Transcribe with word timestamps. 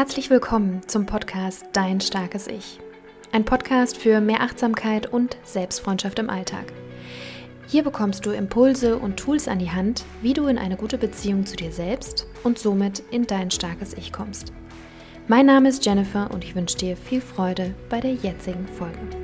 Herzlich 0.00 0.30
willkommen 0.30 0.80
zum 0.86 1.04
Podcast 1.04 1.66
Dein 1.74 2.00
starkes 2.00 2.46
Ich. 2.46 2.80
Ein 3.32 3.44
Podcast 3.44 3.98
für 3.98 4.22
mehr 4.22 4.40
Achtsamkeit 4.40 5.12
und 5.12 5.36
Selbstfreundschaft 5.44 6.18
im 6.18 6.30
Alltag. 6.30 6.72
Hier 7.66 7.82
bekommst 7.82 8.24
du 8.24 8.30
Impulse 8.30 8.96
und 8.96 9.18
Tools 9.18 9.46
an 9.46 9.58
die 9.58 9.70
Hand, 9.70 10.06
wie 10.22 10.32
du 10.32 10.46
in 10.46 10.56
eine 10.56 10.78
gute 10.78 10.96
Beziehung 10.96 11.44
zu 11.44 11.54
dir 11.54 11.70
selbst 11.70 12.26
und 12.44 12.58
somit 12.58 13.00
in 13.10 13.26
dein 13.26 13.50
starkes 13.50 13.92
Ich 13.92 14.10
kommst. 14.10 14.54
Mein 15.28 15.44
Name 15.44 15.68
ist 15.68 15.84
Jennifer 15.84 16.30
und 16.30 16.44
ich 16.44 16.54
wünsche 16.54 16.78
dir 16.78 16.96
viel 16.96 17.20
Freude 17.20 17.74
bei 17.90 18.00
der 18.00 18.14
jetzigen 18.14 18.66
Folge. 18.68 19.19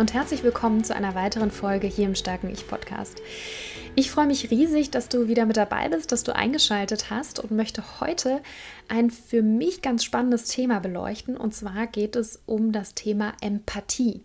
Und 0.00 0.14
herzlich 0.14 0.42
willkommen 0.42 0.82
zu 0.82 0.96
einer 0.96 1.14
weiteren 1.14 1.50
Folge 1.50 1.86
hier 1.86 2.06
im 2.06 2.14
Starken 2.14 2.48
Ich 2.48 2.66
Podcast. 2.66 3.20
Ich 3.96 4.10
freue 4.10 4.28
mich 4.28 4.50
riesig, 4.50 4.90
dass 4.90 5.10
du 5.10 5.28
wieder 5.28 5.44
mit 5.44 5.58
dabei 5.58 5.90
bist, 5.90 6.10
dass 6.10 6.22
du 6.22 6.34
eingeschaltet 6.34 7.10
hast 7.10 7.38
und 7.38 7.50
möchte 7.50 8.00
heute 8.00 8.40
ein 8.88 9.10
für 9.10 9.42
mich 9.42 9.82
ganz 9.82 10.02
spannendes 10.02 10.46
Thema 10.46 10.80
beleuchten. 10.80 11.36
Und 11.36 11.54
zwar 11.54 11.86
geht 11.86 12.16
es 12.16 12.40
um 12.46 12.72
das 12.72 12.94
Thema 12.94 13.34
Empathie. 13.42 14.22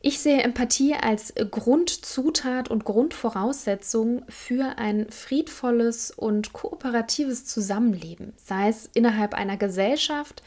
Ich 0.00 0.20
sehe 0.20 0.42
Empathie 0.42 0.94
als 0.94 1.34
Grundzutat 1.34 2.70
und 2.70 2.86
Grundvoraussetzung 2.86 4.22
für 4.26 4.78
ein 4.78 5.10
friedvolles 5.10 6.12
und 6.12 6.54
kooperatives 6.54 7.44
Zusammenleben, 7.44 8.32
sei 8.36 8.68
es 8.68 8.88
innerhalb 8.94 9.34
einer 9.34 9.58
Gesellschaft, 9.58 10.42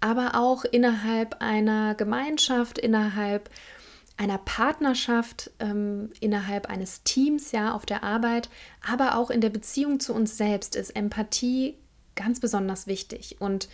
aber 0.00 0.34
auch 0.34 0.64
innerhalb 0.64 1.40
einer 1.40 1.94
Gemeinschaft, 1.94 2.78
innerhalb 2.78 3.50
einer 4.16 4.38
Partnerschaft, 4.38 5.50
ähm, 5.58 6.10
innerhalb 6.20 6.66
eines 6.68 7.02
Teams, 7.02 7.52
ja, 7.52 7.74
auf 7.74 7.84
der 7.84 8.02
Arbeit, 8.02 8.48
aber 8.86 9.16
auch 9.16 9.30
in 9.30 9.40
der 9.40 9.50
Beziehung 9.50 10.00
zu 10.00 10.14
uns 10.14 10.36
selbst 10.36 10.74
ist 10.74 10.96
Empathie 10.96 11.76
ganz 12.14 12.40
besonders 12.40 12.86
wichtig. 12.86 13.36
Und 13.40 13.68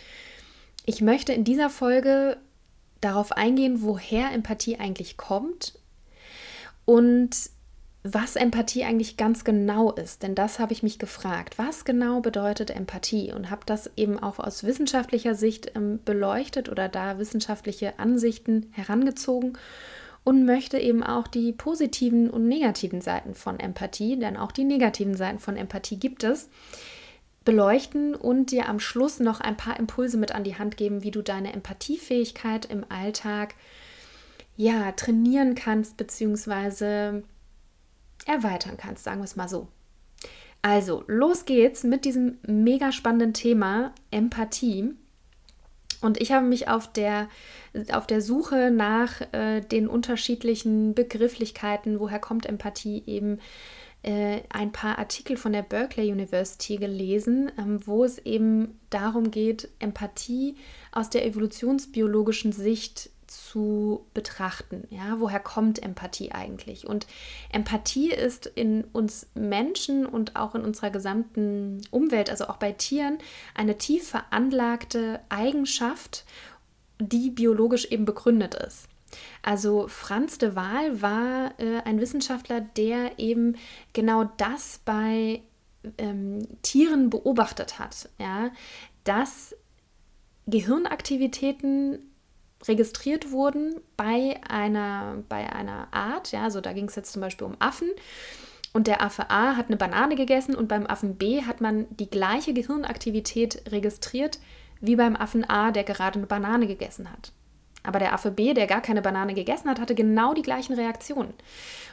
ich 0.85 1.01
möchte 1.01 1.31
in 1.33 1.45
dieser 1.45 1.69
Folge 1.69 2.37
darauf 2.99 3.31
eingehen, 3.31 3.81
woher 3.81 4.31
Empathie 4.31 4.77
eigentlich 4.77 5.17
kommt 5.17 5.79
und 6.85 7.49
was 8.03 8.35
Empathie 8.35 8.83
eigentlich 8.83 9.15
ganz 9.15 9.45
genau 9.45 9.91
ist, 9.93 10.23
denn 10.23 10.35
das 10.35 10.59
habe 10.59 10.73
ich 10.73 10.83
mich 10.83 10.99
gefragt. 10.99 11.57
Was 11.57 11.85
genau 11.85 12.19
bedeutet 12.19 12.69
Empathie? 12.69 13.31
Und 13.31 13.49
habe 13.49 13.61
das 13.65 13.89
eben 13.95 14.19
auch 14.19 14.39
aus 14.39 14.65
wissenschaftlicher 14.65 15.35
Sicht 15.35 15.71
ähm, 15.75 15.99
beleuchtet 16.03 16.67
oder 16.67 16.89
da 16.89 17.17
wissenschaftliche 17.17 17.99
Ansichten 17.99 18.67
herangezogen 18.71 19.57
und 20.25 20.45
möchte 20.45 20.79
eben 20.79 21.01
auch 21.01 21.27
die 21.27 21.53
positiven 21.53 22.29
und 22.29 22.45
negativen 22.47 22.99
Seiten 22.99 23.35
von 23.35 23.57
Empathie, 23.59 24.19
denn 24.19 24.35
auch 24.35 24.51
die 24.51 24.65
negativen 24.65 25.15
Seiten 25.15 25.39
von 25.39 25.55
Empathie 25.55 25.97
gibt 25.97 26.25
es, 26.25 26.49
beleuchten 27.45 28.15
und 28.15 28.51
dir 28.51 28.67
am 28.67 28.81
Schluss 28.81 29.21
noch 29.21 29.39
ein 29.39 29.55
paar 29.55 29.79
Impulse 29.79 30.17
mit 30.17 30.33
an 30.33 30.43
die 30.43 30.57
Hand 30.57 30.75
geben, 30.75 31.03
wie 31.03 31.11
du 31.11 31.21
deine 31.21 31.53
Empathiefähigkeit 31.53 32.65
im 32.65 32.85
Alltag 32.89 33.55
ja 34.55 34.91
trainieren 34.91 35.55
kannst 35.55 35.97
beziehungsweise 35.97 37.23
erweitern 38.25 38.77
kannst, 38.77 39.03
sagen 39.03 39.19
wir 39.19 39.25
es 39.25 39.35
mal 39.35 39.49
so. 39.49 39.67
Also, 40.61 41.03
los 41.07 41.45
geht's 41.45 41.83
mit 41.83 42.05
diesem 42.05 42.37
mega 42.47 42.91
spannenden 42.91 43.33
Thema 43.33 43.93
Empathie. 44.11 44.91
Und 46.01 46.21
ich 46.21 46.31
habe 46.31 46.45
mich 46.45 46.67
auf 46.67 46.91
der, 46.91 47.29
auf 47.91 48.07
der 48.07 48.21
Suche 48.21 48.71
nach 48.71 49.21
äh, 49.33 49.61
den 49.61 49.87
unterschiedlichen 49.87 50.93
Begrifflichkeiten, 50.93 51.99
woher 51.99 52.19
kommt 52.19 52.45
Empathie, 52.45 53.03
eben 53.05 53.39
äh, 54.03 54.41
ein 54.49 54.73
paar 54.73 54.99
Artikel 54.99 55.37
von 55.37 55.53
der 55.53 55.61
Berkeley 55.61 56.11
University 56.11 56.75
gelesen, 56.75 57.51
ähm, 57.57 57.79
wo 57.85 58.03
es 58.03 58.19
eben 58.19 58.79
darum 58.89 59.31
geht, 59.31 59.69
Empathie 59.79 60.55
aus 60.91 61.09
der 61.09 61.25
evolutionsbiologischen 61.25 62.51
Sicht 62.51 63.09
zu 63.33 64.05
betrachten. 64.13 64.87
Ja, 64.89 65.19
woher 65.19 65.39
kommt 65.39 65.81
Empathie 65.81 66.31
eigentlich? 66.31 66.87
Und 66.87 67.07
Empathie 67.51 68.11
ist 68.11 68.45
in 68.45 68.83
uns 68.85 69.27
Menschen 69.33 70.05
und 70.05 70.35
auch 70.35 70.55
in 70.55 70.63
unserer 70.63 70.91
gesamten 70.91 71.81
Umwelt, 71.91 72.29
also 72.29 72.47
auch 72.47 72.57
bei 72.57 72.71
Tieren, 72.71 73.17
eine 73.55 73.77
tief 73.77 74.07
veranlagte 74.07 75.19
Eigenschaft, 75.29 76.25
die 76.99 77.31
biologisch 77.31 77.85
eben 77.85 78.05
begründet 78.05 78.55
ist. 78.55 78.87
Also 79.41 79.87
Franz 79.87 80.37
de 80.37 80.55
Waal 80.55 81.01
war 81.01 81.59
äh, 81.59 81.81
ein 81.85 81.99
Wissenschaftler, 81.99 82.61
der 82.61 83.19
eben 83.19 83.57
genau 83.93 84.25
das 84.37 84.79
bei 84.85 85.41
ähm, 85.97 86.47
Tieren 86.61 87.09
beobachtet 87.09 87.79
hat, 87.79 88.09
ja, 88.19 88.51
dass 89.03 89.55
Gehirnaktivitäten 90.47 92.12
registriert 92.67 93.31
wurden 93.31 93.75
bei 93.97 94.39
einer, 94.47 95.23
bei 95.29 95.51
einer 95.51 95.87
Art. 95.91 96.31
Ja, 96.31 96.43
also 96.43 96.61
da 96.61 96.73
ging 96.73 96.85
es 96.85 96.95
jetzt 96.95 97.13
zum 97.13 97.21
Beispiel 97.21 97.47
um 97.47 97.57
Affen. 97.59 97.89
Und 98.73 98.87
der 98.87 99.01
Affe 99.03 99.29
A 99.29 99.55
hat 99.55 99.67
eine 99.67 99.77
Banane 99.77 100.15
gegessen 100.15 100.55
und 100.55 100.67
beim 100.67 100.87
Affen 100.87 101.15
B 101.15 101.43
hat 101.43 101.61
man 101.61 101.85
die 101.91 102.09
gleiche 102.09 102.53
Gehirnaktivität 102.53 103.71
registriert 103.71 104.39
wie 104.81 104.95
beim 104.95 105.15
Affen 105.15 105.47
A, 105.47 105.71
der 105.71 105.83
gerade 105.83 106.17
eine 106.17 106.27
Banane 106.27 106.67
gegessen 106.67 107.11
hat. 107.11 107.31
Aber 107.83 107.99
der 107.99 108.13
Affe 108.13 108.31
B, 108.31 108.53
der 108.53 108.65
gar 108.65 108.81
keine 108.81 109.01
Banane 109.01 109.33
gegessen 109.33 109.69
hat, 109.69 109.79
hatte 109.79 109.93
genau 109.93 110.33
die 110.33 110.41
gleichen 110.41 110.73
Reaktionen. 110.73 111.33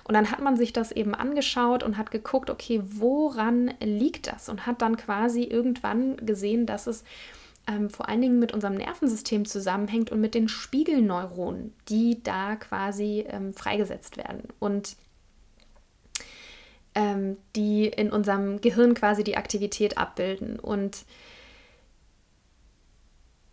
Und 0.05 0.15
dann 0.15 0.31
hat 0.31 0.41
man 0.41 0.57
sich 0.57 0.73
das 0.73 0.93
eben 0.93 1.15
angeschaut 1.15 1.83
und 1.83 1.99
hat 1.99 2.11
geguckt, 2.11 2.49
okay, 2.49 2.81
woran 2.85 3.75
liegt 3.81 4.29
das? 4.33 4.49
Und 4.49 4.67
hat 4.67 4.83
dann 4.83 4.97
quasi 4.97 5.43
irgendwann 5.43 6.17
gesehen, 6.19 6.65
dass 6.65 6.87
es 6.87 7.05
ähm, 7.71 7.91
vor 7.91 8.09
allen 8.09 8.21
Dingen 8.21 8.39
mit 8.39 8.53
unserem 8.53 8.75
Nervensystem 8.75 9.45
zusammenhängt 9.45 10.11
und 10.11 10.21
mit 10.21 10.35
den 10.35 10.49
Spiegelneuronen, 10.49 11.73
die 11.89 12.23
da 12.23 12.57
quasi 12.57 13.25
ähm, 13.29 13.55
freigesetzt 13.55 14.17
werden 14.17 14.49
und 14.59 14.97
ähm, 16.95 17.37
die 17.55 17.87
in 17.87 18.11
unserem 18.11 18.61
Gehirn 18.61 18.95
quasi 18.95 19.23
die 19.23 19.37
Aktivität 19.37 19.99
abbilden. 19.99 20.59
Und 20.59 21.05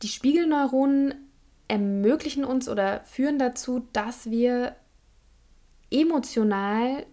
die 0.01 0.07
Spiegelneuronen 0.07 1.13
ermöglichen 1.67 2.43
uns 2.43 2.67
oder 2.67 3.01
führen 3.03 3.37
dazu, 3.37 3.87
dass 3.93 4.31
wir 4.31 4.75
emotional 5.91 7.05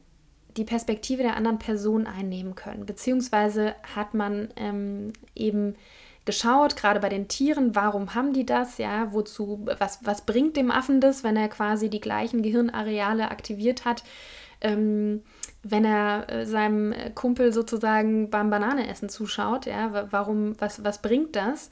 die 0.57 0.65
Perspektive 0.65 1.23
der 1.23 1.37
anderen 1.37 1.59
Person 1.59 2.07
einnehmen 2.07 2.55
können. 2.55 2.87
Beziehungsweise 2.87 3.75
hat 3.95 4.15
man 4.15 4.49
ähm, 4.57 5.13
eben 5.35 5.75
geschaut, 6.25 6.77
gerade 6.77 7.01
bei 7.01 7.09
den 7.09 7.29
Tieren, 7.29 7.75
warum 7.75 8.15
haben 8.15 8.33
die 8.33 8.47
das, 8.47 8.79
ja, 8.79 9.12
wozu, 9.12 9.67
was, 9.79 10.01
was 10.05 10.23
bringt 10.23 10.57
dem 10.57 10.71
Affen 10.71 11.01
das, 11.01 11.25
wenn 11.25 11.37
er 11.37 11.49
quasi 11.49 11.91
die 11.91 12.01
gleichen 12.01 12.43
Gehirnareale 12.43 13.31
aktiviert 13.31 13.85
hat, 13.85 14.05
ähm, 14.61 15.23
wenn 15.62 15.85
er 15.85 16.31
äh, 16.31 16.47
seinem 16.47 16.95
Kumpel 17.15 17.53
sozusagen 17.53 18.31
beim 18.31 18.51
Bananeessen 18.51 19.09
zuschaut, 19.09 19.67
ja, 19.67 20.09
warum, 20.11 20.59
was, 20.61 20.83
was 20.85 21.03
bringt 21.03 21.37
das? 21.37 21.71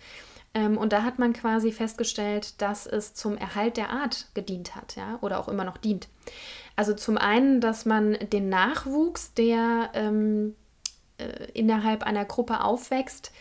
Ähm, 0.55 0.77
und 0.77 0.93
da 0.93 1.03
hat 1.03 1.19
man 1.19 1.33
quasi 1.33 1.73
festgestellt, 1.73 2.61
dass 2.61 2.87
es 2.87 3.15
zum 3.15 3.39
Erhalt 3.39 3.77
der 3.77 3.91
Art 3.91 4.29
gedient 4.35 4.77
hat, 4.77 4.97
ja, 4.97 5.19
oder 5.23 5.41
auch 5.41 5.49
immer 5.49 5.65
noch 5.65 5.79
dient. 5.79 6.09
Also 6.77 6.95
zum 6.95 7.17
einen, 7.17 7.61
dass 7.61 7.87
man 7.87 8.19
den 8.33 8.49
Nachwuchs, 8.49 9.35
der 9.35 9.91
ähm, 9.95 10.55
äh, 11.19 11.51
innerhalb 11.53 12.03
einer 12.03 12.25
Gruppe 12.25 12.63
aufwächst, 12.63 13.33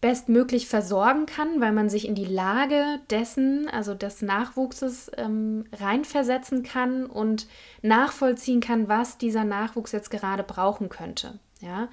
bestmöglich 0.00 0.68
versorgen 0.68 1.26
kann, 1.26 1.60
weil 1.60 1.72
man 1.72 1.88
sich 1.88 2.06
in 2.06 2.14
die 2.14 2.26
Lage 2.26 3.00
dessen, 3.10 3.68
also 3.68 3.94
des 3.94 4.22
Nachwuchses, 4.22 5.10
ähm, 5.16 5.64
reinversetzen 5.72 6.62
kann 6.62 7.06
und 7.06 7.46
nachvollziehen 7.82 8.60
kann, 8.60 8.88
was 8.88 9.18
dieser 9.18 9.44
Nachwuchs 9.44 9.92
jetzt 9.92 10.10
gerade 10.10 10.42
brauchen 10.42 10.88
könnte. 10.88 11.38
Ja? 11.60 11.88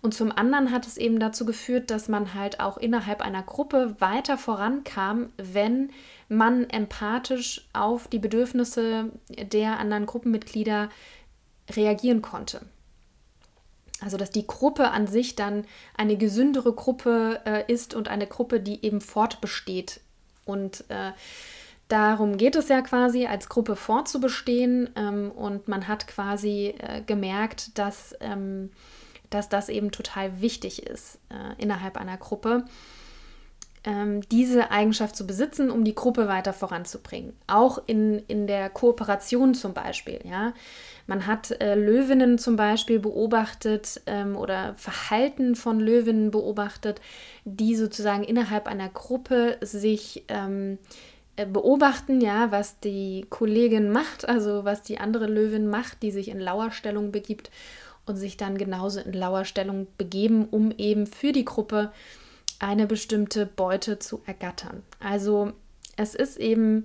Und 0.00 0.14
zum 0.14 0.32
anderen 0.32 0.70
hat 0.70 0.86
es 0.86 0.96
eben 0.96 1.20
dazu 1.20 1.44
geführt, 1.44 1.90
dass 1.90 2.08
man 2.08 2.34
halt 2.34 2.60
auch 2.60 2.78
innerhalb 2.78 3.20
einer 3.20 3.42
Gruppe 3.42 3.96
weiter 3.98 4.38
vorankam, 4.38 5.30
wenn 5.36 5.90
man 6.28 6.68
empathisch 6.70 7.68
auf 7.72 8.08
die 8.08 8.18
Bedürfnisse 8.18 9.10
der 9.28 9.78
anderen 9.78 10.06
Gruppenmitglieder 10.06 10.88
reagieren 11.70 12.22
konnte. 12.22 12.62
Also 14.02 14.16
dass 14.16 14.30
die 14.30 14.46
Gruppe 14.46 14.90
an 14.90 15.06
sich 15.06 15.36
dann 15.36 15.64
eine 15.96 16.16
gesündere 16.16 16.72
Gruppe 16.72 17.40
äh, 17.44 17.72
ist 17.72 17.94
und 17.94 18.08
eine 18.08 18.26
Gruppe, 18.26 18.60
die 18.60 18.84
eben 18.84 19.00
fortbesteht. 19.00 20.00
Und 20.44 20.84
äh, 20.88 21.12
darum 21.88 22.36
geht 22.36 22.56
es 22.56 22.68
ja 22.68 22.82
quasi, 22.82 23.26
als 23.26 23.48
Gruppe 23.48 23.76
fortzubestehen. 23.76 24.90
Ähm, 24.96 25.30
und 25.30 25.68
man 25.68 25.88
hat 25.88 26.06
quasi 26.08 26.74
äh, 26.78 27.02
gemerkt, 27.02 27.78
dass, 27.78 28.14
ähm, 28.20 28.70
dass 29.30 29.48
das 29.48 29.68
eben 29.68 29.90
total 29.92 30.40
wichtig 30.40 30.86
ist 30.86 31.18
äh, 31.30 31.62
innerhalb 31.62 31.96
einer 31.96 32.16
Gruppe. 32.16 32.64
Ähm, 33.84 34.20
diese 34.30 34.70
Eigenschaft 34.70 35.16
zu 35.16 35.26
besitzen, 35.26 35.70
um 35.70 35.84
die 35.84 35.94
Gruppe 35.94 36.28
weiter 36.28 36.52
voranzubringen. 36.52 37.32
Auch 37.46 37.82
in, 37.86 38.20
in 38.28 38.46
der 38.46 38.70
Kooperation 38.70 39.54
zum 39.54 39.74
Beispiel. 39.74 40.20
Ja? 40.24 40.54
Man 41.06 41.26
hat 41.26 41.50
äh, 41.60 41.74
Löwinnen 41.74 42.38
zum 42.38 42.56
Beispiel 42.56 43.00
beobachtet 43.00 44.00
ähm, 44.06 44.36
oder 44.36 44.74
Verhalten 44.76 45.56
von 45.56 45.80
Löwinnen 45.80 46.30
beobachtet, 46.30 47.00
die 47.44 47.74
sozusagen 47.74 48.22
innerhalb 48.22 48.68
einer 48.68 48.88
Gruppe 48.88 49.58
sich 49.60 50.24
ähm, 50.28 50.78
äh, 51.34 51.46
beobachten, 51.46 52.20
ja, 52.20 52.52
was 52.52 52.78
die 52.78 53.26
Kollegin 53.30 53.90
macht, 53.90 54.28
also 54.28 54.64
was 54.64 54.82
die 54.82 54.98
andere 54.98 55.26
Löwin 55.26 55.68
macht, 55.68 56.02
die 56.02 56.12
sich 56.12 56.28
in 56.28 56.38
Lauerstellung 56.38 57.10
begibt 57.10 57.50
und 58.06 58.16
sich 58.16 58.36
dann 58.36 58.58
genauso 58.58 59.00
in 59.00 59.12
Lauerstellung 59.12 59.86
begeben, 59.98 60.46
um 60.50 60.72
eben 60.76 61.06
für 61.06 61.32
die 61.32 61.44
Gruppe 61.44 61.90
eine 62.62 62.86
bestimmte 62.86 63.44
Beute 63.44 63.98
zu 63.98 64.22
ergattern. 64.26 64.82
Also 65.00 65.52
es 65.96 66.14
ist 66.14 66.38
eben 66.38 66.84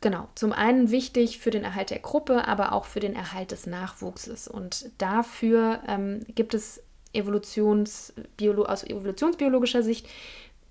genau 0.00 0.28
zum 0.34 0.52
einen 0.52 0.90
wichtig 0.90 1.38
für 1.38 1.50
den 1.50 1.64
Erhalt 1.64 1.90
der 1.90 1.98
Gruppe, 1.98 2.46
aber 2.46 2.72
auch 2.72 2.84
für 2.84 3.00
den 3.00 3.14
Erhalt 3.14 3.50
des 3.50 3.66
Nachwuchses. 3.66 4.48
Und 4.48 4.90
dafür 4.98 5.80
ähm, 5.88 6.20
gibt 6.34 6.54
es 6.54 6.82
Evolutionsbiolo 7.12 8.64
aus 8.64 8.84
evolutionsbiologischer 8.84 9.82
Sicht 9.82 10.06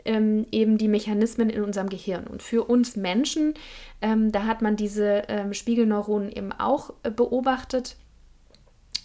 ähm, 0.06 0.46
eben 0.52 0.78
die 0.78 0.88
Mechanismen 0.88 1.50
in 1.50 1.64
unserem 1.64 1.90
Gehirn. 1.90 2.28
Und 2.28 2.42
für 2.42 2.64
uns 2.64 2.96
Menschen, 2.96 3.54
ähm, 4.02 4.32
da 4.32 4.46
hat 4.46 4.62
man 4.62 4.76
diese 4.76 5.24
ähm, 5.28 5.54
Spiegelneuronen 5.54 6.32
eben 6.32 6.52
auch 6.52 6.94
äh, 7.04 7.12
beobachtet 7.12 7.98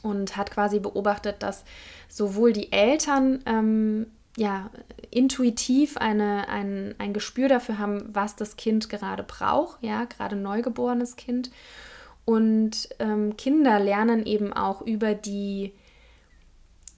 und 0.03 0.37
hat 0.37 0.51
quasi 0.51 0.79
beobachtet, 0.79 1.43
dass 1.43 1.65
sowohl 2.09 2.53
die 2.53 2.71
Eltern 2.71 3.43
ähm, 3.47 4.07
ja, 4.37 4.71
intuitiv 5.11 5.97
eine, 5.97 6.49
ein, 6.49 6.95
ein 6.99 7.13
Gespür 7.13 7.49
dafür 7.49 7.79
haben, 7.79 8.09
was 8.13 8.37
das 8.37 8.57
Kind 8.57 8.89
gerade 8.89 9.23
braucht, 9.23 9.83
ja, 9.83 10.05
gerade 10.05 10.37
neugeborenes 10.37 11.17
Kind. 11.17 11.51
Und 12.25 12.89
ähm, 12.99 13.37
Kinder 13.37 13.79
lernen 13.79 14.27
eben 14.27 14.53
auch 14.53 14.83
über 14.83 15.15
die 15.15 15.73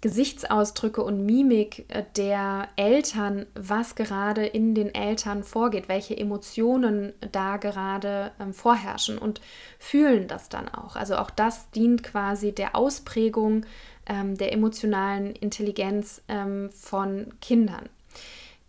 Gesichtsausdrücke 0.01 1.03
und 1.03 1.27
Mimik 1.27 1.85
äh, 1.89 2.05
der 2.17 2.69
Eltern, 2.77 3.47
was 3.55 3.97
gerade 3.97 4.47
in 4.47 4.75
den 4.75 4.95
Eltern 4.95 5.43
vorgeht, 5.43 5.89
welche 5.89 6.17
Emotionen 6.17 7.13
da 7.33 7.57
gerade 7.57 8.31
ähm, 8.39 8.55
vorherrschen 8.55 9.19
und 9.19 9.41
fühlen 9.79 10.29
das 10.29 10.49
dann 10.49 10.69
auch. 10.69 10.97
Also 10.97 11.17
auch 11.17 11.31
das 11.31 11.71
dient 11.71 12.03
quasi 12.03 12.53
der 12.53 12.77
Ausprägung 12.77 13.67
ähm, 14.07 14.37
der 14.37 14.53
emotionalen 14.53 15.35
Intelligenz 15.35 16.23
ähm, 16.29 16.71
von 16.71 17.35
Kindern. 17.41 17.89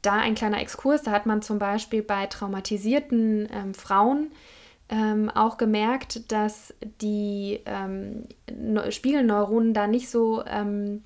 Da 0.01 0.13
ein 0.13 0.35
kleiner 0.35 0.61
Exkurs, 0.61 1.03
da 1.03 1.11
hat 1.11 1.25
man 1.25 1.41
zum 1.41 1.59
Beispiel 1.59 2.01
bei 2.01 2.27
traumatisierten 2.27 3.47
ähm, 3.51 3.73
Frauen 3.73 4.31
ähm, 4.89 5.29
auch 5.29 5.57
gemerkt, 5.57 6.31
dass 6.31 6.73
die 7.01 7.59
ähm, 7.65 8.23
Spiegelneuronen 8.89 9.73
da 9.73 9.87
nicht 9.87 10.09
so 10.09 10.43
ähm, 10.45 11.03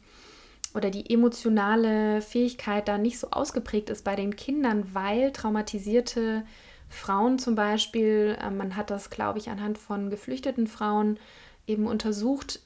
oder 0.73 0.89
die 0.89 1.11
emotionale 1.13 2.21
Fähigkeit 2.21 2.87
da 2.87 2.97
nicht 2.97 3.19
so 3.19 3.31
ausgeprägt 3.31 3.89
ist 3.89 4.03
bei 4.03 4.15
den 4.15 4.35
Kindern, 4.35 4.93
weil 4.93 5.31
traumatisierte 5.31 6.43
Frauen 6.87 7.39
zum 7.39 7.55
Beispiel, 7.55 8.37
man 8.55 8.77
hat 8.77 8.89
das, 8.89 9.09
glaube 9.09 9.39
ich, 9.39 9.49
anhand 9.49 9.77
von 9.77 10.09
geflüchteten 10.09 10.67
Frauen 10.67 11.19
eben 11.67 11.87
untersucht, 11.87 12.61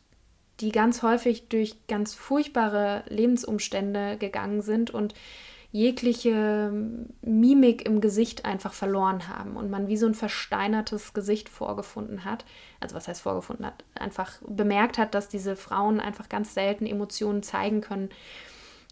die 0.60 0.72
ganz 0.72 1.04
häufig 1.04 1.48
durch 1.50 1.76
ganz 1.88 2.14
furchtbare 2.14 3.04
Lebensumstände 3.08 4.18
gegangen 4.18 4.62
sind 4.62 4.92
und 4.92 5.14
jegliche 5.72 6.72
Mimik 7.22 7.86
im 7.86 8.00
Gesicht 8.00 8.46
einfach 8.46 8.72
verloren 8.72 9.28
haben 9.28 9.58
und 9.58 9.70
man 9.70 9.90
wie 9.90 9.98
so 9.98 10.06
ein 10.06 10.14
versteinertes 10.14 11.14
Gesicht 11.14 11.50
vorgefunden 11.50 12.24
hat. 12.24 12.46
Also 12.80 12.96
was 12.96 13.10
heißt 13.10 13.22
vorgefunden 13.22 13.66
hat? 13.66 13.84
Einfach 13.94 14.42
bemerkt 14.48 14.98
hat, 14.98 15.14
dass 15.14 15.28
diese 15.28 15.58
Frauen 15.58 16.00
einfach 16.00 16.30
ganz 16.30 16.54
selten 16.54 16.86
Emotionen 16.86 17.44
zeigen 17.44 17.82
können 17.82 18.10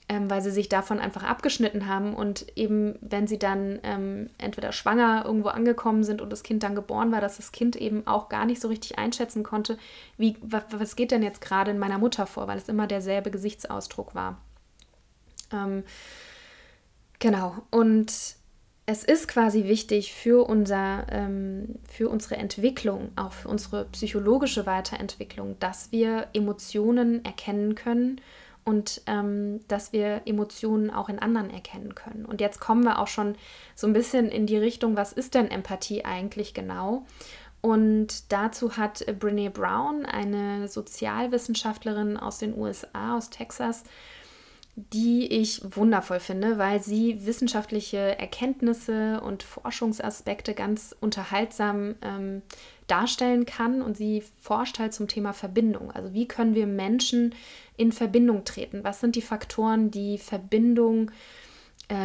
ähm, 0.09 0.29
weil 0.29 0.41
sie 0.41 0.51
sich 0.51 0.69
davon 0.69 1.00
einfach 1.00 1.23
abgeschnitten 1.23 1.88
haben 1.88 2.13
und 2.13 2.45
eben, 2.57 2.95
wenn 3.01 3.25
sie 3.25 3.39
dann 3.39 3.79
ähm, 3.83 4.29
entweder 4.38 4.71
schwanger 4.71 5.23
irgendwo 5.25 5.50
angekommen 5.50 6.03
sind 6.03 6.21
und 6.21 6.29
das 6.29 6.44
Kind 6.44 6.63
dann 6.63 6.75
geboren 6.75 7.11
war, 7.11 7.21
dass 7.21 7.38
das 7.38 7.51
Kind 7.51 7.75
eben 7.75 8.05
auch 8.05 8.27
gar 8.27 8.45
nicht 8.45 8.61
so 8.61 8.67
richtig 8.67 9.00
einschätzen 9.00 9.44
konnte, 9.44 9.77
wie, 10.17 10.35
was, 10.41 10.95
geht 10.95 11.11
denn 11.11 11.23
jetzt 11.23 11.41
gerade 11.41 11.71
in 11.71 11.79
meiner 11.79 11.97
Mutter 11.97 12.25
vor, 12.25 12.47
weil 12.47 12.57
es 12.57 12.67
immer 12.67 12.88
derselbe 12.88 13.31
Gesichtsausdruck 13.31 14.13
war. 14.13 14.41
Ähm, 15.53 15.83
genau, 17.19 17.56
und 17.71 18.11
es 18.85 19.03
ist 19.06 19.29
quasi 19.29 19.63
wichtig 19.63 20.13
für, 20.13 20.49
unser, 20.49 21.06
ähm, 21.09 21.79
für 21.89 22.09
unsere 22.09 22.35
Entwicklung, 22.35 23.11
auch 23.15 23.31
für 23.31 23.47
unsere 23.47 23.85
psychologische 23.85 24.65
Weiterentwicklung, 24.65 25.57
dass 25.59 25.94
wir 25.94 26.27
Emotionen 26.33 27.23
erkennen 27.23 27.75
können 27.75 28.19
und 28.65 29.01
ähm, 29.07 29.62
dass 29.68 29.94
wir 29.94 30.21
Emotionen 30.25 30.89
auch 30.89 31.10
in 31.10 31.19
anderen 31.19 31.50
erkennen 31.50 31.95
können. 31.95 32.25
Und 32.25 32.42
jetzt 32.42 32.60
kommen 32.60 32.83
wir 32.83 33.00
auch 33.00 33.07
schon 33.07 33.36
so 33.75 33.88
ein 33.88 33.94
bisschen 33.94 34.30
in 34.30 34.45
die 34.45 34.57
Richtung, 34.57 34.95
was 34.95 35.13
ist 35.13 35.33
denn 35.33 35.51
Empathie 35.51 36.06
eigentlich 36.06 36.54
genau? 36.54 37.06
Und 37.62 38.31
dazu 38.31 38.75
hat 38.75 39.06
Brene 39.19 39.50
Brown, 39.50 40.06
eine 40.06 40.68
Sozialwissenschaftlerin 40.68 42.18
aus 42.18 42.38
den 42.38 42.57
USA, 42.57 43.15
aus 43.15 43.30
Texas, 43.30 43.83
die 44.75 45.27
ich 45.27 45.61
wundervoll 45.75 46.19
finde, 46.19 46.57
weil 46.57 46.81
sie 46.81 47.25
wissenschaftliche 47.25 48.17
Erkenntnisse 48.17 49.21
und 49.21 49.43
Forschungsaspekte 49.43 50.55
ganz 50.55 50.95
unterhaltsam 50.99 51.95
ähm, 52.01 52.41
darstellen 52.87 53.45
kann. 53.45 53.83
Und 53.83 53.97
sie 53.97 54.23
forscht 54.41 54.79
halt 54.79 54.93
zum 54.93 55.07
Thema 55.07 55.33
Verbindung. 55.33 55.91
Also 55.91 56.13
wie 56.13 56.27
können 56.27 56.55
wir 56.55 56.65
Menschen 56.65 57.35
in 57.77 57.91
Verbindung 57.91 58.45
treten? 58.45 58.83
Was 58.83 58.99
sind 58.99 59.15
die 59.15 59.21
Faktoren, 59.21 59.91
die 59.91 60.17
Verbindung 60.17 61.09
äh, 61.09 61.13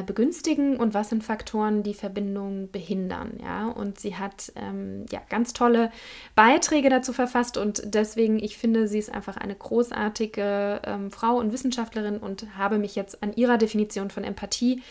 begünstigen 0.07 0.77
und 0.77 0.95
was 0.95 1.11
sind 1.11 1.25
Faktoren, 1.25 1.83
die 1.83 1.95
Verbindung 1.95 2.71
behindern? 2.71 3.39
Ja, 3.43 3.69
und 3.69 3.99
sie 3.99 4.17
hat 4.17 4.53
ähm, 4.57 5.07
ja 5.11 5.21
ganz 5.29 5.53
tolle 5.53 5.91
Beiträge 6.35 6.89
dazu 6.91 7.13
verfasst 7.13 7.57
und 7.57 7.83
deswegen, 7.85 8.39
ich 8.39 8.57
finde, 8.59 8.89
sie 8.89 8.99
ist 8.99 9.13
einfach 9.13 9.37
eine 9.37 9.55
großartige 9.55 10.83
ähm, 10.85 11.11
Frau 11.11 11.39
und 11.39 11.53
Wissenschaftlerin 11.53 12.19
und 12.19 12.57
habe 12.57 12.79
mich 12.79 12.95
jetzt 12.97 13.23
an 13.23 13.33
ihrer 13.35 13.59
Definition 13.59 14.11
von 14.11 14.25
Empathie 14.25 14.83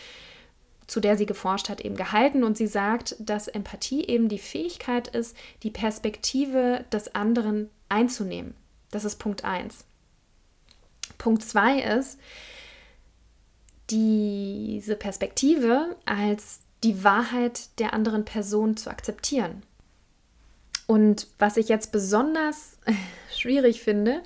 zu 0.88 1.01
der 1.01 1.18
sie 1.18 1.25
geforscht 1.25 1.70
hat, 1.70 1.82
eben 1.82 1.98
gehalten. 1.98 2.44
Und 2.44 2.58
sie 2.58 2.66
sagt, 2.68 3.16
dass 3.20 3.50
Empathie 3.50 4.08
eben 4.08 4.30
die 4.30 4.39
Fähigkeit 4.39 5.10
ist, 5.10 5.36
die 5.63 5.70
Perspektive 5.70 6.86
des 6.92 7.13
anderen 7.13 7.70
einzunehmen. 7.89 8.56
Das 8.92 9.06
ist 9.06 9.18
Punkt 9.18 9.44
1. 9.44 9.86
Punkt 11.18 11.44
2 11.44 11.82
ist, 11.82 12.20
diese 13.89 14.96
Perspektive 14.96 15.96
als 16.06 16.60
die 16.84 17.03
Wahrheit 17.03 17.79
der 17.79 17.94
anderen 17.94 18.25
Person 18.25 18.77
zu 18.77 18.89
akzeptieren. 18.89 19.63
Und 20.86 21.27
was 21.38 21.58
ich 21.58 21.70
jetzt 21.70 21.91
besonders 21.91 22.77
schwierig 23.36 23.82
finde, 23.82 24.22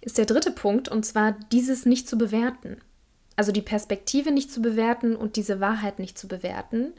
ist 0.00 0.18
der 0.18 0.26
dritte 0.26 0.52
Punkt, 0.52 0.88
und 0.88 1.04
zwar 1.04 1.32
dieses 1.50 1.86
nicht 1.86 2.08
zu 2.08 2.16
bewerten. 2.16 2.80
Also 3.34 3.52
die 3.52 3.62
Perspektive 3.62 4.30
nicht 4.30 4.52
zu 4.52 4.62
bewerten 4.62 5.16
und 5.16 5.36
diese 5.36 5.60
Wahrheit 5.60 5.98
nicht 5.98 6.16
zu 6.16 6.28
bewerten. 6.28 6.92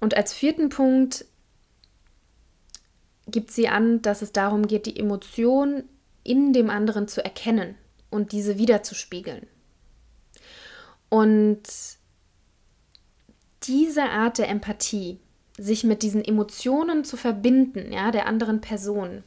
Und 0.00 0.16
als 0.16 0.32
vierten 0.32 0.68
Punkt 0.68 1.26
gibt 3.26 3.50
sie 3.50 3.68
an, 3.68 4.02
dass 4.02 4.22
es 4.22 4.32
darum 4.32 4.66
geht, 4.66 4.86
die 4.86 4.98
Emotion 4.98 5.84
in 6.22 6.52
dem 6.52 6.70
anderen 6.70 7.08
zu 7.08 7.24
erkennen 7.24 7.76
und 8.10 8.32
diese 8.32 8.58
wiederzuspiegeln. 8.58 9.46
Und 11.08 11.62
diese 13.62 14.04
Art 14.04 14.38
der 14.38 14.48
Empathie, 14.48 15.20
sich 15.58 15.84
mit 15.84 16.02
diesen 16.02 16.24
Emotionen 16.24 17.04
zu 17.04 17.16
verbinden, 17.16 17.92
ja, 17.92 18.10
der 18.10 18.26
anderen 18.26 18.60
Person, 18.60 19.22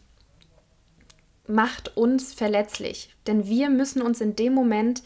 macht 1.48 1.98
uns 1.98 2.34
verletzlich. 2.34 3.16
Denn 3.26 3.48
wir 3.48 3.70
müssen 3.70 4.02
uns 4.02 4.22
in 4.22 4.36
dem 4.36 4.54
Moment 4.54 5.02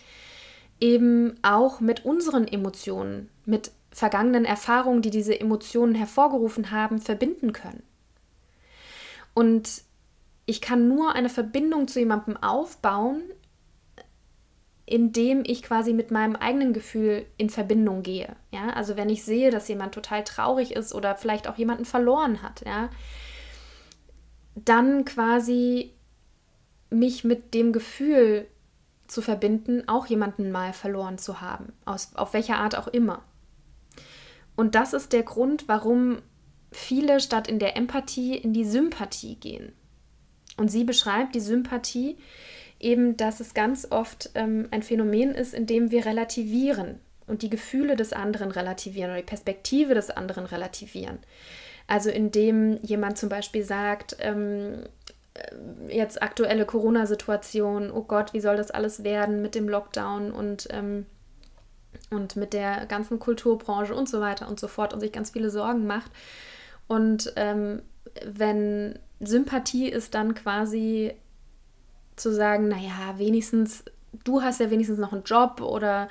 eben 0.79 1.35
auch 1.41 1.79
mit 1.79 2.03
unseren 2.03 2.47
Emotionen, 2.47 3.29
mit 3.45 3.71
vergangenen 3.91 4.43
Erfahrungen, 4.43 5.01
die 5.01 5.11
diese 5.11 5.39
Emotionen 5.39 5.95
hervorgerufen 5.95 6.71
haben, 6.71 6.99
verbinden 6.99 7.53
können. 7.53 7.83
Und 9.33 9.83
ich 10.45 10.59
kann 10.59 10.87
nur 10.87 11.13
eine 11.13 11.29
Verbindung 11.29 11.87
zu 11.87 11.99
jemandem 11.99 12.35
aufbauen, 12.37 13.21
indem 14.93 15.41
ich 15.43 15.63
quasi 15.63 15.91
mit 15.91 16.11
meinem 16.11 16.35
eigenen 16.35 16.71
Gefühl 16.71 17.25
in 17.37 17.49
Verbindung 17.49 18.03
gehe. 18.03 18.35
Ja, 18.51 18.69
also 18.75 18.95
wenn 18.95 19.09
ich 19.09 19.23
sehe, 19.23 19.49
dass 19.49 19.67
jemand 19.67 19.95
total 19.95 20.23
traurig 20.23 20.75
ist 20.75 20.93
oder 20.93 21.15
vielleicht 21.15 21.47
auch 21.47 21.57
jemanden 21.57 21.85
verloren 21.85 22.43
hat, 22.43 22.63
ja, 22.63 22.91
dann 24.53 25.03
quasi 25.03 25.91
mich 26.91 27.23
mit 27.23 27.55
dem 27.55 27.73
Gefühl 27.73 28.45
zu 29.07 29.23
verbinden, 29.23 29.89
auch 29.89 30.05
jemanden 30.05 30.51
mal 30.51 30.73
verloren 30.73 31.17
zu 31.17 31.41
haben, 31.41 31.73
aus, 31.85 32.15
auf 32.15 32.33
welcher 32.33 32.57
Art 32.57 32.77
auch 32.77 32.87
immer. 32.87 33.23
Und 34.55 34.75
das 34.75 34.93
ist 34.93 35.11
der 35.11 35.23
Grund, 35.23 35.67
warum 35.67 36.19
viele 36.71 37.19
statt 37.19 37.47
in 37.47 37.57
der 37.57 37.75
Empathie 37.75 38.37
in 38.37 38.53
die 38.53 38.63
Sympathie 38.63 39.37
gehen. 39.37 39.73
Und 40.55 40.69
sie 40.69 40.83
beschreibt 40.83 41.33
die 41.33 41.39
Sympathie 41.39 42.15
eben, 42.83 43.17
dass 43.17 43.39
es 43.39 43.53
ganz 43.53 43.87
oft 43.89 44.29
ähm, 44.35 44.67
ein 44.71 44.83
Phänomen 44.83 45.31
ist, 45.31 45.53
in 45.53 45.65
dem 45.65 45.91
wir 45.91 46.05
relativieren 46.05 46.99
und 47.27 47.41
die 47.41 47.49
Gefühle 47.49 47.95
des 47.95 48.13
anderen 48.13 48.51
relativieren 48.51 49.11
oder 49.11 49.21
die 49.21 49.25
Perspektive 49.25 49.93
des 49.93 50.09
anderen 50.09 50.45
relativieren. 50.45 51.19
Also 51.87 52.09
indem 52.09 52.77
jemand 52.81 53.17
zum 53.17 53.29
Beispiel 53.29 53.63
sagt, 53.63 54.17
ähm, 54.19 54.83
äh, 55.33 55.95
jetzt 55.95 56.21
aktuelle 56.21 56.65
Corona-Situation, 56.65 57.91
oh 57.91 58.03
Gott, 58.03 58.33
wie 58.33 58.41
soll 58.41 58.57
das 58.57 58.71
alles 58.71 59.03
werden 59.03 59.41
mit 59.41 59.55
dem 59.55 59.67
Lockdown 59.67 60.31
und, 60.31 60.67
ähm, 60.71 61.05
und 62.09 62.35
mit 62.35 62.53
der 62.53 62.85
ganzen 62.85 63.19
Kulturbranche 63.19 63.95
und 63.95 64.09
so 64.09 64.21
weiter 64.21 64.47
und 64.47 64.59
so 64.59 64.67
fort 64.67 64.93
und 64.93 64.99
sich 64.99 65.11
ganz 65.11 65.31
viele 65.31 65.49
Sorgen 65.49 65.87
macht. 65.87 66.11
Und 66.87 67.33
ähm, 67.35 67.81
wenn 68.25 68.99
Sympathie 69.19 69.87
ist 69.87 70.13
dann 70.13 70.35
quasi 70.35 71.13
zu 72.15 72.33
sagen, 72.33 72.67
naja, 72.67 73.15
wenigstens, 73.17 73.83
du 74.23 74.41
hast 74.41 74.59
ja 74.59 74.69
wenigstens 74.69 74.99
noch 74.99 75.13
einen 75.13 75.23
Job 75.23 75.61
oder 75.61 76.07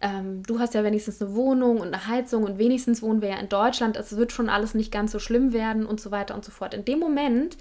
ähm, 0.00 0.42
du 0.42 0.58
hast 0.58 0.74
ja 0.74 0.84
wenigstens 0.84 1.20
eine 1.22 1.34
Wohnung 1.34 1.80
und 1.80 1.88
eine 1.88 2.06
Heizung 2.06 2.44
und 2.44 2.58
wenigstens 2.58 3.02
wohnen 3.02 3.22
wir 3.22 3.30
ja 3.30 3.38
in 3.38 3.48
Deutschland, 3.48 3.96
es 3.96 4.16
wird 4.16 4.32
schon 4.32 4.48
alles 4.48 4.74
nicht 4.74 4.92
ganz 4.92 5.12
so 5.12 5.18
schlimm 5.18 5.52
werden 5.52 5.86
und 5.86 6.00
so 6.00 6.10
weiter 6.10 6.34
und 6.34 6.44
so 6.44 6.52
fort. 6.52 6.74
In 6.74 6.84
dem 6.84 6.98
Moment 6.98 7.56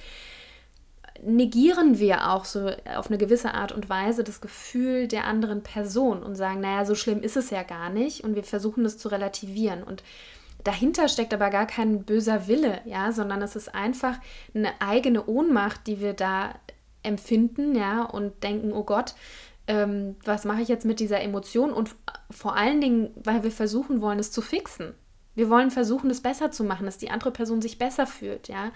negieren 1.24 1.98
wir 1.98 2.30
auch 2.32 2.46
so 2.46 2.70
auf 2.96 3.08
eine 3.08 3.18
gewisse 3.18 3.54
Art 3.54 3.72
und 3.72 3.90
Weise 3.90 4.24
das 4.24 4.42
Gefühl 4.42 5.08
der 5.08 5.26
anderen 5.26 5.64
Person 5.64 6.22
und 6.24 6.36
sagen, 6.36 6.60
naja, 6.60 6.86
so 6.86 6.96
schlimm 6.96 7.22
ist 7.22 7.38
es 7.38 7.50
ja 7.50 7.64
gar 7.64 7.90
nicht 7.90 8.24
und 8.24 8.36
wir 8.36 8.44
versuchen 8.44 8.84
das 8.84 8.98
zu 8.98 9.08
relativieren 9.08 9.84
und 9.84 10.04
dahinter 10.64 11.08
steckt 11.08 11.34
aber 11.34 11.50
gar 11.50 11.68
kein 11.68 12.04
böser 12.04 12.48
Wille, 12.48 12.82
ja, 12.86 13.12
sondern 13.12 13.42
es 13.42 13.56
ist 13.56 13.74
einfach 13.74 14.18
eine 14.54 14.70
eigene 14.82 15.26
Ohnmacht, 15.26 15.88
die 15.88 16.02
wir 16.02 16.14
da 16.14 16.54
empfinden, 17.06 17.76
ja, 17.76 18.04
und 18.04 18.44
denken, 18.44 18.74
oh 18.74 18.84
Gott, 18.84 19.16
ähm, 19.68 20.16
was 20.24 20.46
mache 20.46 20.62
ich 20.62 20.68
jetzt 20.68 20.86
mit 20.86 21.00
dieser 21.00 21.22
Emotion? 21.22 21.72
Und 21.72 21.96
vor 22.30 22.56
allen 22.56 22.82
Dingen, 22.82 23.12
weil 23.16 23.44
wir 23.44 23.52
versuchen 23.52 24.02
wollen, 24.02 24.20
es 24.20 24.32
zu 24.32 24.42
fixen. 24.42 24.94
Wir 25.34 25.50
wollen 25.50 25.72
versuchen, 25.72 26.10
es 26.10 26.22
besser 26.22 26.52
zu 26.52 26.64
machen, 26.64 26.86
dass 26.86 26.98
die 26.98 27.10
andere 27.10 27.32
Person 27.32 27.62
sich 27.62 27.78
besser 27.78 28.08
fühlt, 28.08 28.48
ja. 28.48 28.72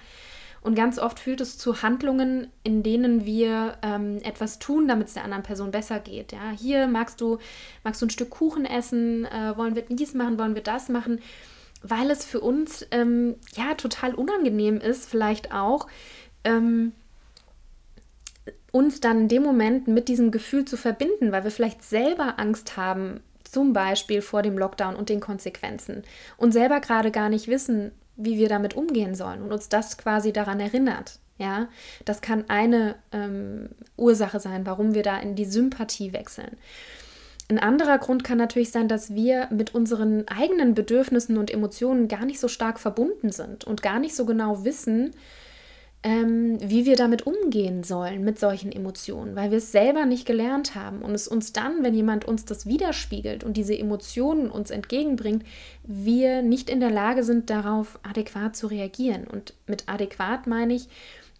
Und 0.61 0.75
ganz 0.75 0.99
oft 0.99 1.19
führt 1.19 1.39
es 1.39 1.57
zu 1.57 1.81
Handlungen, 1.81 2.51
in 2.63 2.83
denen 2.83 3.25
wir 3.25 3.77
ähm, 3.81 4.17
etwas 4.23 4.59
tun, 4.59 4.89
damit 4.89 5.07
es 5.07 5.13
der 5.13 5.23
anderen 5.23 5.43
Person 5.43 5.71
besser 5.71 5.99
geht. 5.99 6.33
Ja, 6.33 6.51
hier 6.51 6.87
magst 6.87 7.21
du, 7.21 7.37
magst 7.85 8.01
du 8.01 8.07
ein 8.07 8.09
Stück 8.09 8.29
Kuchen 8.29 8.65
essen, 8.65 9.25
äh, 9.25 9.55
wollen 9.55 9.75
wir 9.75 9.83
dies 9.83 10.13
machen, 10.13 10.37
wollen 10.37 10.55
wir 10.55 10.63
das 10.63 10.89
machen, 10.89 11.21
weil 11.81 12.11
es 12.11 12.25
für 12.25 12.41
uns 12.41 12.85
ähm, 12.91 13.35
ja 13.55 13.73
total 13.75 14.13
unangenehm 14.13 14.81
ist, 14.81 15.09
vielleicht 15.09 15.53
auch. 15.53 15.87
Ähm, 16.43 16.91
uns 18.71 18.99
dann 18.99 19.21
in 19.21 19.27
dem 19.27 19.43
Moment 19.43 19.87
mit 19.87 20.07
diesem 20.07 20.31
Gefühl 20.31 20.65
zu 20.65 20.77
verbinden, 20.77 21.31
weil 21.31 21.43
wir 21.43 21.51
vielleicht 21.51 21.83
selber 21.83 22.39
Angst 22.39 22.77
haben, 22.77 23.21
zum 23.43 23.73
Beispiel 23.73 24.21
vor 24.21 24.41
dem 24.41 24.57
Lockdown 24.57 24.95
und 24.95 25.09
den 25.09 25.19
Konsequenzen 25.19 26.03
und 26.37 26.51
selber 26.51 26.79
gerade 26.79 27.11
gar 27.11 27.29
nicht 27.29 27.47
wissen, 27.47 27.91
wie 28.15 28.37
wir 28.37 28.49
damit 28.49 28.75
umgehen 28.75 29.15
sollen 29.15 29.41
und 29.41 29.51
uns 29.51 29.69
das 29.69 29.97
quasi 29.97 30.33
daran 30.33 30.59
erinnert. 30.59 31.19
Ja, 31.37 31.69
das 32.03 32.21
kann 32.21 32.49
eine 32.49 32.95
ähm, 33.13 33.69
Ursache 33.95 34.41
sein, 34.41 34.65
warum 34.65 34.93
wir 34.93 35.03
da 35.03 35.17
in 35.17 35.35
die 35.35 35.45
Sympathie 35.45 36.11
wechseln. 36.11 36.57
Ein 37.47 37.59
anderer 37.59 37.97
Grund 37.97 38.23
kann 38.23 38.37
natürlich 38.37 38.71
sein, 38.71 38.89
dass 38.89 39.15
wir 39.15 39.47
mit 39.49 39.73
unseren 39.73 40.27
eigenen 40.27 40.75
Bedürfnissen 40.75 41.37
und 41.37 41.49
Emotionen 41.49 42.09
gar 42.09 42.25
nicht 42.25 42.39
so 42.39 42.49
stark 42.49 42.79
verbunden 42.79 43.31
sind 43.31 43.63
und 43.63 43.81
gar 43.81 43.99
nicht 43.99 44.15
so 44.15 44.25
genau 44.25 44.65
wissen, 44.65 45.15
ähm, 46.01 46.57
wie 46.61 46.85
wir 46.85 46.95
damit 46.95 47.27
umgehen 47.27 47.83
sollen 47.83 48.23
mit 48.23 48.39
solchen 48.39 48.71
Emotionen, 48.71 49.35
weil 49.35 49.51
wir 49.51 49.57
es 49.57 49.73
selber 49.73 50.05
nicht 50.05 50.25
gelernt 50.25 50.73
haben 50.73 51.01
und 51.01 51.13
es 51.13 51.27
uns 51.27 51.51
dann, 51.51 51.83
wenn 51.83 51.93
jemand 51.93 52.23
uns 52.23 52.45
das 52.45 52.65
widerspiegelt 52.65 53.43
und 53.43 53.57
diese 53.57 53.77
Emotionen 53.77 54.49
uns 54.49 54.71
entgegenbringt, 54.71 55.43
wir 55.83 56.41
nicht 56.41 56.69
in 56.69 56.79
der 56.79 56.91
Lage 56.91 57.23
sind, 57.23 57.49
darauf 57.49 57.99
adäquat 58.03 58.55
zu 58.55 58.67
reagieren. 58.67 59.27
Und 59.27 59.53
mit 59.67 59.89
adäquat 59.89 60.47
meine 60.47 60.75
ich, 60.75 60.87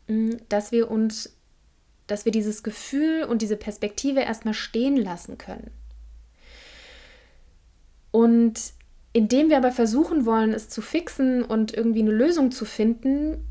mm, 0.08 0.32
dass 0.50 0.74
wir 0.74 0.92
uns, 0.92 1.34
dass 2.08 2.26
wir 2.26 2.34
dieses 2.34 2.62
Gefühl 2.62 3.24
und 3.24 3.42
diese 3.42 3.56
Perspektive 3.56 4.20
erstmal 4.20 4.54
stehen 4.54 4.98
lassen 4.98 5.38
können. 5.38 5.72
Und 8.12 8.74
indem 9.14 9.50
wir 9.50 9.58
aber 9.58 9.72
versuchen 9.72 10.26
wollen, 10.26 10.54
es 10.54 10.68
zu 10.68 10.82
fixen 10.82 11.44
und 11.44 11.74
irgendwie 11.74 12.02
eine 12.02 12.12
Lösung 12.12 12.52
zu 12.52 12.66
finden, 12.66 13.46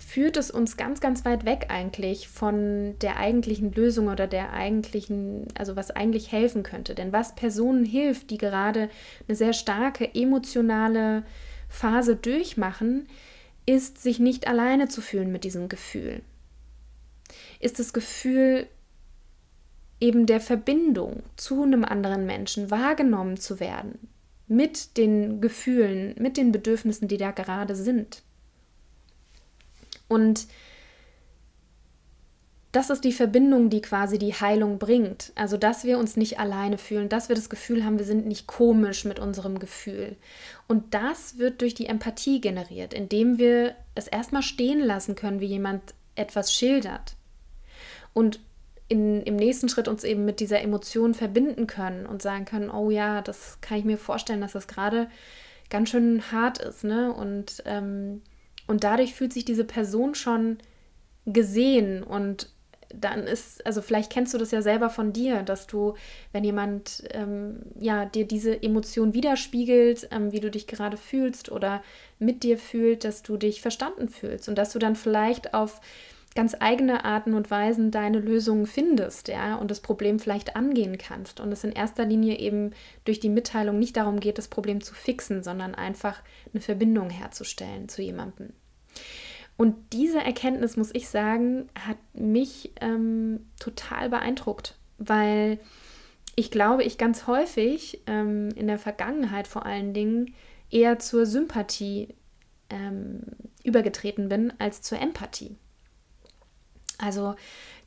führt 0.00 0.36
es 0.38 0.50
uns 0.50 0.76
ganz, 0.76 1.00
ganz 1.00 1.24
weit 1.24 1.44
weg 1.44 1.66
eigentlich 1.68 2.28
von 2.28 2.98
der 3.00 3.18
eigentlichen 3.18 3.72
Lösung 3.72 4.08
oder 4.08 4.26
der 4.26 4.52
eigentlichen, 4.52 5.46
also 5.54 5.76
was 5.76 5.90
eigentlich 5.90 6.32
helfen 6.32 6.62
könnte. 6.62 6.94
Denn 6.94 7.12
was 7.12 7.34
Personen 7.34 7.84
hilft, 7.84 8.30
die 8.30 8.38
gerade 8.38 8.88
eine 9.28 9.36
sehr 9.36 9.52
starke 9.52 10.14
emotionale 10.14 11.22
Phase 11.68 12.16
durchmachen, 12.16 13.06
ist, 13.66 14.02
sich 14.02 14.18
nicht 14.18 14.48
alleine 14.48 14.88
zu 14.88 15.02
fühlen 15.02 15.30
mit 15.30 15.44
diesem 15.44 15.68
Gefühl. 15.68 16.22
Ist 17.60 17.78
das 17.78 17.92
Gefühl 17.92 18.66
eben 20.00 20.24
der 20.24 20.40
Verbindung 20.40 21.22
zu 21.36 21.62
einem 21.62 21.84
anderen 21.84 22.24
Menschen 22.24 22.70
wahrgenommen 22.70 23.36
zu 23.36 23.60
werden, 23.60 24.08
mit 24.48 24.96
den 24.96 25.42
Gefühlen, 25.42 26.14
mit 26.18 26.38
den 26.38 26.52
Bedürfnissen, 26.52 27.06
die 27.06 27.18
da 27.18 27.32
gerade 27.32 27.76
sind. 27.76 28.22
Und 30.10 30.48
das 32.72 32.90
ist 32.90 33.04
die 33.04 33.12
Verbindung, 33.12 33.70
die 33.70 33.80
quasi 33.80 34.18
die 34.18 34.34
Heilung 34.34 34.78
bringt. 34.78 35.32
Also, 35.36 35.56
dass 35.56 35.84
wir 35.84 35.98
uns 35.98 36.16
nicht 36.16 36.38
alleine 36.38 36.78
fühlen, 36.78 37.08
dass 37.08 37.28
wir 37.28 37.36
das 37.36 37.48
Gefühl 37.48 37.84
haben, 37.84 37.98
wir 37.98 38.04
sind 38.04 38.26
nicht 38.26 38.46
komisch 38.46 39.04
mit 39.04 39.18
unserem 39.20 39.58
Gefühl. 39.58 40.16
Und 40.68 40.94
das 40.94 41.38
wird 41.38 41.62
durch 41.62 41.74
die 41.74 41.86
Empathie 41.86 42.40
generiert, 42.40 42.92
indem 42.92 43.38
wir 43.38 43.74
es 43.94 44.08
erstmal 44.08 44.42
stehen 44.42 44.80
lassen 44.80 45.14
können, 45.14 45.40
wie 45.40 45.46
jemand 45.46 45.94
etwas 46.16 46.52
schildert. 46.52 47.16
Und 48.12 48.40
in, 48.88 49.22
im 49.22 49.36
nächsten 49.36 49.68
Schritt 49.68 49.86
uns 49.86 50.02
eben 50.02 50.24
mit 50.24 50.40
dieser 50.40 50.60
Emotion 50.60 51.14
verbinden 51.14 51.68
können 51.68 52.06
und 52.06 52.22
sagen 52.22 52.44
können, 52.44 52.70
oh 52.70 52.90
ja, 52.90 53.22
das 53.22 53.58
kann 53.60 53.78
ich 53.78 53.84
mir 53.84 53.98
vorstellen, 53.98 54.40
dass 54.40 54.52
das 54.52 54.66
gerade 54.66 55.08
ganz 55.70 55.90
schön 55.90 56.32
hart 56.32 56.58
ist, 56.58 56.82
ne? 56.82 57.12
Und 57.12 57.62
ähm, 57.66 58.22
und 58.66 58.84
dadurch 58.84 59.14
fühlt 59.14 59.32
sich 59.32 59.44
diese 59.44 59.64
Person 59.64 60.14
schon 60.14 60.58
gesehen 61.26 62.02
und 62.02 62.48
dann 62.92 63.24
ist, 63.24 63.64
also 63.64 63.82
vielleicht 63.82 64.10
kennst 64.12 64.34
du 64.34 64.38
das 64.38 64.50
ja 64.50 64.62
selber 64.62 64.90
von 64.90 65.12
dir, 65.12 65.42
dass 65.42 65.66
du, 65.66 65.94
wenn 66.32 66.42
jemand 66.42 67.04
ähm, 67.12 67.60
ja 67.78 68.04
dir 68.04 68.26
diese 68.26 68.62
Emotion 68.62 69.14
widerspiegelt, 69.14 70.08
ähm, 70.10 70.32
wie 70.32 70.40
du 70.40 70.50
dich 70.50 70.66
gerade 70.66 70.96
fühlst 70.96 71.52
oder 71.52 71.82
mit 72.18 72.42
dir 72.42 72.58
fühlt, 72.58 73.04
dass 73.04 73.22
du 73.22 73.36
dich 73.36 73.62
verstanden 73.62 74.08
fühlst 74.08 74.48
und 74.48 74.56
dass 74.56 74.72
du 74.72 74.78
dann 74.78 74.96
vielleicht 74.96 75.54
auf 75.54 75.80
ganz 76.34 76.56
eigene 76.58 77.04
Arten 77.04 77.34
und 77.34 77.50
Weisen 77.50 77.90
deine 77.90 78.20
Lösungen 78.20 78.66
findest, 78.66 79.28
ja, 79.28 79.56
und 79.56 79.70
das 79.70 79.80
Problem 79.80 80.20
vielleicht 80.20 80.54
angehen 80.54 80.96
kannst. 80.96 81.40
Und 81.40 81.50
es 81.50 81.64
in 81.64 81.72
erster 81.72 82.04
Linie 82.04 82.38
eben 82.38 82.72
durch 83.04 83.18
die 83.18 83.28
Mitteilung 83.28 83.78
nicht 83.78 83.96
darum 83.96 84.20
geht, 84.20 84.38
das 84.38 84.48
Problem 84.48 84.80
zu 84.80 84.94
fixen, 84.94 85.42
sondern 85.42 85.74
einfach 85.74 86.22
eine 86.52 86.60
Verbindung 86.60 87.10
herzustellen 87.10 87.88
zu 87.88 88.02
jemandem. 88.02 88.52
Und 89.56 89.76
diese 89.92 90.20
Erkenntnis, 90.20 90.76
muss 90.76 90.94
ich 90.94 91.08
sagen, 91.08 91.68
hat 91.74 91.98
mich 92.14 92.72
ähm, 92.80 93.46
total 93.58 94.08
beeindruckt, 94.08 94.76
weil 94.98 95.58
ich 96.36 96.50
glaube, 96.50 96.84
ich 96.84 96.96
ganz 96.96 97.26
häufig 97.26 98.00
ähm, 98.06 98.48
in 98.54 98.68
der 98.68 98.78
Vergangenheit 98.78 99.46
vor 99.46 99.66
allen 99.66 99.92
Dingen 99.92 100.32
eher 100.70 100.98
zur 100.98 101.26
Sympathie 101.26 102.14
ähm, 102.70 103.22
übergetreten 103.64 104.28
bin 104.28 104.52
als 104.58 104.80
zur 104.80 104.98
Empathie. 104.98 105.56
Also 107.00 107.34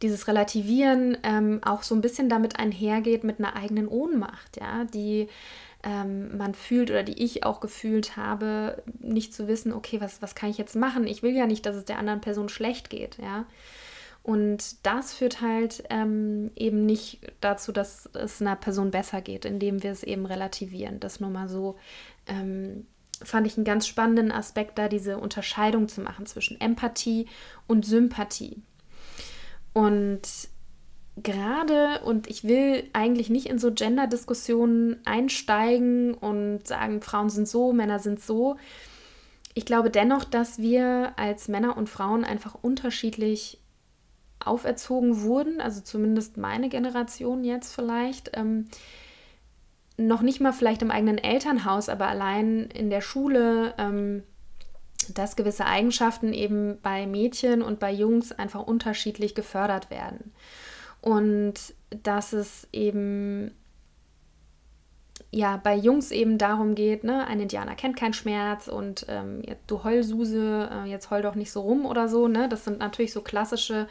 dieses 0.02 0.28
Relativieren 0.28 1.18
ähm, 1.24 1.62
auch 1.64 1.84
so 1.84 1.96
ein 1.96 2.02
bisschen 2.02 2.30
damit 2.30 2.60
einhergeht 2.60 3.24
mit 3.24 3.40
einer 3.40 3.56
eigenen 3.56 3.88
Ohnmacht, 3.88 4.58
ja, 4.60 4.84
die 4.86 5.30
ähm, 5.84 6.38
man 6.38 6.54
fühlt 6.56 6.90
oder 6.90 7.04
die 7.04 7.24
ich 7.24 7.46
auch 7.46 7.60
gefühlt 7.60 8.18
habe, 8.18 8.82
nicht 9.00 9.34
zu 9.34 9.48
wissen, 9.48 9.74
okay, 9.74 10.02
was, 10.02 10.22
was 10.22 10.36
kann 10.36 10.50
ich 10.50 10.58
jetzt 10.58 10.76
machen? 10.76 11.08
Ich 11.08 11.24
will 11.24 11.36
ja 11.36 11.46
nicht, 11.46 11.66
dass 11.66 11.76
es 11.76 11.86
der 11.86 12.00
anderen 12.00 12.22
Person 12.22 12.50
schlecht 12.50 12.90
geht, 12.90 13.18
ja. 13.22 13.46
Und 14.24 14.86
das 14.86 15.14
führt 15.14 15.42
halt 15.42 15.84
ähm, 15.90 16.50
eben 16.56 16.86
nicht 16.86 17.20
dazu, 17.42 17.74
dass 17.74 18.10
es 18.14 18.42
einer 18.42 18.56
Person 18.56 18.90
besser 18.90 19.20
geht, 19.20 19.44
indem 19.44 19.84
wir 19.84 19.92
es 19.92 20.02
eben 20.02 20.26
relativieren. 20.26 21.02
Das 21.02 21.20
nur 21.20 21.30
mal 21.30 21.50
so 21.50 21.76
ähm, 22.28 22.88
fand 23.22 23.46
ich 23.48 23.58
einen 23.58 23.66
ganz 23.66 23.86
spannenden 23.86 24.32
Aspekt, 24.32 24.78
da 24.78 24.88
diese 24.88 25.18
Unterscheidung 25.18 25.90
zu 25.90 26.00
machen 26.00 26.26
zwischen 26.26 26.60
Empathie 26.62 27.28
und 27.68 27.86
Sympathie. 27.86 28.62
Und 29.74 30.22
gerade, 31.18 32.02
und 32.06 32.28
ich 32.28 32.44
will 32.44 32.90
eigentlich 32.94 33.30
nicht 33.30 33.48
in 33.48 33.60
so 33.60 33.72
Gender-Diskussionen 33.72 34.98
einsteigen 35.06 36.14
und 36.14 36.68
sagen, 36.68 37.02
Frauen 37.02 37.30
sind 37.30 37.48
so, 37.48 37.74
Männer 37.74 38.00
sind 38.00 38.20
so. 38.20 38.58
Ich 39.54 39.66
glaube 39.66 39.90
dennoch, 39.90 40.24
dass 40.24 40.58
wir 40.58 41.14
als 41.18 41.48
Männer 41.48 41.78
und 41.78 41.90
Frauen 41.90 42.24
einfach 42.24 42.56
unterschiedlich 42.62 43.60
auferzogen 44.44 45.22
wurden, 45.22 45.62
also 45.62 45.82
zumindest 45.82 46.38
meine 46.38 46.70
Generation 46.70 47.44
jetzt 47.44 47.74
vielleicht. 47.74 48.32
Ähm, 48.34 48.68
noch 49.96 50.22
nicht 50.22 50.42
mal 50.42 50.54
vielleicht 50.54 50.82
im 50.82 50.92
eigenen 50.92 51.20
Elternhaus, 51.20 51.88
aber 51.88 52.08
allein 52.08 52.66
in 52.66 52.90
der 52.90 53.02
Schule, 53.02 53.76
ähm, 53.78 54.24
dass 55.08 55.36
gewisse 55.36 55.66
Eigenschaften 55.66 56.34
eben 56.34 56.80
bei 56.82 57.06
Mädchen 57.08 57.62
und 57.62 57.80
bei 57.80 57.92
Jungs 57.92 58.32
einfach 58.32 58.62
unterschiedlich 58.62 59.36
gefördert 59.36 59.90
werden. 59.90 60.34
Und 61.02 61.56
dass 62.04 62.34
es 62.34 62.68
eben 62.72 63.52
ja 65.32 65.58
bei 65.58 65.76
Jungs 65.76 66.12
eben 66.12 66.38
darum 66.38 66.76
geht, 66.76 67.04
ne, 67.04 67.28
ein 67.28 67.40
Indianer 67.40 67.76
kennt 67.76 67.98
keinen 67.98 68.14
Schmerz 68.14 68.68
und 68.68 69.06
ähm, 69.10 69.42
du 69.68 69.84
Heulsuse, 69.84 70.70
äh, 70.72 70.90
jetzt 70.90 71.10
heul 71.10 71.22
doch 71.22 71.36
nicht 71.36 71.52
so 71.52 71.62
rum 71.62 71.86
oder 71.86 72.08
so, 72.08 72.28
ne? 72.28 72.48
Das 72.48 72.64
sind 72.64 72.80
natürlich 72.80 73.12
so 73.12 73.22
klassische 73.22 73.88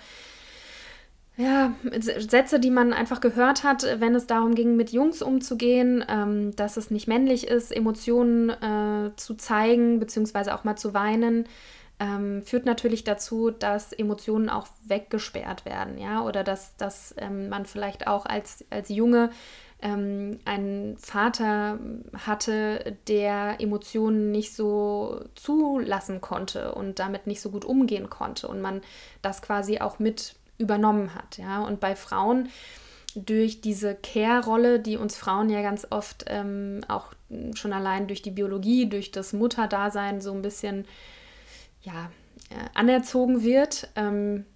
ja, 1.37 1.73
Sätze, 1.99 2.61
die 2.61 2.71
man 2.71 2.93
einfach 2.93 3.21
gehört 3.21 3.65
hat, 3.65 3.87
wenn 3.99 4.15
es 4.15 4.27
darum 4.27 4.55
ging, 4.55 4.77
mit 4.77 4.91
Jungs 4.91 5.23
umzugehen, 5.23 6.05
ähm, 6.09 6.55
dass 6.57 6.77
es 6.77 6.91
nicht 6.91 7.09
männlich 7.09 7.47
ist, 7.47 7.75
Emotionen 7.75 8.51
äh, 8.51 9.13
zu 9.17 9.35
zeigen, 9.35 9.99
beziehungsweise 9.99 10.55
auch 10.55 10.65
mal 10.65 10.77
zu 10.77 10.95
weinen 10.95 11.47
ähm, 12.03 12.43
führt 12.43 12.67
natürlich 12.67 13.05
dazu, 13.05 13.51
dass 13.51 13.93
Emotionen 13.93 14.49
auch 14.49 14.67
weggesperrt 14.87 15.65
werden, 15.65 15.99
ja, 15.99 16.25
oder 16.25 16.43
dass, 16.43 16.77
dass 16.77 17.15
ähm, 17.17 17.49
man 17.49 17.65
vielleicht 17.65 18.09
auch 18.09 18.27
als, 18.27 18.65
als 18.71 18.89
Junge 18.89 19.31
ähm, 19.81 20.41
einen 20.45 20.97
Vater 20.99 21.79
hatte, 22.27 22.97
der 23.07 23.61
Emotionen 23.61 24.33
nicht 24.33 24.55
so 24.55 25.25
zulassen 25.37 26.21
konnte 26.21 26.75
und 26.75 26.99
damit 26.99 27.29
nicht 27.29 27.41
so 27.41 27.51
gut 27.51 27.65
umgehen 27.65 28.11
konnte 28.11 28.49
und 28.49 28.61
man 28.61 28.81
das 29.23 29.41
quasi 29.41 29.79
auch 29.79 30.01
mit 30.01 30.35
übernommen 30.59 31.15
hat, 31.15 31.39
ja, 31.39 31.63
und 31.63 31.81
bei 31.81 31.97
Frauen 31.97 32.49
durch 33.15 33.61
diese 33.61 33.95
Care-Rolle, 33.95 34.81
die 34.81 34.97
uns 34.97 35.17
Frauen 35.17 35.51
ja 35.51 35.61
ganz 35.63 35.87
oft 35.91 36.25
ähm, 36.29 36.81
auch 36.89 37.13
schon 37.55 37.73
allein 37.73 38.07
durch 38.07 38.23
die 38.23 38.31
Biologie, 38.31 38.89
durch 38.89 39.11
das 39.11 39.33
Mutterdasein 39.33 40.21
so 40.21 40.33
ein 40.33 40.43
bisschen 40.43 40.87
ja, 41.83 42.11
äh, 42.51 42.69
anerzogen 42.75 43.43
wird 43.43 43.89
ähm, 43.97 44.47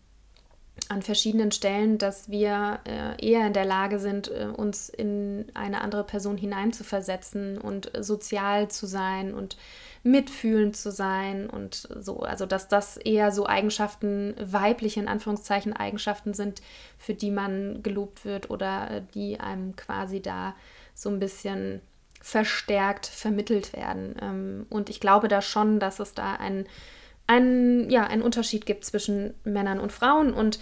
an 0.89 1.03
verschiedenen 1.03 1.51
Stellen, 1.53 1.99
dass 1.99 2.31
wir 2.31 2.81
äh, 2.85 3.25
eher 3.25 3.47
in 3.47 3.53
der 3.53 3.65
Lage 3.65 3.99
sind, 3.99 4.31
äh, 4.31 4.47
uns 4.55 4.89
in 4.89 5.47
eine 5.55 5.81
andere 5.81 6.05
Person 6.05 6.37
hineinzuversetzen 6.37 7.59
und 7.59 7.91
sozial 7.99 8.69
zu 8.69 8.87
sein 8.87 9.35
und 9.35 9.57
mitfühlend 10.03 10.77
zu 10.77 10.93
sein 10.93 11.51
und 11.51 11.89
so. 12.01 12.21
Also 12.21 12.47
dass 12.47 12.69
das 12.69 12.97
eher 12.97 13.33
so 13.33 13.47
Eigenschaften, 13.47 14.35
weibliche 14.41 15.01
in 15.01 15.09
Anführungszeichen 15.09 15.73
Eigenschaften 15.73 16.33
sind, 16.35 16.63
für 16.99 17.15
die 17.15 17.31
man 17.31 17.83
gelobt 17.83 18.25
wird 18.25 18.51
oder 18.51 18.91
äh, 18.91 19.03
die 19.15 19.41
einem 19.41 19.75
quasi 19.75 20.23
da 20.23 20.55
so 20.95 21.11
ein 21.11 21.19
bisschen 21.19 21.81
verstärkt 22.23 23.07
vermittelt 23.07 23.73
werden. 23.73 24.15
Ähm, 24.21 24.67
und 24.71 24.91
ich 24.91 25.01
glaube 25.01 25.29
da 25.29 25.43
schon, 25.43 25.81
dass 25.81 26.01
es 26.01 26.15
da 26.15 26.35
ein 26.35 26.67
ein, 27.27 27.91
ja, 27.91 28.05
einen 28.05 28.23
Unterschied 28.23 28.67
gibt 28.67 28.85
zwischen 28.85 29.35
Männern 29.45 29.81
und 29.81 29.93
Frauen. 29.93 30.33
Und 30.33 30.59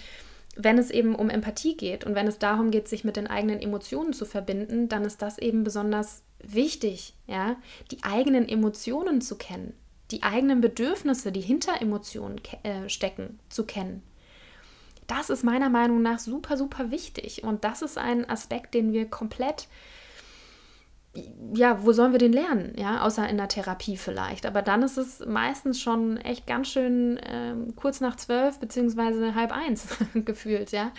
wenn 0.57 0.79
es 0.79 0.91
eben 0.91 1.15
um 1.15 1.31
Empathie 1.31 1.77
geht 1.77 2.05
und 2.05 2.15
wenn 2.15 2.27
es 2.27 2.39
darum 2.39 2.71
geht, 2.71 2.89
sich 2.89 3.05
mit 3.05 3.17
den 3.17 3.27
eigenen 3.27 3.61
Emotionen 3.61 4.13
zu 4.13 4.25
verbinden, 4.25 4.89
dann 4.89 5.05
ist 5.05 5.23
das 5.23 5.39
eben 5.39 5.65
besonders 5.65 6.23
wichtig, 6.43 7.15
ja, 7.27 7.57
die 7.91 8.03
eigenen 8.03 8.49
Emotionen 8.49 9.21
zu 9.21 9.37
kennen, 9.37 9.75
die 10.11 10.23
eigenen 10.23 10.61
Bedürfnisse, 10.61 11.33
die 11.33 11.41
hinter 11.41 11.81
Emotionen 11.81 12.41
äh, 12.63 12.89
stecken, 12.89 13.39
zu 13.49 13.65
kennen. 13.65 14.03
Das 15.07 15.29
ist 15.31 15.45
meiner 15.45 15.69
Meinung 15.69 16.03
nach 16.03 16.19
super, 16.19 16.57
super 16.57 16.91
wichtig. 16.91 17.45
Und 17.45 17.65
das 17.65 17.83
ist 17.83 17.99
ein 17.99 18.29
Aspekt, 18.29 18.75
den 18.75 18.93
wir 18.93 19.07
komplett 19.07 19.69
ja, 21.55 21.85
wo 21.85 21.93
sollen 21.93 22.13
wir 22.13 22.19
den 22.19 22.33
lernen? 22.33 22.73
Ja, 22.77 23.03
außer 23.03 23.29
in 23.29 23.37
der 23.37 23.49
Therapie 23.49 23.97
vielleicht. 23.97 24.47
Aber 24.47 24.63
dann 24.63 24.83
ist 24.83 24.97
es 24.97 25.25
meistens 25.25 25.81
schon 25.81 26.17
echt 26.17 26.47
ganz 26.47 26.69
schön 26.69 27.21
ähm, 27.25 27.77
kurz 27.77 28.01
nach 28.01 28.17
zwölf 28.17 28.59
beziehungsweise 28.59 29.35
halb 29.35 29.53
eins 29.53 29.87
gefühlt, 30.15 30.73
ja. 30.73 30.93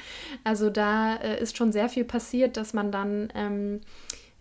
Also 0.43 0.69
da 0.69 1.15
äh, 1.15 1.41
ist 1.41 1.57
schon 1.57 1.71
sehr 1.71 1.89
viel 1.89 2.05
passiert, 2.05 2.55
dass 2.55 2.73
man 2.73 2.91
dann 2.91 3.27
ähm, 3.35 3.81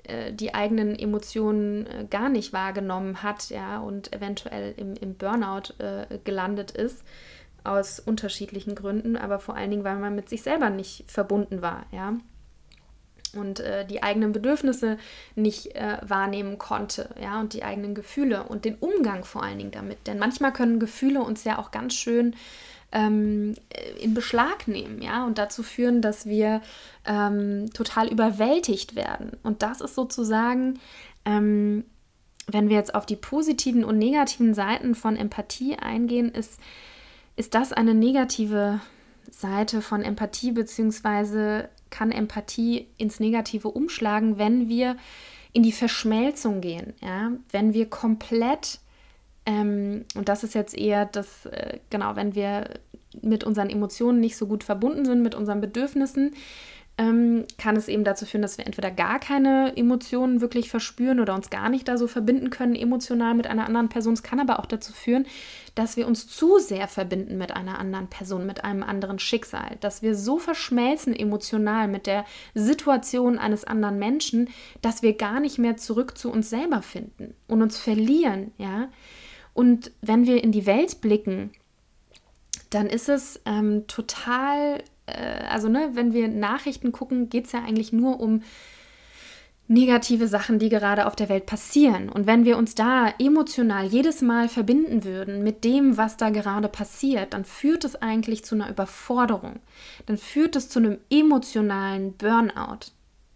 äh, 0.05 0.33
die 0.33 0.55
eigenen 0.55 0.97
Emotionen 0.97 1.87
äh, 1.87 2.07
gar 2.09 2.29
nicht 2.29 2.53
wahrgenommen 2.53 3.23
hat, 3.23 3.51
ja, 3.51 3.79
und 3.79 4.13
eventuell 4.13 4.75
im, 4.77 4.95
im 4.95 5.15
Burnout 5.15 5.75
äh, 5.79 6.19
gelandet 6.23 6.71
ist 6.71 7.03
aus 7.65 7.99
unterschiedlichen 7.99 8.75
Gründen, 8.75 9.17
aber 9.17 9.39
vor 9.39 9.57
allen 9.57 9.71
Dingen, 9.71 9.85
weil 9.85 9.97
man 9.97 10.15
mit 10.15 10.29
sich 10.29 10.43
selber 10.43 10.71
nicht 10.71 11.11
verbunden 11.11 11.63
war, 11.63 11.87
ja 11.91 12.15
und 13.37 13.61
äh, 13.61 13.87
die 13.87 14.03
eigenen 14.03 14.33
Bedürfnisse 14.33 14.99
nicht 15.35 15.75
äh, 15.75 15.99
wahrnehmen 16.03 16.59
konnte, 16.59 17.11
ja, 17.21 17.41
und 17.41 17.53
die 17.53 17.65
eigenen 17.65 17.95
Gefühle 17.95 18.45
und 18.45 18.65
den 18.65 18.77
Umgang 18.77 19.25
vor 19.25 19.43
allen 19.43 19.59
Dingen 19.59 19.71
damit. 19.71 20.07
Denn 20.07 20.19
manchmal 20.19 20.53
können 20.53 20.79
Gefühle 20.79 21.21
uns 21.21 21.45
ja 21.45 21.59
auch 21.59 21.71
ganz 21.71 21.95
schön 21.95 22.35
ähm, 22.93 23.55
in 24.01 24.15
Beschlag 24.15 24.69
nehmen, 24.69 25.03
ja, 25.03 25.27
und 25.27 25.39
dazu 25.39 25.63
führen, 25.63 26.01
dass 26.01 26.27
wir 26.27 26.63
ähm, 27.05 27.71
total 27.75 28.09
überwältigt 28.09 28.97
werden. 28.97 29.33
Und 29.43 29.63
das 29.63 29.81
ist 29.81 29.95
sozusagen, 29.95 30.79
ähm, 31.25 31.85
wenn 32.47 32.69
wir 32.69 32.77
jetzt 32.77 32.95
auf 32.95 33.07
die 33.07 33.17
positiven 33.17 33.85
und 33.85 33.99
negativen 33.99 34.55
Seiten 34.55 34.95
von 34.95 35.17
Empathie 35.17 35.77
eingehen, 35.77 36.31
ist, 36.31 36.61
ist 37.37 37.55
das 37.55 37.73
eine 37.73 37.95
negative 37.95 38.81
Seite 39.31 39.83
von 39.83 40.03
Empathie, 40.03 40.53
beziehungsweise 40.53 41.69
kann 41.95 42.11
Empathie 42.11 42.89
ins 42.99 43.21
Negative 43.21 43.69
umschlagen, 43.69 44.37
wenn 44.37 44.69
wir 44.69 44.97
in 45.53 45.63
die 45.63 45.73
Verschmelzung 45.73 46.61
gehen, 46.61 46.95
ja, 47.01 47.31
wenn 47.53 47.73
wir 47.73 47.89
komplett, 47.89 48.81
ähm, 49.47 50.05
und 50.17 50.29
das 50.29 50.43
ist 50.43 50.55
jetzt 50.55 50.77
eher 50.77 51.07
das, 51.07 51.47
äh, 51.47 51.79
genau, 51.91 52.17
wenn 52.17 52.35
wir 52.35 52.69
mit 53.23 53.45
unseren 53.45 53.71
Emotionen 53.71 54.19
nicht 54.19 54.37
so 54.37 54.49
gut 54.49 54.65
verbunden 54.65 55.05
sind, 55.05 55.23
mit 55.23 55.37
unseren 55.37 55.61
Bedürfnissen, 55.61 56.35
ähm, 56.97 57.45
kann 57.59 57.77
es 57.77 57.89
eben 57.89 58.05
dazu 58.05 58.25
führen, 58.25 58.43
dass 58.43 58.57
wir 58.57 58.67
entweder 58.67 58.91
gar 58.91 59.19
keine 59.19 59.77
Emotionen 59.77 60.41
wirklich 60.41 60.71
verspüren 60.71 61.19
oder 61.19 61.35
uns 61.35 61.51
gar 61.51 61.69
nicht 61.69 61.89
da 61.89 61.99
so 61.99 62.07
verbinden 62.07 62.51
können 62.51 62.77
emotional 62.77 63.35
mit 63.35 63.49
einer 63.49 63.67
anderen 63.67 63.89
Person. 63.89 64.15
Es 64.15 64.23
kann 64.23 64.39
aber 64.39 64.61
auch 64.61 64.67
dazu 64.67 64.93
führen, 64.93 65.27
dass 65.75 65.97
wir 65.97 66.07
uns 66.07 66.29
zu 66.29 66.59
sehr 66.61 66.87
verbinden 66.87 67.37
mit 67.37 67.51
einer 67.51 67.81
anderen 67.81 68.07
Person, 68.07 68.47
mit 68.47 68.63
einem 68.63 68.85
anderen 68.85 69.19
Schicksal, 69.19 69.77
dass 69.81 70.03
wir 70.03 70.15
so 70.15 70.39
verschmelzen 70.39 71.17
emotional 71.17 71.89
mit 71.89 72.07
der 72.07 72.25
Situation 72.55 73.39
eines 73.39 73.65
anderen 73.65 73.99
Menschen, 73.99 74.49
dass 74.81 75.03
wir 75.03 75.17
gar 75.17 75.41
nicht 75.41 75.59
mehr 75.59 75.77
zurück 75.77 76.17
zu 76.17 76.31
uns 76.31 76.49
selber 76.49 76.81
finden 76.81 77.35
und 77.49 77.61
uns 77.61 77.77
verlieren, 77.77 78.53
ja. 78.57 78.89
Und 79.53 79.93
wenn 80.01 80.27
wir 80.27 80.43
in 80.43 80.51
die 80.51 80.67
Welt 80.67 81.01
blicken, 81.01 81.53
dann 82.71 82.87
ist 82.87 83.09
es 83.09 83.41
ähm, 83.47 83.87
total 83.87 84.83
äh, 85.07 85.45
also 85.49 85.69
ne, 85.69 85.91
wenn 85.95 86.13
wir 86.13 86.29
Nachrichten 86.29 86.93
gucken, 86.93 87.29
geht 87.29 87.47
es 87.47 87.53
ja 87.53 87.61
eigentlich 87.61 87.93
nur 87.93 88.21
um 88.21 88.43
negative 89.67 90.29
Sachen, 90.29 90.59
die 90.59 90.69
gerade 90.69 91.07
auf 91.07 91.17
der 91.17 91.31
Welt 91.31 91.47
passieren. 91.47 92.11
Und 92.11 92.27
wenn 92.27 92.45
wir 92.45 92.59
uns 92.59 92.75
da 92.75 93.15
emotional 93.19 93.87
jedes 93.87 94.21
Mal 94.21 94.49
verbinden 94.49 95.05
würden 95.05 95.43
mit 95.43 95.65
dem, 95.65 95.97
was 95.97 96.17
da 96.19 96.29
gerade 96.31 96.69
passiert, 96.69 97.33
dann 97.33 97.45
führt 97.45 97.85
es 97.85 97.97
eigentlich 97.97 98.45
zu 98.45 98.55
einer 98.55 98.69
Überforderung. 98.69 99.61
Dann 100.07 100.19
führt 100.19 100.57
es 100.57 100.69
zu 100.69 100.81
einem 100.81 100.99
emotionalen 101.11 102.13
Burnout 102.13 102.91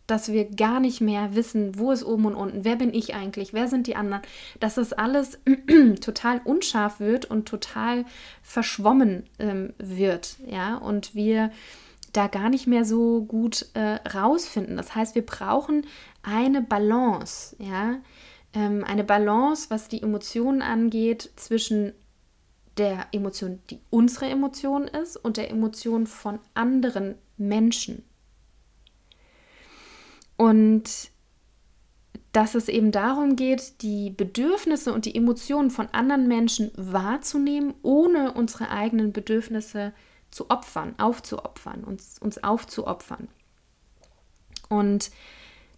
dass 0.09 0.33
wir 0.33 0.51
gar 0.51 0.81
nicht 0.81 1.01
mehr 1.01 1.37
wissen, 1.37 1.79
wo 1.79 1.93
ist 1.93 2.03
oben 2.03 2.25
und 2.25 2.35
unten, 2.35 2.65
wer 2.65 2.77
bin 2.77 2.93
ich 2.93 3.15
eigentlich, 3.15 3.53
wer 3.53 3.69
sind 3.69 3.87
die 3.87 3.95
anderen, 3.95 4.23
dass 4.59 4.75
das 4.75 4.93
alles 4.93 5.39
total 6.01 6.41
unscharf 6.45 6.99
wird 6.99 7.27
und 7.27 7.47
total 7.47 8.05
verschwommen 8.43 9.25
ähm, 9.39 9.75
wird, 9.79 10.37
ja, 10.47 10.77
und 10.77 11.15
wir 11.15 11.53
da 12.15 12.27
gar 12.27 12.49
nicht 12.49 12.67
mehr 12.67 12.87
so 12.87 13.23
gut 13.23 13.67
äh, 13.75 13.99
rausfinden. 14.09 14.79
Das 14.79 14.95
heißt, 14.95 15.15
wir 15.15 15.27
brauchen 15.27 15.87
eine 16.23 16.63
Balance, 16.63 17.55
ja, 17.59 17.99
ähm, 18.55 18.85
eine 18.85 19.05
Balance, 19.05 19.67
was 19.69 19.89
die 19.89 20.03
Emotionen 20.03 20.63
angeht, 20.63 21.31
zwischen 21.37 21.93
der 22.79 23.09
Emotion, 23.13 23.61
die 23.69 23.81
unsere 23.91 24.27
Emotion 24.27 24.85
ist, 24.89 25.19
und 25.19 25.37
der 25.37 25.51
Emotion 25.51 26.07
von 26.07 26.39
anderen 26.55 27.17
Menschen. 27.37 28.05
Und 30.39 31.11
dass 32.33 32.55
es 32.55 32.69
eben 32.69 32.93
darum 32.93 33.35
geht, 33.35 33.83
die 33.83 34.11
Bedürfnisse 34.11 34.93
und 34.93 35.05
die 35.05 35.15
Emotionen 35.17 35.71
von 35.71 35.89
anderen 35.89 36.29
Menschen 36.29 36.71
wahrzunehmen, 36.77 37.75
ohne 37.83 38.33
unsere 38.33 38.71
eigenen 38.71 39.13
Bedürfnisse 39.13 39.93
zu 40.31 40.49
opfern, 40.49 40.95
aufzuopfern, 40.99 41.83
uns, 41.83 42.19
uns 42.21 42.43
aufzuopfern. 42.43 43.29
Und 44.69 45.11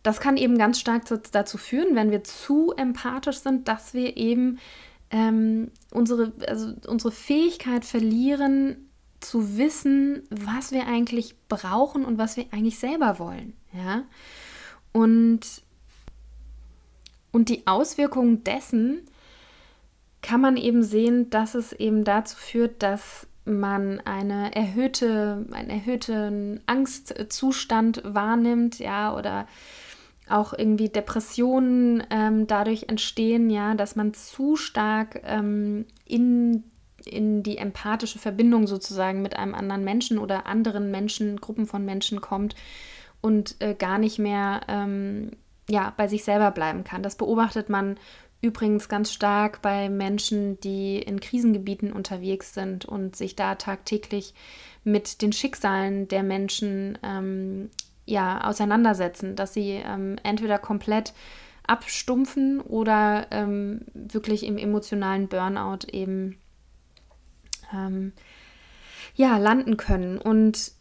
das 0.03 0.21
kann 0.21 0.37
eben 0.37 0.59
ganz 0.59 0.79
stark 0.79 1.05
dazu 1.33 1.57
führen, 1.57 1.95
wenn 1.95 2.11
wir 2.11 2.23
zu 2.23 2.73
empathisch 2.77 3.39
sind, 3.39 3.67
dass 3.67 3.95
wir 3.95 4.19
eben 4.19 4.59
ähm, 5.11 5.71
unsere, 5.91 6.33
also 6.47 6.75
unsere 6.87 7.13
Fähigkeit 7.13 7.87
verlieren, 7.87 8.91
zu 9.21 9.57
wissen, 9.57 10.23
was 10.31 10.73
wir 10.73 10.87
eigentlich 10.87 11.35
brauchen 11.49 12.05
und 12.05 12.19
was 12.19 12.37
wir 12.37 12.47
eigentlich 12.53 12.79
selber 12.79 13.19
wollen. 13.19 13.55
Ja? 13.73 14.05
Und, 14.93 15.41
und 17.33 17.49
die 17.49 17.67
Auswirkungen 17.67 18.45
dessen 18.45 19.03
kann 20.23 20.41
man 20.41 20.57
eben 20.57 20.83
sehen, 20.83 21.31
dass 21.31 21.55
es 21.55 21.73
eben 21.73 22.05
dazu 22.05 22.37
führt, 22.37 22.83
dass 22.83 23.27
man 23.45 24.01
eine 24.01 24.55
erhöhte, 24.55 25.47
einen 25.53 25.71
erhöhten 25.71 26.61
Angstzustand 26.67 28.03
wahrnimmt, 28.05 28.79
ja, 28.79 29.17
oder 29.17 29.47
auch 30.29 30.53
irgendwie 30.57 30.89
Depressionen 30.89 32.05
ähm, 32.11 32.47
dadurch 32.47 32.85
entstehen, 32.89 33.51
ja, 33.51 33.75
dass 33.75 33.97
man 33.97 34.15
zu 34.15 34.57
stark 34.57 35.21
ähm, 35.25 35.87
in, 36.05 36.65
in 37.05 37.43
die 37.43 37.59
empathische 37.59 38.19
Verbindung 38.19 38.67
sozusagen 38.67 39.23
mit 39.23 39.37
einem 39.37 39.55
anderen 39.55 39.83
Menschen 39.83 40.19
oder 40.19 40.47
anderen 40.47 40.91
Menschen, 40.91 41.41
Gruppen 41.41 41.67
von 41.67 41.85
Menschen 41.85 42.21
kommt 42.21 42.55
und 43.21 43.57
äh, 43.61 43.75
gar 43.75 43.99
nicht 43.99 44.19
mehr 44.19 44.63
ähm, 44.69 45.33
ja, 45.69 45.93
bei 45.97 46.09
sich 46.09 46.25
selber 46.25 46.51
bleiben 46.51 46.85
kann. 46.85 47.03
Das 47.03 47.17
beobachtet 47.17 47.69
man 47.69 47.99
übrigens 48.43 48.89
ganz 48.89 49.13
stark 49.13 49.61
bei 49.63 49.89
Menschen, 49.89 50.59
die 50.61 50.99
in 50.99 51.21
Krisengebieten 51.21 51.93
unterwegs 51.93 52.55
sind 52.55 52.85
und 52.87 53.15
sich 53.15 53.37
da 53.37 53.55
tagtäglich 53.55 54.35
mit 54.83 55.21
den 55.21 55.33
Schicksalen 55.33 56.09
der 56.09 56.23
Menschen 56.23 56.99
ähm, 57.03 57.71
ja, 58.07 58.43
auseinandersetzen, 58.45 59.37
dass 59.37 59.53
sie 59.53 59.83
ähm, 59.85 60.17
entweder 60.23 60.59
komplett 60.59 61.13
abstumpfen 61.67 62.61
oder 62.61 63.27
ähm, 63.31 63.83
wirklich 63.95 64.45
im 64.45 64.59
emotionalen 64.59 65.29
Burnout 65.29 65.87
eben 65.93 66.39
ähm, 67.73 68.13
ja, 69.15 69.37
landen 69.37 69.77
können. 69.77 70.19
Und 70.19 70.73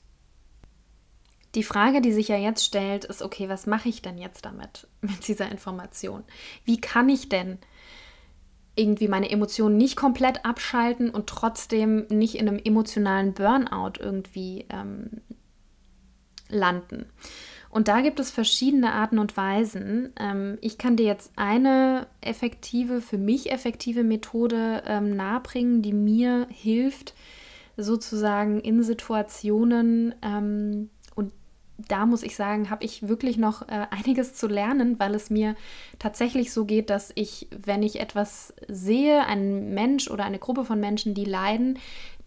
die 1.56 1.64
Frage, 1.64 2.02
die 2.02 2.12
sich 2.12 2.28
ja 2.28 2.38
jetzt 2.38 2.64
stellt, 2.64 3.06
ist, 3.06 3.22
okay, 3.22 3.50
was 3.50 3.66
mache 3.66 3.90
ich 3.90 4.02
denn 4.02 4.18
jetzt 4.18 4.46
damit, 4.46 4.88
mit 5.02 5.28
dieser 5.28 5.52
Information? 5.52 6.24
Wie 6.66 6.80
kann 6.80 7.10
ich 7.10 7.30
denn 7.30 7.60
irgendwie 8.76 9.10
meine 9.10 9.30
Emotionen 9.30 9.76
nicht 9.78 9.98
komplett 9.98 10.46
abschalten 10.46 11.10
und 11.10 11.28
trotzdem 11.28 12.06
nicht 12.10 12.36
in 12.36 12.48
einem 12.48 12.62
emotionalen 12.64 13.34
Burnout 13.34 14.00
irgendwie 14.00 14.66
ähm, 14.70 15.22
landen. 16.50 17.06
Und 17.70 17.88
da 17.88 18.02
gibt 18.02 18.20
es 18.20 18.32
verschiedene 18.32 18.94
Arten 18.94 19.20
und 19.20 19.38
Weisen. 19.38 20.14
Ähm, 20.20 20.58
ich 20.62 20.78
kann 20.78 20.96
dir 20.96 21.06
jetzt 21.06 21.34
eine 21.36 22.08
effektive, 22.22 23.02
für 23.02 23.18
mich 23.18 23.52
effektive 23.52 24.04
Methode 24.04 24.82
ähm, 24.88 25.16
nahebringen, 25.16 25.82
die 25.82 25.94
mir 25.94 26.48
hilft, 26.50 27.14
sozusagen 27.78 28.60
in 28.60 28.82
Situationen, 28.82 30.16
ähm, 30.24 30.90
da 31.88 32.06
muss 32.06 32.24
ich 32.24 32.36
sagen, 32.36 32.70
habe 32.70 32.84
ich 32.84 33.08
wirklich 33.08 33.38
noch 33.38 33.68
äh, 33.68 33.88
einiges 33.92 34.34
zu 34.34 34.48
lernen, 34.48 35.00
weil 35.00 35.16
es 35.16 35.30
mir 35.30 35.56
tatsächlich 35.98 36.52
so 36.52 36.66
geht, 36.66 36.90
dass 36.90 37.12
ich, 37.16 37.48
wenn 37.56 37.84
ich 37.84 38.00
etwas 38.00 38.54
sehe, 38.68 39.26
einen 39.26 39.74
Mensch 39.74 40.10
oder 40.10 40.26
eine 40.26 40.40
Gruppe 40.40 40.66
von 40.66 40.80
Menschen, 40.80 41.14
die 41.14 41.26
leiden, 41.26 41.80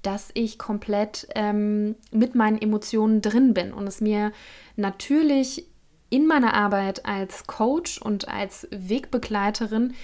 dass 0.03 0.31
ich 0.35 0.59
komplett 0.59 1.29
ähm, 1.35 1.95
mit 2.11 2.35
meinen 2.35 2.61
Emotionen 2.61 3.23
drin 3.23 3.55
bin 3.55 3.73
und 3.73 3.87
es 3.87 4.01
mir 4.01 4.33
natürlich 4.77 5.67
in 6.11 6.27
meiner 6.27 6.55
Arbeit 6.55 7.07
als 7.07 7.47
Coach 7.47 7.99
und 7.99 8.29
als 8.29 8.69
Wegbegleiterin 8.71 9.95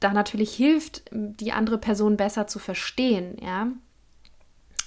da 0.00 0.12
natürlich 0.12 0.54
hilft, 0.54 1.02
die 1.10 1.52
andere 1.52 1.78
Person 1.78 2.16
besser 2.16 2.46
zu 2.46 2.58
verstehen, 2.58 3.36
ja. 3.42 3.72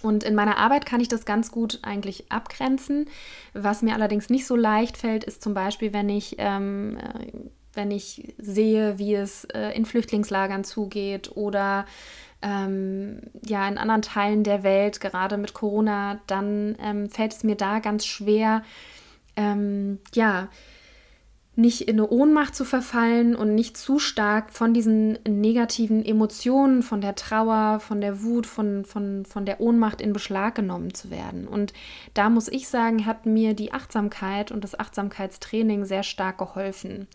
Und 0.01 0.23
in 0.23 0.35
meiner 0.35 0.57
Arbeit 0.57 0.85
kann 0.85 1.01
ich 1.01 1.07
das 1.07 1.25
ganz 1.25 1.51
gut 1.51 1.79
eigentlich 1.81 2.31
abgrenzen. 2.31 3.09
Was 3.53 3.81
mir 3.81 3.93
allerdings 3.93 4.29
nicht 4.29 4.47
so 4.47 4.55
leicht 4.55 4.97
fällt, 4.97 5.23
ist 5.23 5.41
zum 5.41 5.53
Beispiel, 5.53 5.93
wenn 5.93 6.09
ich, 6.09 6.35
ähm, 6.37 6.97
äh, 6.97 7.31
wenn 7.73 7.91
ich 7.91 8.33
sehe, 8.37 8.97
wie 8.97 9.15
es 9.15 9.45
äh, 9.45 9.71
in 9.71 9.85
Flüchtlingslagern 9.85 10.63
zugeht 10.63 11.35
oder 11.35 11.85
ähm, 12.41 13.21
ja 13.45 13.67
in 13.67 13.77
anderen 13.77 14.01
Teilen 14.01 14.43
der 14.43 14.63
Welt, 14.63 15.01
gerade 15.01 15.37
mit 15.37 15.53
Corona, 15.53 16.19
dann 16.27 16.77
ähm, 16.81 17.09
fällt 17.09 17.33
es 17.33 17.43
mir 17.43 17.55
da 17.55 17.79
ganz 17.79 18.05
schwer, 18.05 18.63
ähm, 19.35 19.99
ja, 20.13 20.47
nicht 21.59 21.81
in 21.81 21.99
eine 21.99 22.09
Ohnmacht 22.09 22.55
zu 22.55 22.63
verfallen 22.63 23.35
und 23.35 23.53
nicht 23.53 23.77
zu 23.77 23.99
stark 23.99 24.51
von 24.51 24.73
diesen 24.73 25.19
negativen 25.27 26.03
Emotionen, 26.03 26.83
von 26.83 27.01
der 27.01 27.15
Trauer, 27.15 27.79
von 27.79 28.01
der 28.01 28.23
Wut, 28.23 28.47
von, 28.47 28.85
von, 28.85 29.25
von 29.25 29.45
der 29.45 29.59
Ohnmacht 29.59 30.01
in 30.01 30.13
Beschlag 30.13 30.55
genommen 30.55 30.93
zu 30.93 31.11
werden. 31.11 31.47
Und 31.47 31.73
da 32.13 32.29
muss 32.29 32.47
ich 32.47 32.69
sagen, 32.69 33.05
hat 33.05 33.25
mir 33.25 33.53
die 33.53 33.73
Achtsamkeit 33.73 34.51
und 34.51 34.63
das 34.63 34.79
Achtsamkeitstraining 34.79 35.85
sehr 35.85 36.03
stark 36.03 36.37
geholfen. 36.37 37.07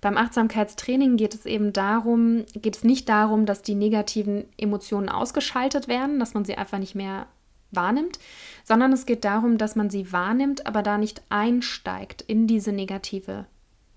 Beim 0.00 0.16
Achtsamkeitstraining 0.16 1.16
geht 1.16 1.34
es 1.34 1.46
eben 1.46 1.72
darum, 1.72 2.44
geht 2.54 2.76
es 2.76 2.84
nicht 2.84 3.08
darum, 3.08 3.46
dass 3.46 3.62
die 3.62 3.76
negativen 3.76 4.44
Emotionen 4.58 5.08
ausgeschaltet 5.08 5.88
werden, 5.88 6.18
dass 6.18 6.34
man 6.34 6.44
sie 6.44 6.56
einfach 6.56 6.78
nicht 6.78 6.94
mehr 6.94 7.26
wahrnimmt, 7.70 8.18
sondern 8.64 8.92
es 8.92 9.06
geht 9.06 9.24
darum, 9.24 9.58
dass 9.58 9.76
man 9.76 9.90
sie 9.90 10.12
wahrnimmt, 10.12 10.66
aber 10.66 10.82
da 10.82 10.98
nicht 10.98 11.22
einsteigt 11.28 12.22
in 12.22 12.46
diese 12.46 12.72
negative 12.72 13.46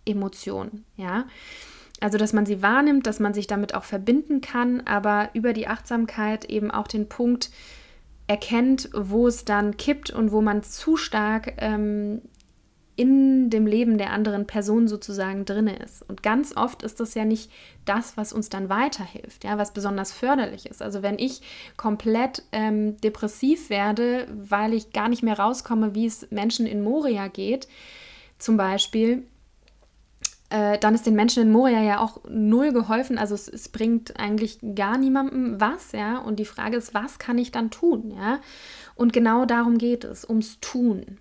Emotion, 0.08 0.86
ja. 0.96 1.26
Also, 2.00 2.18
dass 2.18 2.34
man 2.34 2.46
sie 2.46 2.62
wahrnimmt, 2.62 3.08
dass 3.08 3.20
man 3.20 3.34
sich 3.34 3.48
damit 3.48 3.74
auch 3.74 3.84
verbinden 3.84 4.42
kann, 4.42 4.82
aber 4.86 5.30
über 5.34 5.54
die 5.54 5.68
Achtsamkeit 5.68 6.46
eben 6.46 6.70
auch 6.70 6.88
den 6.88 7.10
Punkt 7.10 7.50
erkennt, 8.28 8.90
wo 8.94 9.28
es 9.28 9.46
dann 9.46 9.78
kippt 9.78 10.12
und 10.12 10.32
wo 10.32 10.42
man 10.42 10.62
zu 10.62 10.98
stark 10.98 11.54
ähm, 11.58 12.22
in 12.98 13.52
dem 13.52 13.68
Leben 13.68 14.00
der 14.00 14.12
anderen 14.12 14.48
Person 14.48 14.88
sozusagen 14.88 15.46
drin 15.46 15.68
ist. 15.68 16.02
Und 16.10 16.24
ganz 16.24 16.58
oft 16.58 16.82
ist 16.82 17.00
das 17.00 17.14
ja 17.14 17.26
nicht 17.26 17.52
das, 17.86 18.18
was 18.18 18.34
uns 18.34 18.50
dann 18.50 18.70
weiterhilft, 18.70 19.44
ja, 19.44 19.58
was 19.60 19.72
besonders 19.72 20.12
förderlich 20.12 20.66
ist. 20.66 20.82
Also 20.82 21.04
wenn 21.04 21.20
ich 21.20 21.42
komplett 21.78 22.44
ähm, 22.52 23.00
depressiv 23.02 23.70
werde, 23.70 24.28
weil 24.32 24.74
ich 24.74 24.94
gar 24.94 25.10
nicht 25.10 25.22
mehr 25.22 25.38
rauskomme, 25.38 25.94
wie 25.94 26.08
es 26.08 26.30
Menschen 26.32 26.66
in 26.66 26.84
Moria 26.84 27.28
geht, 27.28 27.68
zum 28.40 28.58
Beispiel, 28.58 29.28
äh, 30.50 30.78
dann 30.78 30.96
ist 30.96 31.06
den 31.06 31.16
Menschen 31.16 31.44
in 31.44 31.52
Moria 31.52 31.82
ja 31.82 32.00
auch 32.00 32.22
null 32.30 32.72
geholfen. 32.72 33.18
Also 33.18 33.36
es, 33.36 33.48
es, 33.50 33.68
bringt 33.70 34.18
eigentlich 34.18 34.60
gar 34.76 34.98
niemandem 34.98 35.60
was, 35.60 35.92
ja. 35.92 36.20
Und 36.20 36.38
die 36.38 36.46
Frage 36.46 36.78
ist, 36.78 36.94
was 36.94 37.20
kann 37.20 37.38
ich 37.38 37.52
dann 37.52 37.70
tun, 37.70 38.14
ja? 38.16 38.40
Und 38.96 39.12
genau 39.12 39.46
darum 39.46 39.78
geht 39.78 40.06
es, 40.06 40.28
ums 40.28 40.60
Tun. 40.62 41.18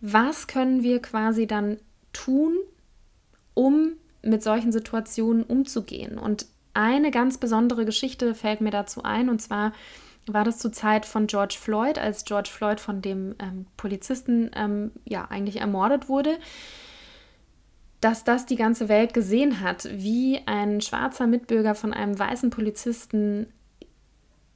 Was 0.00 0.48
können 0.48 0.82
wir 0.82 1.00
quasi 1.00 1.46
dann 1.46 1.78
tun, 2.12 2.58
um 3.54 3.92
mit 4.22 4.42
solchen 4.42 4.72
Situationen 4.72 5.44
umzugehen? 5.44 6.18
Und 6.18 6.46
eine 6.74 7.12
ganz 7.12 7.38
besondere 7.38 7.84
Geschichte 7.84 8.34
fällt 8.34 8.60
mir 8.60 8.72
dazu 8.72 9.04
ein, 9.04 9.28
und 9.28 9.40
zwar 9.40 9.72
war 10.26 10.42
das 10.42 10.58
zur 10.58 10.72
Zeit 10.72 11.06
von 11.06 11.28
George 11.28 11.56
Floyd, 11.60 11.98
als 11.98 12.24
George 12.24 12.50
Floyd 12.50 12.80
von 12.80 13.00
dem 13.00 13.36
ähm, 13.38 13.66
Polizisten 13.76 14.50
ähm, 14.56 14.90
ja 15.04 15.26
eigentlich 15.30 15.60
ermordet 15.60 16.08
wurde 16.08 16.38
dass 18.04 18.22
das 18.22 18.44
die 18.44 18.56
ganze 18.56 18.90
Welt 18.90 19.14
gesehen 19.14 19.62
hat, 19.62 19.88
wie 19.90 20.38
ein 20.44 20.82
schwarzer 20.82 21.26
Mitbürger 21.26 21.74
von 21.74 21.94
einem 21.94 22.18
weißen 22.18 22.50
Polizisten 22.50 23.46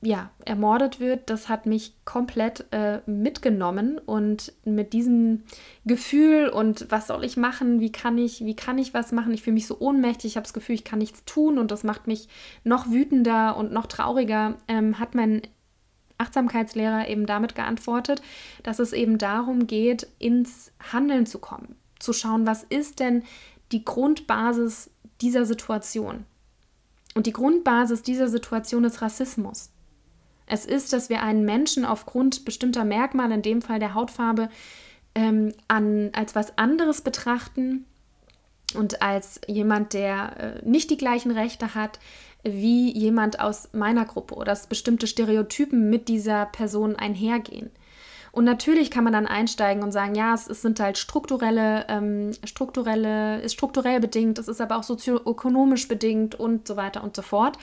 ja, 0.02 0.30
ermordet 0.44 1.00
wird, 1.00 1.30
das 1.30 1.48
hat 1.48 1.64
mich 1.64 1.94
komplett 2.04 2.66
äh, 2.72 2.98
mitgenommen 3.06 3.98
und 3.98 4.52
mit 4.66 4.92
diesem 4.92 5.44
Gefühl 5.86 6.50
und 6.50 6.88
was 6.90 7.06
soll 7.06 7.24
ich 7.24 7.38
machen, 7.38 7.80
wie 7.80 7.90
kann 7.90 8.18
ich, 8.18 8.44
wie 8.44 8.54
kann 8.54 8.76
ich 8.76 8.92
was 8.92 9.12
machen, 9.12 9.32
ich 9.32 9.42
fühle 9.42 9.54
mich 9.54 9.66
so 9.66 9.80
ohnmächtig, 9.80 10.26
ich 10.26 10.36
habe 10.36 10.44
das 10.44 10.52
Gefühl, 10.52 10.74
ich 10.74 10.84
kann 10.84 10.98
nichts 10.98 11.24
tun 11.24 11.58
und 11.58 11.70
das 11.70 11.84
macht 11.84 12.06
mich 12.06 12.28
noch 12.64 12.90
wütender 12.90 13.56
und 13.56 13.72
noch 13.72 13.86
trauriger, 13.86 14.58
ähm, 14.68 14.98
hat 14.98 15.14
mein 15.14 15.40
Achtsamkeitslehrer 16.18 17.08
eben 17.08 17.24
damit 17.24 17.54
geantwortet, 17.54 18.20
dass 18.62 18.78
es 18.78 18.92
eben 18.92 19.16
darum 19.16 19.66
geht, 19.66 20.06
ins 20.18 20.70
Handeln 20.92 21.24
zu 21.24 21.38
kommen 21.38 21.76
zu 21.98 22.12
schauen, 22.12 22.46
was 22.46 22.64
ist 22.64 23.00
denn 23.00 23.22
die 23.72 23.84
Grundbasis 23.84 24.90
dieser 25.20 25.44
Situation. 25.44 26.24
Und 27.14 27.26
die 27.26 27.32
Grundbasis 27.32 28.02
dieser 28.02 28.28
Situation 28.28 28.84
ist 28.84 29.02
Rassismus. 29.02 29.70
Es 30.46 30.64
ist, 30.64 30.92
dass 30.92 31.10
wir 31.10 31.22
einen 31.22 31.44
Menschen 31.44 31.84
aufgrund 31.84 32.44
bestimmter 32.44 32.84
Merkmale, 32.84 33.34
in 33.34 33.42
dem 33.42 33.62
Fall 33.62 33.78
der 33.78 33.94
Hautfarbe, 33.94 34.48
ähm, 35.14 35.52
an, 35.66 36.10
als 36.12 36.34
was 36.34 36.56
anderes 36.56 37.02
betrachten 37.02 37.84
und 38.74 39.02
als 39.02 39.40
jemand, 39.46 39.92
der 39.92 40.60
äh, 40.62 40.68
nicht 40.68 40.90
die 40.90 40.96
gleichen 40.96 41.30
Rechte 41.30 41.74
hat 41.74 41.98
wie 42.44 42.96
jemand 42.96 43.40
aus 43.40 43.70
meiner 43.72 44.04
Gruppe 44.04 44.34
oder 44.36 44.52
dass 44.52 44.68
bestimmte 44.68 45.06
Stereotypen 45.06 45.90
mit 45.90 46.08
dieser 46.08 46.46
Person 46.46 46.96
einhergehen. 46.96 47.70
Und 48.32 48.44
natürlich 48.44 48.90
kann 48.90 49.04
man 49.04 49.12
dann 49.12 49.26
einsteigen 49.26 49.82
und 49.82 49.92
sagen, 49.92 50.14
ja, 50.14 50.34
es, 50.34 50.48
es 50.48 50.62
sind 50.62 50.80
halt 50.80 50.98
strukturelle, 50.98 51.86
ähm, 51.88 52.32
strukturelle, 52.44 53.40
ist 53.40 53.54
strukturell 53.54 54.00
bedingt, 54.00 54.38
es 54.38 54.48
ist 54.48 54.60
aber 54.60 54.76
auch 54.76 54.82
sozioökonomisch 54.82 55.88
bedingt 55.88 56.34
und 56.34 56.68
so 56.68 56.76
weiter 56.76 57.02
und 57.02 57.16
so 57.16 57.22
fort. 57.22 57.58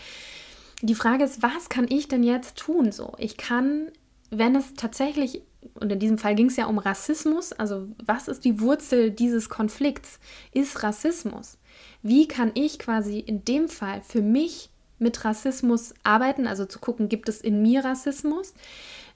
Die 0.82 0.96
Frage 0.96 1.24
ist, 1.24 1.42
was 1.42 1.70
kann 1.70 1.86
ich 1.90 2.08
denn 2.08 2.24
jetzt 2.24 2.58
tun? 2.58 2.92
So, 2.92 3.14
ich 3.18 3.38
kann, 3.38 3.92
wenn 4.30 4.56
es 4.56 4.74
tatsächlich, 4.74 5.42
und 5.76 5.92
in 5.92 6.00
diesem 6.00 6.18
Fall 6.18 6.36
ging 6.36 6.48
es 6.48 6.58
ja 6.58 6.66
um 6.66 6.78
Rassismus, 6.78 7.54
also 7.54 7.88
was 8.06 8.28
ist 8.28 8.46
die 8.46 8.60
Wurzel 8.60 9.12
dieses 9.12 9.50
Konflikts? 9.50 10.20
Ist 10.52 10.84
Rassismus? 10.84 11.58
Wie 12.02 12.28
kann 12.28 12.52
ich 12.54 12.80
quasi 12.80 13.20
in 13.20 13.46
dem 13.46 13.68
Fall 13.68 14.02
für 14.02 14.22
mich 14.22 14.70
mit 15.00 15.26
Rassismus 15.26 15.94
arbeiten, 16.04 16.48
also 16.48 16.66
zu 16.66 16.80
gucken, 16.80 17.10
gibt 17.10 17.30
es 17.30 17.42
in 17.42 17.62
mir 17.62 17.84
Rassismus? 17.84 18.54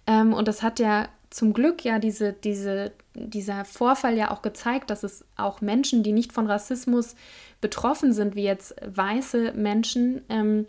Ähm, 0.08 0.34
und 0.34 0.48
das 0.48 0.64
hat 0.64 0.80
ja 0.80 1.08
zum 1.30 1.54
Glück 1.54 1.84
ja 1.84 2.00
diese, 2.00 2.34
diese, 2.34 2.92
dieser 3.14 3.66
Vorfall 3.66 4.18
ja 4.18 4.32
auch 4.32 4.42
gezeigt, 4.42 4.90
dass 4.90 5.04
es 5.04 5.26
auch 5.36 5.62
Menschen, 5.62 6.04
die 6.04 6.12
nicht 6.12 6.34
von 6.34 6.48
Rassismus 6.48 7.16
betroffen 7.62 8.14
sind, 8.14 8.36
wie 8.36 8.44
jetzt 8.44 8.76
weiße 8.86 9.54
Menschen, 9.54 10.22
ähm, 10.30 10.66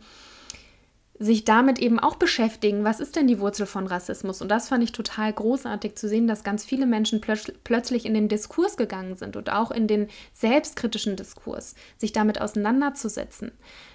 sich 1.21 1.45
damit 1.45 1.79
eben 1.79 2.01
auch 2.01 2.17
beschäftigen, 2.17 2.83
was 2.83 2.99
ist 2.99 3.15
denn 3.15 3.27
die 3.27 3.41
Wurzel 3.41 3.67
von 3.67 3.87
Rassismus? 3.87 4.41
Und 4.41 4.49
das 4.49 4.71
fand 4.71 4.83
ich 4.83 4.93
total 4.93 5.31
großartig 5.31 5.95
zu 5.95 6.09
sehen, 6.09 6.27
dass 6.27 6.45
ganz 6.45 6.65
viele 6.65 6.87
Menschen 6.87 7.21
plötz 7.21 7.53
plötzlich 7.63 8.07
in 8.07 8.15
den 8.15 8.29
Diskurs 8.29 8.79
gegangen 8.79 9.17
sind 9.17 9.37
und 9.37 9.53
auch 9.53 9.71
in 9.71 9.87
den 9.87 10.09
selbstkritischen 10.33 11.17
Diskurs, 11.17 11.75
sich 11.99 12.13
damit 12.13 12.41
auseinanderzusetzen. 12.41 13.53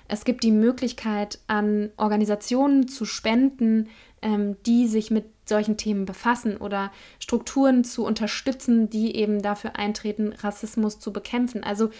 Es 0.07 0.23
gibt 0.23 0.43
die 0.43 0.51
Möglichkeit, 0.51 1.39
an 1.47 1.89
Organisationen 1.97 2.87
zu 2.87 3.05
spenden, 3.05 3.89
ähm, 4.25 4.57
die 4.65 4.87
sich 4.87 5.11
mit 5.11 5.25
solchen 5.47 5.77
Themen 5.77 6.05
befassen 6.05 6.57
oder 6.57 6.91
Strukturen 7.19 7.83
zu 7.83 8.03
unterstützen, 8.03 8.89
die 8.89 9.15
eben 9.15 9.43
dafür 9.43 9.77
eintreten, 9.77 10.33
Rassismus 10.33 10.99
zu 10.99 11.13
bekämpfen. 11.13 11.63
Also 11.63 11.91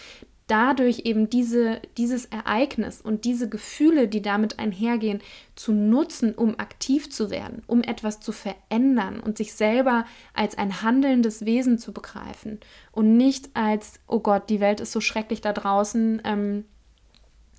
dadurch 0.48 1.02
eben 1.04 1.30
diese, 1.30 1.80
dieses 1.96 2.26
Ereignis 2.26 3.00
und 3.00 3.24
diese 3.24 3.48
Gefühle, 3.48 4.08
die 4.08 4.22
damit 4.22 4.58
einhergehen, 4.58 5.20
zu 5.54 5.72
nutzen, 5.72 6.34
um 6.34 6.58
aktiv 6.58 7.10
zu 7.10 7.30
werden, 7.30 7.62
um 7.68 7.82
etwas 7.82 8.18
zu 8.18 8.32
verändern 8.32 9.20
und 9.20 9.36
sich 9.36 9.54
selber 9.54 10.04
als 10.34 10.58
ein 10.58 10.82
handelndes 10.82 11.44
Wesen 11.44 11.78
zu 11.78 11.92
begreifen 11.92 12.58
und 12.90 13.16
nicht 13.16 13.50
als, 13.54 14.00
oh 14.08 14.20
Gott, 14.20 14.50
die 14.50 14.60
Welt 14.60 14.80
ist 14.80 14.92
so 14.92 15.00
schrecklich 15.00 15.40
da 15.40 15.52
draußen, 15.52 16.22
ähm, 16.24 16.64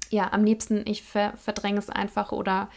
ja, 0.10 0.32
am 0.32 0.43
liebsten 0.43 0.84
ich 0.86 1.03
ver 1.03 1.34
verdränge 1.36 1.80
es 1.80 1.89
einfach 1.89 2.32
oder 2.32 2.69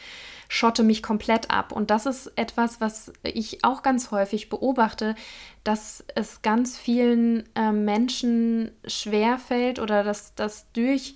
schotte 0.53 0.83
mich 0.83 1.01
komplett 1.01 1.49
ab. 1.49 1.71
Und 1.71 1.91
das 1.91 2.07
ist 2.07 2.33
etwas, 2.35 2.81
was 2.81 3.13
ich 3.23 3.65
auch 3.65 3.85
ganz 3.85 4.11
häufig 4.11 4.49
beobachte, 4.49 5.15
dass 5.63 6.05
es 6.17 6.43
ganz 6.43 6.77
vielen 6.77 7.45
äh, 7.55 7.71
Menschen 7.71 8.73
schwerfällt 8.85 9.79
oder 9.79 10.03
dass 10.03 10.35
das 10.35 10.67
durch 10.73 11.15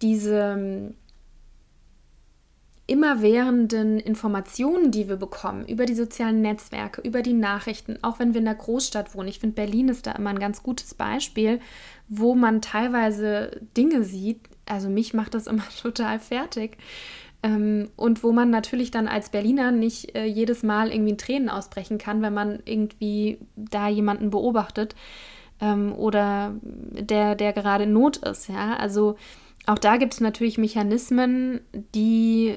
diese 0.00 0.54
ähm, 0.56 0.94
immerwährenden 2.86 3.98
Informationen, 3.98 4.92
die 4.92 5.08
wir 5.08 5.16
bekommen, 5.16 5.66
über 5.66 5.84
die 5.84 5.96
sozialen 5.96 6.40
Netzwerke, 6.40 7.00
über 7.00 7.22
die 7.22 7.32
Nachrichten, 7.32 7.98
auch 8.02 8.20
wenn 8.20 8.34
wir 8.34 8.38
in 8.38 8.44
der 8.44 8.54
Großstadt 8.54 9.16
wohnen. 9.16 9.28
Ich 9.28 9.40
finde, 9.40 9.56
Berlin 9.56 9.88
ist 9.88 10.06
da 10.06 10.12
immer 10.12 10.30
ein 10.30 10.38
ganz 10.38 10.62
gutes 10.62 10.94
Beispiel, 10.94 11.58
wo 12.06 12.36
man 12.36 12.62
teilweise 12.62 13.60
Dinge 13.76 14.04
sieht. 14.04 14.42
Also 14.64 14.88
mich 14.88 15.12
macht 15.12 15.34
das 15.34 15.48
immer 15.48 15.64
total 15.82 16.20
fertig, 16.20 16.78
ähm, 17.42 17.90
und 17.96 18.22
wo 18.24 18.32
man 18.32 18.50
natürlich 18.50 18.90
dann 18.90 19.08
als 19.08 19.30
Berliner 19.30 19.70
nicht 19.70 20.16
äh, 20.16 20.24
jedes 20.24 20.62
Mal 20.62 20.90
irgendwie 20.90 21.10
in 21.10 21.18
Tränen 21.18 21.48
ausbrechen 21.48 21.98
kann, 21.98 22.22
wenn 22.22 22.34
man 22.34 22.60
irgendwie 22.64 23.38
da 23.56 23.88
jemanden 23.88 24.30
beobachtet 24.30 24.96
ähm, 25.60 25.94
oder 25.94 26.54
der, 26.62 27.34
der 27.36 27.52
gerade 27.52 27.84
in 27.84 27.92
Not 27.92 28.18
ist. 28.18 28.48
Ja, 28.48 28.76
also 28.76 29.16
auch 29.66 29.78
da 29.78 29.98
gibt 29.98 30.14
es 30.14 30.20
natürlich 30.20 30.56
Mechanismen, 30.56 31.60
die 31.94 32.56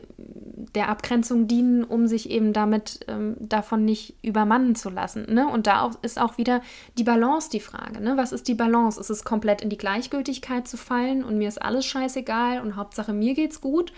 der 0.75 0.87
Abgrenzung 0.87 1.45
dienen, 1.45 1.83
um 1.83 2.07
sich 2.07 2.29
eben 2.29 2.53
damit 2.53 3.01
ähm, 3.09 3.35
davon 3.39 3.83
nicht 3.83 4.15
übermannen 4.23 4.75
zu 4.75 4.89
lassen. 4.89 5.25
Ne? 5.31 5.47
Und 5.47 5.67
da 5.67 5.81
auch, 5.81 5.91
ist 6.03 6.19
auch 6.19 6.37
wieder 6.37 6.61
die 6.97 7.03
Balance 7.03 7.49
die 7.51 7.59
Frage. 7.59 8.01
Ne? 8.01 8.15
Was 8.15 8.31
ist 8.31 8.47
die 8.47 8.55
Balance? 8.55 8.99
Ist 8.99 9.09
es 9.09 9.25
komplett 9.25 9.61
in 9.61 9.69
die 9.69 9.77
Gleichgültigkeit 9.77 10.67
zu 10.69 10.77
fallen 10.77 11.23
und 11.25 11.37
mir 11.37 11.49
ist 11.49 11.61
alles 11.61 11.85
scheißegal 11.85 12.61
und 12.61 12.77
Hauptsache 12.77 13.11
mir 13.11 13.33
geht's 13.33 13.59
gut? 13.59 13.91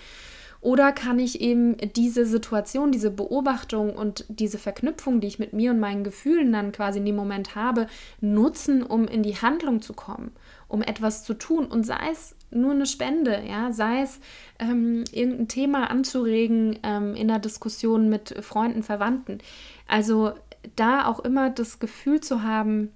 Oder 0.64 0.94
kann 0.94 1.20
ich 1.20 1.42
eben 1.42 1.76
diese 1.94 2.26
Situation, 2.26 2.94
diese 2.94 3.12
Beobachtung 3.12 3.94
und 3.94 4.24
diese 4.30 4.58
Verknüpfung, 4.58 5.20
die 5.20 5.28
ich 5.28 5.38
mit 5.38 5.52
mir 5.52 5.72
und 5.72 5.82
meinen 5.82 6.06
Gefühlen 6.06 6.54
dann 6.54 6.72
quasi 6.72 7.00
in 7.00 7.06
dem 7.06 7.18
Moment 7.18 7.56
habe, 7.56 7.88
nutzen, 8.22 8.82
um 8.82 9.06
in 9.06 9.24
die 9.24 9.36
Handlung 9.36 9.82
zu 9.82 9.92
kommen, 9.92 10.32
um 10.70 10.82
etwas 10.82 11.26
zu 11.26 11.34
tun 11.34 11.66
und 11.66 11.86
sei 11.86 12.10
es 12.10 12.38
nur 12.50 12.72
eine 12.72 12.86
Spende, 12.86 13.44
ja, 13.46 13.74
sei 13.74 14.04
es 14.04 14.22
ähm, 14.58 15.04
irgendein 15.12 15.50
Thema 15.50 15.90
anzuregen 15.92 16.80
ähm, 16.84 17.14
in 17.14 17.28
der 17.28 17.40
Diskussion 17.40 18.08
mit 18.08 18.34
Freunden, 18.42 18.84
Verwandten. 18.84 19.40
Also 19.86 20.32
da 20.78 21.08
auch 21.08 21.20
immer 21.20 21.50
das 21.50 21.80
Gefühl 21.80 22.22
zu 22.22 22.42
haben, 22.42 22.94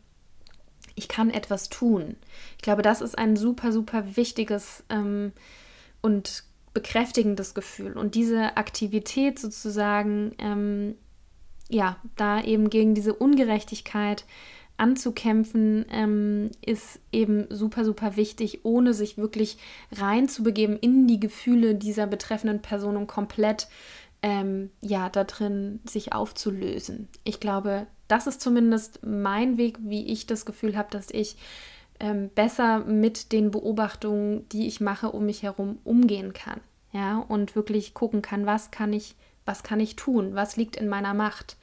ich 0.95 1.09
kann 1.09 1.31
etwas 1.31 1.67
tun. 1.67 2.15
Ich 2.55 2.63
glaube, 2.63 2.81
das 2.81 3.01
ist 3.01 3.17
ein 3.17 3.35
super, 3.35 3.73
super 3.73 4.15
wichtiges 4.15 4.85
ähm, 4.89 5.33
und 6.01 6.46
bekräftigendes 6.77 7.55
Gefühl. 7.55 7.97
Und 7.97 8.13
diese 8.13 8.55
Aktivität 8.55 9.39
sozusagen, 9.39 10.33
ähm, 10.37 10.93
ja, 11.69 11.97
da 12.17 12.43
eben 12.43 12.69
gegen 12.69 12.93
diese 12.93 13.15
Ungerechtigkeit 13.15 14.25
anzukämpfen, 14.77 15.87
ähm, 15.89 16.51
ist 16.63 16.99
eben 17.11 17.47
super, 17.49 17.83
super 17.83 18.15
wichtig, 18.15 18.59
ohne 18.61 18.93
sich 18.93 19.17
wirklich 19.17 19.57
reinzubegeben 19.91 20.77
in 20.77 21.07
die 21.07 21.19
Gefühle 21.19 21.73
dieser 21.73 22.05
betreffenden 22.05 22.61
Person 22.61 22.95
und 22.95 23.07
komplett 23.07 23.67
ähm, 24.21 24.69
ja, 24.81 25.09
da 25.09 25.23
drin 25.23 25.79
sich 25.83 26.13
aufzulösen. 26.13 27.07
Ich 27.23 27.39
glaube, 27.39 27.87
das 28.07 28.27
ist 28.27 28.39
zumindest 28.39 28.99
mein 29.03 29.57
Weg, 29.57 29.79
wie 29.81 30.05
ich 30.05 30.27
das 30.27 30.45
Gefühl 30.45 30.77
habe, 30.77 30.89
dass 30.91 31.09
ich 31.09 31.37
ähm, 31.99 32.29
besser 32.35 32.81
mit 32.81 33.31
den 33.31 33.49
Beobachtungen, 33.49 34.47
die 34.49 34.67
ich 34.67 34.79
mache, 34.79 35.11
um 35.11 35.25
mich 35.25 35.41
herum 35.41 35.79
umgehen 35.83 36.33
kann. 36.33 36.61
Ja, 36.93 37.19
und 37.19 37.55
wirklich 37.55 37.93
gucken 37.93 38.21
kann, 38.21 38.45
was 38.45 38.71
kann 38.71 38.93
ich, 38.93 39.15
was 39.45 39.63
kann 39.63 39.79
ich 39.79 39.95
tun, 39.95 40.35
was 40.35 40.55
liegt 40.55 40.75
in 40.75 40.87
meiner 40.87 41.13
Macht. 41.13 41.57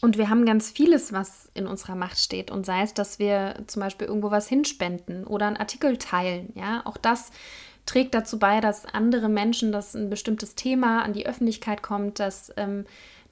Und 0.00 0.16
wir 0.16 0.28
haben 0.28 0.44
ganz 0.44 0.70
vieles, 0.70 1.12
was 1.12 1.50
in 1.54 1.66
unserer 1.66 1.96
Macht 1.96 2.18
steht. 2.18 2.50
Und 2.50 2.66
sei 2.66 2.82
es, 2.82 2.94
dass 2.94 3.18
wir 3.18 3.64
zum 3.66 3.80
Beispiel 3.80 4.06
irgendwo 4.06 4.30
was 4.30 4.48
hinspenden 4.48 5.26
oder 5.26 5.46
einen 5.46 5.56
Artikel 5.56 5.96
teilen. 5.96 6.52
Ja, 6.54 6.82
auch 6.84 6.96
das 6.96 7.30
trägt 7.86 8.14
dazu 8.14 8.38
bei, 8.38 8.60
dass 8.60 8.84
andere 8.86 9.28
Menschen, 9.28 9.72
dass 9.72 9.94
ein 9.94 10.10
bestimmtes 10.10 10.54
Thema 10.54 11.02
an 11.02 11.12
die 11.12 11.26
Öffentlichkeit 11.26 11.82
kommt, 11.82 12.20
dass 12.20 12.52
ähm, 12.56 12.84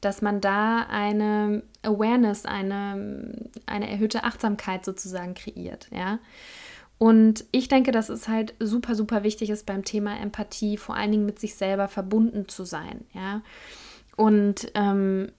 dass 0.04 0.22
man 0.22 0.40
da 0.40 0.86
eine 0.88 1.62
Awareness, 1.82 2.44
eine, 2.44 3.32
eine 3.66 3.90
erhöhte 3.90 4.24
Achtsamkeit 4.24 4.84
sozusagen 4.84 5.34
kreiert, 5.34 5.88
ja. 5.90 6.18
Und 7.04 7.44
ich 7.52 7.68
denke, 7.68 7.92
dass 7.92 8.08
es 8.08 8.28
halt 8.28 8.54
super, 8.60 8.94
super 8.94 9.24
wichtig 9.24 9.50
ist 9.50 9.66
beim 9.66 9.84
Thema 9.84 10.18
Empathie, 10.18 10.78
vor 10.78 10.96
allen 10.96 11.12
Dingen 11.12 11.26
mit 11.26 11.38
sich 11.38 11.54
selber 11.54 11.86
verbunden 11.86 12.48
zu 12.48 12.64
sein, 12.64 13.04
ja. 13.12 13.42
Und 14.16 14.72
ähm, 14.74 15.30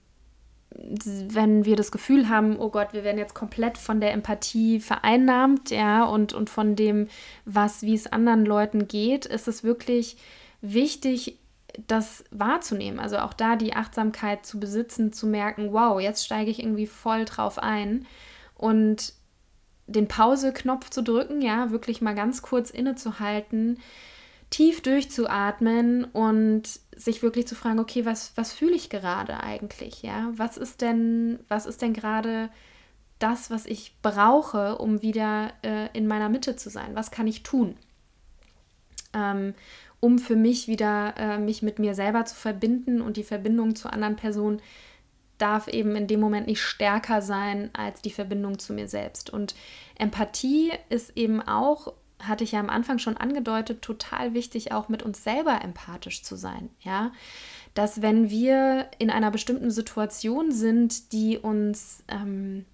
wenn 0.70 1.64
wir 1.64 1.74
das 1.74 1.90
Gefühl 1.90 2.28
haben, 2.28 2.56
oh 2.60 2.68
Gott, 2.70 2.92
wir 2.92 3.02
werden 3.02 3.18
jetzt 3.18 3.34
komplett 3.34 3.78
von 3.78 4.00
der 4.00 4.12
Empathie 4.12 4.78
vereinnahmt, 4.78 5.70
ja, 5.72 6.04
und, 6.04 6.32
und 6.34 6.50
von 6.50 6.76
dem, 6.76 7.08
was, 7.46 7.82
wie 7.82 7.94
es 7.94 8.06
anderen 8.06 8.46
Leuten 8.46 8.86
geht, 8.86 9.26
ist 9.26 9.48
es 9.48 9.64
wirklich 9.64 10.18
wichtig, 10.60 11.36
das 11.88 12.22
wahrzunehmen. 12.30 13.00
Also 13.00 13.18
auch 13.18 13.32
da 13.32 13.56
die 13.56 13.74
Achtsamkeit 13.74 14.46
zu 14.46 14.60
besitzen, 14.60 15.12
zu 15.12 15.26
merken, 15.26 15.72
wow, 15.72 16.00
jetzt 16.00 16.24
steige 16.24 16.48
ich 16.48 16.60
irgendwie 16.60 16.86
voll 16.86 17.24
drauf 17.24 17.58
ein 17.58 18.06
und 18.54 19.16
den 19.86 20.08
Pause-Knopf 20.08 20.90
zu 20.90 21.02
drücken, 21.02 21.40
ja, 21.40 21.70
wirklich 21.70 22.00
mal 22.00 22.14
ganz 22.14 22.42
kurz 22.42 22.70
innezuhalten, 22.70 23.78
tief 24.50 24.80
durchzuatmen 24.80 26.04
und 26.04 26.64
sich 26.96 27.22
wirklich 27.22 27.46
zu 27.46 27.54
fragen, 27.54 27.78
okay, 27.78 28.04
was, 28.04 28.32
was 28.36 28.52
fühle 28.52 28.74
ich 28.74 28.90
gerade 28.90 29.40
eigentlich, 29.42 30.02
ja? 30.02 30.32
Was 30.36 30.56
ist 30.56 30.80
denn, 30.80 31.40
was 31.48 31.66
ist 31.66 31.82
denn 31.82 31.92
gerade 31.92 32.48
das, 33.18 33.50
was 33.50 33.66
ich 33.66 33.96
brauche, 34.02 34.78
um 34.78 35.02
wieder 35.02 35.52
äh, 35.62 35.88
in 35.92 36.06
meiner 36.06 36.28
Mitte 36.28 36.56
zu 36.56 36.70
sein? 36.70 36.94
Was 36.94 37.10
kann 37.10 37.26
ich 37.26 37.42
tun? 37.42 37.76
Ähm, 39.14 39.54
um 40.00 40.18
für 40.18 40.36
mich 40.36 40.68
wieder 40.68 41.14
äh, 41.16 41.38
mich 41.38 41.62
mit 41.62 41.78
mir 41.78 41.94
selber 41.94 42.24
zu 42.24 42.36
verbinden 42.36 43.00
und 43.00 43.16
die 43.16 43.24
Verbindung 43.24 43.74
zu 43.74 43.90
anderen 43.90 44.16
Personen 44.16 44.60
darf 45.38 45.68
eben 45.68 45.96
in 45.96 46.06
dem 46.06 46.20
Moment 46.20 46.46
nicht 46.46 46.62
stärker 46.62 47.22
sein 47.22 47.70
als 47.72 48.02
die 48.02 48.10
Verbindung 48.10 48.58
zu 48.58 48.72
mir 48.72 48.88
selbst. 48.88 49.30
Und 49.30 49.54
Empathie 49.96 50.72
ist 50.88 51.16
eben 51.16 51.40
auch, 51.42 51.92
hatte 52.20 52.44
ich 52.44 52.52
ja 52.52 52.60
am 52.60 52.70
Anfang 52.70 52.98
schon 52.98 53.16
angedeutet, 53.16 53.82
total 53.82 54.34
wichtig, 54.34 54.72
auch 54.72 54.88
mit 54.88 55.02
uns 55.02 55.22
selber 55.22 55.60
empathisch 55.62 56.22
zu 56.22 56.36
sein. 56.36 56.70
Ja, 56.80 57.12
dass 57.74 58.00
wenn 58.00 58.30
wir 58.30 58.88
in 58.98 59.10
einer 59.10 59.30
bestimmten 59.30 59.70
Situation 59.70 60.50
sind, 60.50 61.12
die 61.12 61.38
uns 61.38 62.02
ähm, 62.08 62.64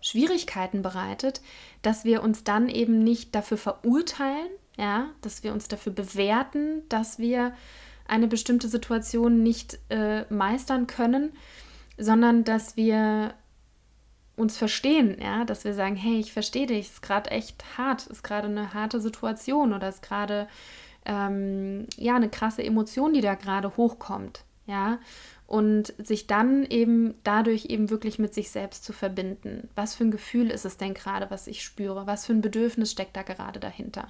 Schwierigkeiten 0.00 0.82
bereitet, 0.82 1.40
dass 1.82 2.04
wir 2.04 2.22
uns 2.22 2.44
dann 2.44 2.68
eben 2.68 3.02
nicht 3.02 3.34
dafür 3.34 3.58
verurteilen, 3.58 4.48
ja, 4.78 5.10
dass 5.20 5.42
wir 5.42 5.52
uns 5.52 5.68
dafür 5.68 5.92
bewerten, 5.92 6.82
dass 6.88 7.18
wir 7.18 7.54
eine 8.06 8.26
bestimmte 8.26 8.68
Situation 8.68 9.42
nicht 9.42 9.78
äh, 9.88 10.24
meistern 10.32 10.86
können, 10.86 11.32
sondern 12.00 12.44
dass 12.44 12.76
wir 12.76 13.34
uns 14.36 14.56
verstehen, 14.56 15.16
ja, 15.20 15.44
dass 15.44 15.64
wir 15.64 15.74
sagen, 15.74 15.96
hey, 15.96 16.18
ich 16.18 16.32
verstehe 16.32 16.66
dich, 16.66 16.88
ist 16.88 17.02
gerade 17.02 17.30
echt 17.30 17.62
hart, 17.76 18.06
ist 18.06 18.24
gerade 18.24 18.48
eine 18.48 18.72
harte 18.72 19.00
Situation 19.00 19.74
oder 19.74 19.88
ist 19.88 20.02
gerade 20.02 20.48
ähm, 21.04 21.86
ja 21.96 22.16
eine 22.16 22.30
krasse 22.30 22.64
Emotion, 22.64 23.12
die 23.12 23.20
da 23.20 23.34
gerade 23.34 23.76
hochkommt, 23.76 24.44
ja, 24.66 24.98
und 25.46 25.92
sich 25.98 26.26
dann 26.26 26.64
eben 26.64 27.14
dadurch 27.22 27.66
eben 27.66 27.90
wirklich 27.90 28.18
mit 28.18 28.32
sich 28.32 28.50
selbst 28.50 28.84
zu 28.84 28.92
verbinden. 28.92 29.68
Was 29.74 29.94
für 29.94 30.04
ein 30.04 30.10
Gefühl 30.10 30.50
ist 30.50 30.64
es 30.64 30.76
denn 30.76 30.94
gerade, 30.94 31.30
was 31.30 31.46
ich 31.46 31.62
spüre? 31.62 32.06
Was 32.06 32.24
für 32.24 32.32
ein 32.32 32.40
Bedürfnis 32.40 32.92
steckt 32.92 33.16
da 33.16 33.22
gerade 33.22 33.60
dahinter? 33.60 34.08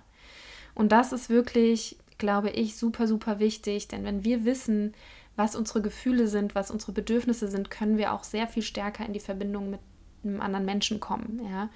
Und 0.74 0.92
das 0.92 1.12
ist 1.12 1.30
wirklich, 1.30 1.96
glaube 2.18 2.50
ich, 2.50 2.76
super, 2.76 3.06
super 3.08 3.38
wichtig, 3.38 3.88
denn 3.88 4.04
wenn 4.04 4.22
wir 4.22 4.44
wissen, 4.44 4.94
was 5.36 5.56
unsere 5.56 5.80
Gefühle 5.82 6.28
sind, 6.28 6.54
was 6.54 6.70
unsere 6.70 6.92
Bedürfnisse 6.92 7.48
sind, 7.48 7.70
können 7.70 7.96
wir 7.96 8.12
auch 8.12 8.24
sehr 8.24 8.46
viel 8.46 8.62
stärker 8.62 9.06
in 9.06 9.12
die 9.12 9.20
Verbindung 9.20 9.70
mit 9.70 9.80
einem 10.24 10.40
anderen 10.40 10.64
Menschen 10.64 11.00
kommen. 11.00 11.40
Ja? 11.50 11.70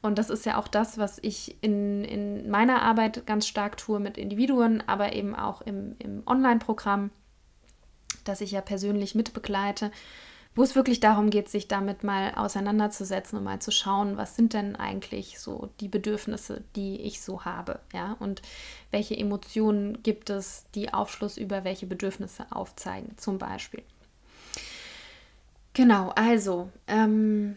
Und 0.00 0.18
das 0.18 0.30
ist 0.30 0.46
ja 0.46 0.58
auch 0.58 0.68
das, 0.68 0.98
was 0.98 1.18
ich 1.22 1.56
in, 1.62 2.04
in 2.04 2.50
meiner 2.50 2.82
Arbeit 2.82 3.26
ganz 3.26 3.46
stark 3.46 3.76
tue 3.76 4.00
mit 4.00 4.18
Individuen, 4.18 4.82
aber 4.86 5.12
eben 5.12 5.34
auch 5.34 5.62
im, 5.62 5.96
im 5.98 6.22
Online-Programm, 6.26 7.10
das 8.24 8.40
ich 8.40 8.52
ja 8.52 8.60
persönlich 8.60 9.14
mitbegleite, 9.14 9.90
wo 10.54 10.62
es 10.62 10.74
wirklich 10.74 11.00
darum 11.00 11.30
geht, 11.30 11.48
sich 11.48 11.66
damit 11.66 12.04
mal 12.04 12.34
auseinanderzusetzen 12.34 13.38
und 13.38 13.44
mal 13.44 13.60
zu 13.60 13.70
schauen, 13.70 14.16
was 14.16 14.36
sind 14.36 14.52
denn 14.52 14.76
eigentlich 14.76 15.38
so 15.38 15.70
die 15.80 15.88
Bedürfnisse, 15.88 16.62
die 16.76 17.00
ich 17.00 17.22
so 17.22 17.44
habe, 17.44 17.80
ja, 17.92 18.16
und 18.20 18.42
welche 18.90 19.16
Emotionen 19.16 20.02
gibt 20.02 20.28
es, 20.28 20.66
die 20.74 20.92
Aufschluss 20.92 21.38
über 21.38 21.64
welche 21.64 21.86
Bedürfnisse 21.86 22.46
aufzeigen, 22.50 23.16
zum 23.16 23.38
Beispiel. 23.38 23.82
Genau, 25.72 26.10
also, 26.10 26.70
ähm, 26.86 27.56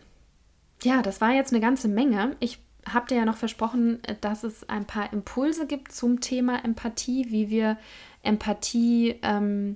ja, 0.84 1.02
das 1.02 1.20
war 1.20 1.32
jetzt 1.32 1.52
eine 1.52 1.62
ganze 1.62 1.90
Menge. 1.90 2.38
Ich 2.40 2.60
habe 2.88 3.08
dir 3.08 3.16
ja 3.18 3.26
noch 3.26 3.38
versprochen, 3.38 4.02
dass 4.22 4.44
es 4.44 4.70
ein 4.70 4.86
paar 4.86 5.12
Impulse 5.12 5.68
gibt 5.68 5.92
zum 5.92 6.22
Thema 6.22 6.64
Empathie, 6.64 7.26
wie 7.30 7.50
wir 7.50 7.78
Empathie 8.22 9.20
ähm, 9.22 9.76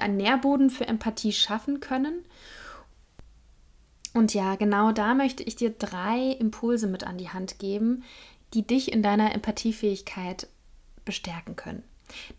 einen 0.00 0.16
Nährboden 0.16 0.70
für 0.70 0.86
Empathie 0.86 1.32
schaffen 1.32 1.80
können. 1.80 2.24
Und 4.14 4.34
ja, 4.34 4.56
genau 4.56 4.92
da 4.92 5.14
möchte 5.14 5.42
ich 5.42 5.56
dir 5.56 5.70
drei 5.70 6.32
Impulse 6.32 6.86
mit 6.86 7.04
an 7.04 7.18
die 7.18 7.28
Hand 7.28 7.58
geben, 7.58 8.02
die 8.54 8.66
dich 8.66 8.92
in 8.92 9.02
deiner 9.02 9.34
Empathiefähigkeit 9.34 10.48
bestärken 11.04 11.56
können. 11.56 11.82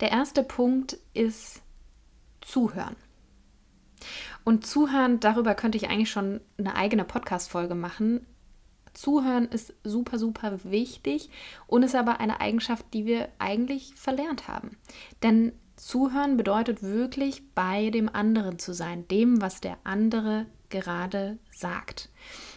Der 0.00 0.10
erste 0.10 0.42
Punkt 0.42 0.98
ist 1.14 1.62
Zuhören. 2.40 2.96
Und 4.44 4.66
Zuhören, 4.66 5.20
darüber 5.20 5.54
könnte 5.54 5.78
ich 5.78 5.88
eigentlich 5.88 6.10
schon 6.10 6.40
eine 6.58 6.74
eigene 6.74 7.04
Podcast-Folge 7.04 7.74
machen. 7.74 8.26
Zuhören 8.94 9.46
ist 9.46 9.74
super, 9.84 10.18
super 10.18 10.58
wichtig 10.64 11.30
und 11.66 11.82
ist 11.82 11.94
aber 11.94 12.18
eine 12.18 12.40
Eigenschaft, 12.40 12.84
die 12.92 13.06
wir 13.06 13.28
eigentlich 13.38 13.94
verlernt 13.94 14.48
haben. 14.48 14.76
Denn 15.22 15.52
Zuhören 15.80 16.36
bedeutet 16.36 16.82
wirklich 16.82 17.42
bei 17.54 17.88
dem 17.88 18.14
anderen 18.14 18.58
zu 18.58 18.74
sein, 18.74 19.08
dem, 19.08 19.40
was 19.40 19.62
der 19.62 19.78
andere 19.82 20.44
gerade 20.68 21.38
sagt. 21.50 22.10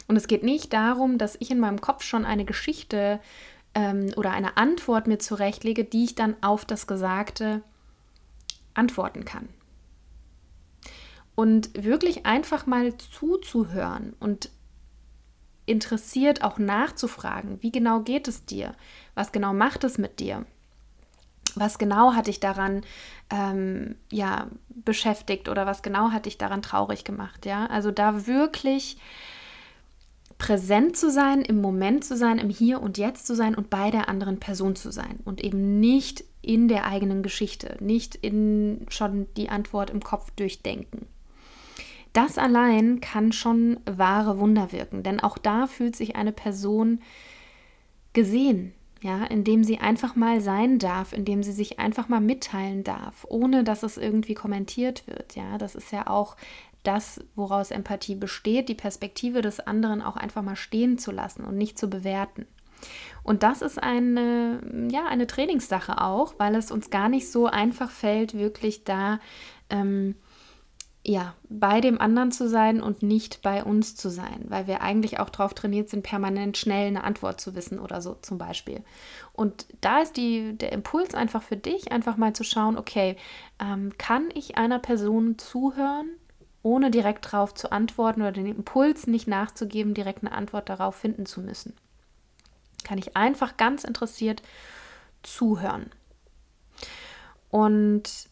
Und 0.08 0.18
es 0.18 0.28
geht 0.28 0.44
nicht 0.44 0.74
darum, 0.74 1.18
dass 1.18 1.38
ich 1.40 1.50
in 1.50 1.60
meinem 1.60 1.80
Kopf 1.80 2.04
schon 2.04 2.26
eine 2.26 2.44
Geschichte 2.44 3.22
ähm, 3.76 4.12
oder 4.18 4.32
eine 4.32 4.58
Antwort 4.58 5.08
mir 5.08 5.20
zurechtlege, 5.20 5.86
die 5.86 6.04
ich 6.04 6.16
dann 6.16 6.36
auf 6.42 6.66
das 6.66 6.86
Gesagte 6.86 7.64
antworten 8.74 9.24
kann. 9.24 9.48
Und 11.34 11.82
wirklich 11.82 12.26
einfach 12.26 12.66
mal 12.66 12.98
zuzuhören 12.98 14.16
und 14.20 14.50
interessiert 15.66 16.44
auch 16.44 16.60
nachzufragen, 16.60 17.64
wie 17.64 17.72
genau 17.72 18.02
geht 18.02 18.28
es 18.28 18.46
dir? 18.46 18.76
Was 19.16 19.32
genau 19.32 19.54
macht 19.54 19.86
es 19.86 19.98
mit 19.98 20.20
dir? 20.20 20.46
Was 21.56 21.78
genau 21.78 22.14
hat 22.14 22.28
dich 22.28 22.40
daran 22.40 22.82
ähm, 23.30 23.96
ja, 24.12 24.48
beschäftigt 24.70 25.50
oder 25.50 25.66
was 25.66 25.82
genau 25.82 26.12
hat 26.12 26.26
dich 26.26 26.38
daran 26.38 26.62
traurig 26.62 27.04
gemacht, 27.04 27.46
ja? 27.46 27.66
Also 27.68 27.92
da 27.92 28.28
wirklich 28.28 28.98
präsent 30.38 30.98
zu 30.98 31.10
sein, 31.10 31.42
im 31.42 31.62
Moment 31.62 32.04
zu 32.04 32.18
sein, 32.18 32.38
im 32.38 32.50
Hier 32.50 32.82
und 32.82 32.98
Jetzt 32.98 33.28
zu 33.28 33.36
sein 33.36 33.56
und 33.56 33.70
bei 33.70 33.92
der 33.92 34.10
anderen 34.10 34.40
Person 34.40 34.76
zu 34.76 34.92
sein 34.92 35.20
und 35.26 35.44
eben 35.44 35.80
nicht 35.80 36.24
in 36.42 36.68
der 36.68 36.86
eigenen 36.86 37.24
Geschichte, 37.24 37.78
nicht 37.80 38.16
in 38.16 38.86
schon 38.90 39.28
die 39.38 39.50
Antwort 39.50 39.90
im 39.90 40.02
Kopf 40.02 40.32
durchdenken. 40.32 41.08
Das 42.12 42.38
allein 42.38 43.00
kann 43.00 43.32
schon 43.32 43.80
wahre 43.86 44.40
Wunder 44.40 44.72
wirken, 44.72 45.02
denn 45.02 45.20
auch 45.20 45.38
da 45.38 45.66
fühlt 45.66 45.96
sich 45.96 46.16
eine 46.16 46.32
Person 46.32 47.00
gesehen, 48.12 48.74
ja, 49.04 49.26
indem 49.26 49.66
sie 49.66 49.80
einfach 49.80 50.16
mal 50.16 50.40
sein 50.40 50.80
darf, 50.80 51.12
indem 51.12 51.44
sie 51.44 51.52
sich 51.52 51.78
einfach 51.78 52.08
mal 52.08 52.22
mitteilen 52.22 52.86
darf, 52.86 53.26
ohne 53.30 53.66
dass 53.66 53.84
es 53.84 53.98
irgendwie 53.98 54.34
kommentiert 54.34 55.06
wird. 55.08 55.36
Ja, 55.36 55.58
das 55.58 55.76
ist 55.76 55.92
ja 55.92 56.08
auch 56.08 56.38
das, 56.84 57.20
woraus 57.36 57.72
Empathie 57.72 58.16
besteht, 58.16 58.70
die 58.70 58.76
Perspektive 58.76 59.42
des 59.42 59.60
anderen 59.60 60.02
auch 60.02 60.16
einfach 60.16 60.42
mal 60.42 60.56
stehen 60.56 60.98
zu 60.98 61.12
lassen 61.12 61.44
und 61.44 61.58
nicht 61.58 61.78
zu 61.78 61.90
bewerten. 61.90 62.48
Und 63.24 63.44
das 63.44 63.62
ist 63.62 63.82
eine, 63.82 64.62
ja, 64.90 65.06
eine 65.06 65.28
Trainingssache 65.28 66.02
auch, 66.02 66.36
weil 66.38 66.56
es 66.56 66.72
uns 66.72 66.90
gar 66.90 67.10
nicht 67.10 67.30
so 67.30 67.48
einfach 67.48 67.92
fällt, 67.92 68.34
wirklich 68.34 68.86
da 68.86 69.20
ähm, 69.70 70.16
ja, 71.06 71.36
bei 71.50 71.82
dem 71.82 72.00
anderen 72.00 72.32
zu 72.32 72.48
sein 72.48 72.82
und 72.82 73.04
nicht 73.04 73.42
bei 73.42 73.64
uns 73.64 73.96
zu 73.96 74.10
sein, 74.10 74.46
weil 74.48 74.68
wir 74.68 74.82
eigentlich 74.82 75.20
auch 75.20 75.30
darauf 75.30 75.54
trainiert 75.54 75.90
sind, 75.90 76.04
permanent 76.04 76.58
schnell 76.58 76.88
eine 76.88 77.04
Antwort 77.04 77.42
zu 77.42 77.56
wissen 77.56 77.78
oder 77.80 78.02
so 78.02 78.16
zum 78.22 78.38
Beispiel. 78.38 78.84
Und 79.34 79.66
da 79.82 80.00
ist 80.00 80.16
die, 80.16 80.58
der 80.58 80.72
Impuls 80.72 81.14
einfach 81.14 81.44
für 81.44 81.58
dich, 81.58 81.92
einfach 81.92 82.16
mal 82.16 82.34
zu 82.34 82.46
schauen, 82.46 82.78
okay, 82.78 83.18
ähm, 83.60 83.92
kann 83.98 84.30
ich 84.34 84.58
einer 84.58 84.80
Person 84.80 85.38
zuhören, 85.38 86.08
ohne 86.62 86.90
direkt 86.90 87.26
darauf 87.26 87.54
zu 87.54 87.74
antworten 87.74 88.22
oder 88.22 88.32
den 88.32 88.46
Impuls 88.46 89.06
nicht 89.06 89.28
nachzugeben, 89.28 89.94
direkt 89.94 90.24
eine 90.24 90.32
Antwort 90.32 90.70
darauf 90.70 90.96
finden 90.96 91.26
zu 91.26 91.42
müssen? 91.42 91.74
Kann 92.86 92.98
ich 92.98 93.18
einfach 93.18 93.58
ganz 93.58 93.84
interessiert 93.84 94.42
zuhören. 95.22 95.90
Und 97.50 98.30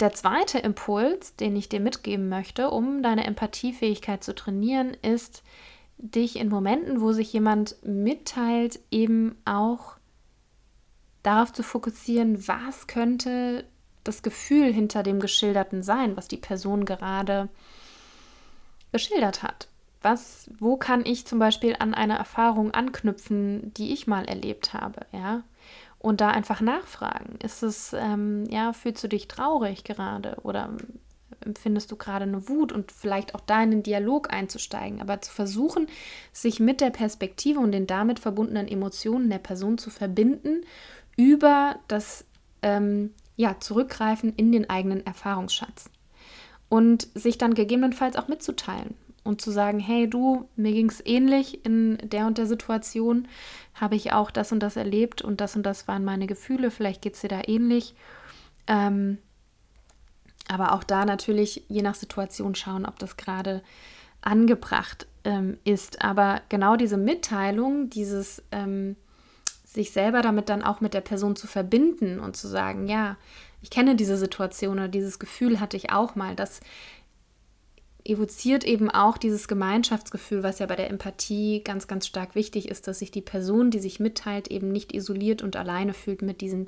der 0.00 0.12
zweite 0.12 0.58
Impuls, 0.58 1.36
den 1.36 1.56
ich 1.56 1.68
dir 1.68 1.80
mitgeben 1.80 2.28
möchte, 2.28 2.70
um 2.70 3.02
deine 3.02 3.26
Empathiefähigkeit 3.26 4.24
zu 4.24 4.34
trainieren, 4.34 4.96
ist, 5.02 5.42
dich 5.98 6.36
in 6.36 6.48
Momenten, 6.48 7.00
wo 7.00 7.12
sich 7.12 7.32
jemand 7.32 7.76
mitteilt, 7.84 8.80
eben 8.90 9.36
auch 9.44 9.96
darauf 11.22 11.52
zu 11.52 11.62
fokussieren, 11.62 12.48
was 12.48 12.86
könnte 12.86 13.64
das 14.04 14.22
Gefühl 14.22 14.72
hinter 14.72 15.02
dem 15.02 15.20
Geschilderten 15.20 15.82
sein, 15.82 16.16
was 16.16 16.28
die 16.28 16.38
Person 16.38 16.86
gerade 16.86 17.48
geschildert 18.92 19.42
hat. 19.42 19.68
Was, 20.02 20.50
wo 20.58 20.78
kann 20.78 21.04
ich 21.04 21.26
zum 21.26 21.38
Beispiel 21.38 21.76
an 21.78 21.92
eine 21.92 22.16
Erfahrung 22.16 22.70
anknüpfen, 22.70 23.74
die 23.74 23.92
ich 23.92 24.06
mal 24.06 24.24
erlebt 24.24 24.72
habe, 24.72 25.04
ja? 25.12 25.42
Und 26.00 26.20
da 26.20 26.30
einfach 26.30 26.60
nachfragen. 26.60 27.38
Ist 27.42 27.62
es, 27.62 27.92
ähm, 27.92 28.44
ja, 28.48 28.72
fühlst 28.72 29.04
du 29.04 29.08
dich 29.08 29.28
traurig 29.28 29.84
gerade 29.84 30.36
oder 30.42 30.70
empfindest 31.44 31.90
du 31.92 31.96
gerade 31.96 32.24
eine 32.24 32.48
Wut 32.48 32.72
und 32.72 32.90
vielleicht 32.90 33.34
auch 33.34 33.40
da 33.40 33.62
in 33.62 33.70
den 33.70 33.82
Dialog 33.82 34.32
einzusteigen, 34.32 35.00
aber 35.00 35.20
zu 35.20 35.32
versuchen, 35.32 35.86
sich 36.32 36.58
mit 36.58 36.80
der 36.80 36.90
Perspektive 36.90 37.60
und 37.60 37.72
den 37.72 37.86
damit 37.86 38.18
verbundenen 38.18 38.66
Emotionen 38.66 39.30
der 39.30 39.38
Person 39.38 39.78
zu 39.78 39.90
verbinden 39.90 40.62
über 41.16 41.76
das 41.88 42.24
ähm, 42.62 43.14
ja, 43.36 43.58
Zurückgreifen 43.60 44.34
in 44.36 44.52
den 44.52 44.68
eigenen 44.68 45.04
Erfahrungsschatz 45.06 45.90
und 46.68 47.08
sich 47.14 47.38
dann 47.38 47.54
gegebenenfalls 47.54 48.16
auch 48.16 48.28
mitzuteilen 48.28 48.94
und 49.30 49.40
zu 49.40 49.50
sagen, 49.50 49.78
hey 49.80 50.10
du, 50.10 50.48
mir 50.56 50.72
ging 50.72 50.90
es 50.90 51.04
ähnlich 51.06 51.64
in 51.64 51.98
der 52.02 52.26
und 52.26 52.36
der 52.36 52.46
Situation, 52.46 53.26
habe 53.74 53.96
ich 53.96 54.12
auch 54.12 54.30
das 54.30 54.52
und 54.52 54.60
das 54.60 54.76
erlebt 54.76 55.22
und 55.22 55.40
das 55.40 55.56
und 55.56 55.62
das 55.62 55.88
waren 55.88 56.04
meine 56.04 56.26
Gefühle, 56.26 56.70
vielleicht 56.70 57.00
geht 57.00 57.14
es 57.14 57.22
dir 57.22 57.28
da 57.28 57.40
ähnlich. 57.46 57.94
Ähm, 58.66 59.18
Aber 60.48 60.72
auch 60.74 60.84
da 60.84 61.04
natürlich 61.04 61.62
je 61.68 61.82
nach 61.82 61.94
Situation 61.94 62.54
schauen, 62.54 62.84
ob 62.84 62.98
das 62.98 63.16
gerade 63.16 63.62
angebracht 64.20 65.06
ähm, 65.24 65.58
ist. 65.64 66.02
Aber 66.04 66.42
genau 66.48 66.76
diese 66.76 66.96
Mitteilung, 66.96 67.88
dieses 67.88 68.42
ähm, 68.50 68.96
sich 69.64 69.92
selber 69.92 70.22
damit 70.22 70.48
dann 70.48 70.64
auch 70.64 70.80
mit 70.80 70.92
der 70.92 71.02
Person 71.02 71.36
zu 71.36 71.46
verbinden 71.46 72.18
und 72.18 72.36
zu 72.36 72.48
sagen, 72.48 72.88
ja, 72.88 73.16
ich 73.62 73.70
kenne 73.70 73.94
diese 73.94 74.16
Situation 74.16 74.78
oder 74.78 74.88
dieses 74.88 75.18
Gefühl 75.18 75.60
hatte 75.60 75.76
ich 75.76 75.92
auch 75.92 76.16
mal, 76.16 76.34
das 76.34 76.60
evoziert 78.10 78.64
eben 78.64 78.90
auch 78.90 79.16
dieses 79.16 79.48
Gemeinschaftsgefühl, 79.48 80.42
was 80.42 80.58
ja 80.58 80.66
bei 80.66 80.76
der 80.76 80.90
Empathie 80.90 81.62
ganz, 81.62 81.86
ganz 81.86 82.06
stark 82.06 82.34
wichtig 82.34 82.68
ist, 82.68 82.88
dass 82.88 82.98
sich 82.98 83.10
die 83.10 83.22
Person, 83.22 83.70
die 83.70 83.78
sich 83.78 84.00
mitteilt, 84.00 84.48
eben 84.48 84.72
nicht 84.72 84.94
isoliert 84.94 85.42
und 85.42 85.56
alleine 85.56 85.94
fühlt 85.94 86.22
mit 86.22 86.40
diesem 86.40 86.66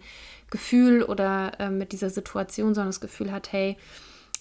Gefühl 0.51 1.03
oder 1.03 1.53
äh, 1.59 1.71
mit 1.71 1.93
dieser 1.93 2.11
Situation, 2.11 2.75
sondern 2.75 2.91
das 2.91 3.01
Gefühl 3.01 3.33
hat, 3.33 3.53
hey, 3.53 3.77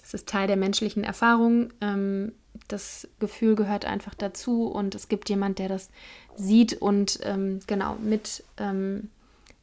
es 0.03 0.13
ist 0.13 0.27
Teil 0.27 0.47
der 0.47 0.57
menschlichen 0.57 1.03
Erfahrung, 1.03 1.71
ähm, 1.81 2.33
das 2.67 3.07
Gefühl 3.19 3.55
gehört 3.55 3.85
einfach 3.85 4.13
dazu 4.13 4.67
und 4.67 4.95
es 4.95 5.07
gibt 5.07 5.29
jemand, 5.29 5.59
der 5.59 5.69
das 5.69 5.89
sieht 6.35 6.81
und 6.81 7.19
ähm, 7.23 7.59
genau 7.67 7.95
mit, 7.95 8.43
ähm, 8.57 9.09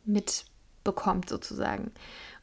mitbekommt 0.05 1.28
sozusagen. 1.28 1.91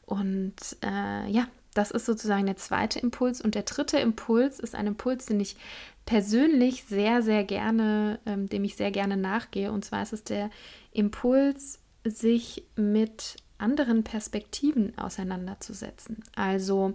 Und 0.04 0.54
äh, 0.82 1.28
ja, 1.28 1.48
das 1.76 1.90
ist 1.90 2.06
sozusagen 2.06 2.46
der 2.46 2.56
zweite 2.56 2.98
Impuls. 2.98 3.40
Und 3.40 3.54
der 3.54 3.62
dritte 3.62 3.98
Impuls 3.98 4.60
ist 4.60 4.74
ein 4.74 4.86
Impuls, 4.86 5.26
den 5.26 5.40
ich 5.40 5.56
persönlich 6.06 6.84
sehr, 6.84 7.22
sehr 7.22 7.44
gerne, 7.44 8.18
ähm, 8.26 8.48
dem 8.48 8.64
ich 8.64 8.76
sehr 8.76 8.90
gerne 8.90 9.16
nachgehe. 9.16 9.72
Und 9.72 9.84
zwar 9.84 10.02
ist 10.02 10.12
es 10.12 10.24
der 10.24 10.50
Impuls, 10.92 11.80
sich 12.04 12.64
mit 12.76 13.36
anderen 13.58 14.04
Perspektiven 14.04 14.96
auseinanderzusetzen. 14.96 16.22
Also 16.34 16.94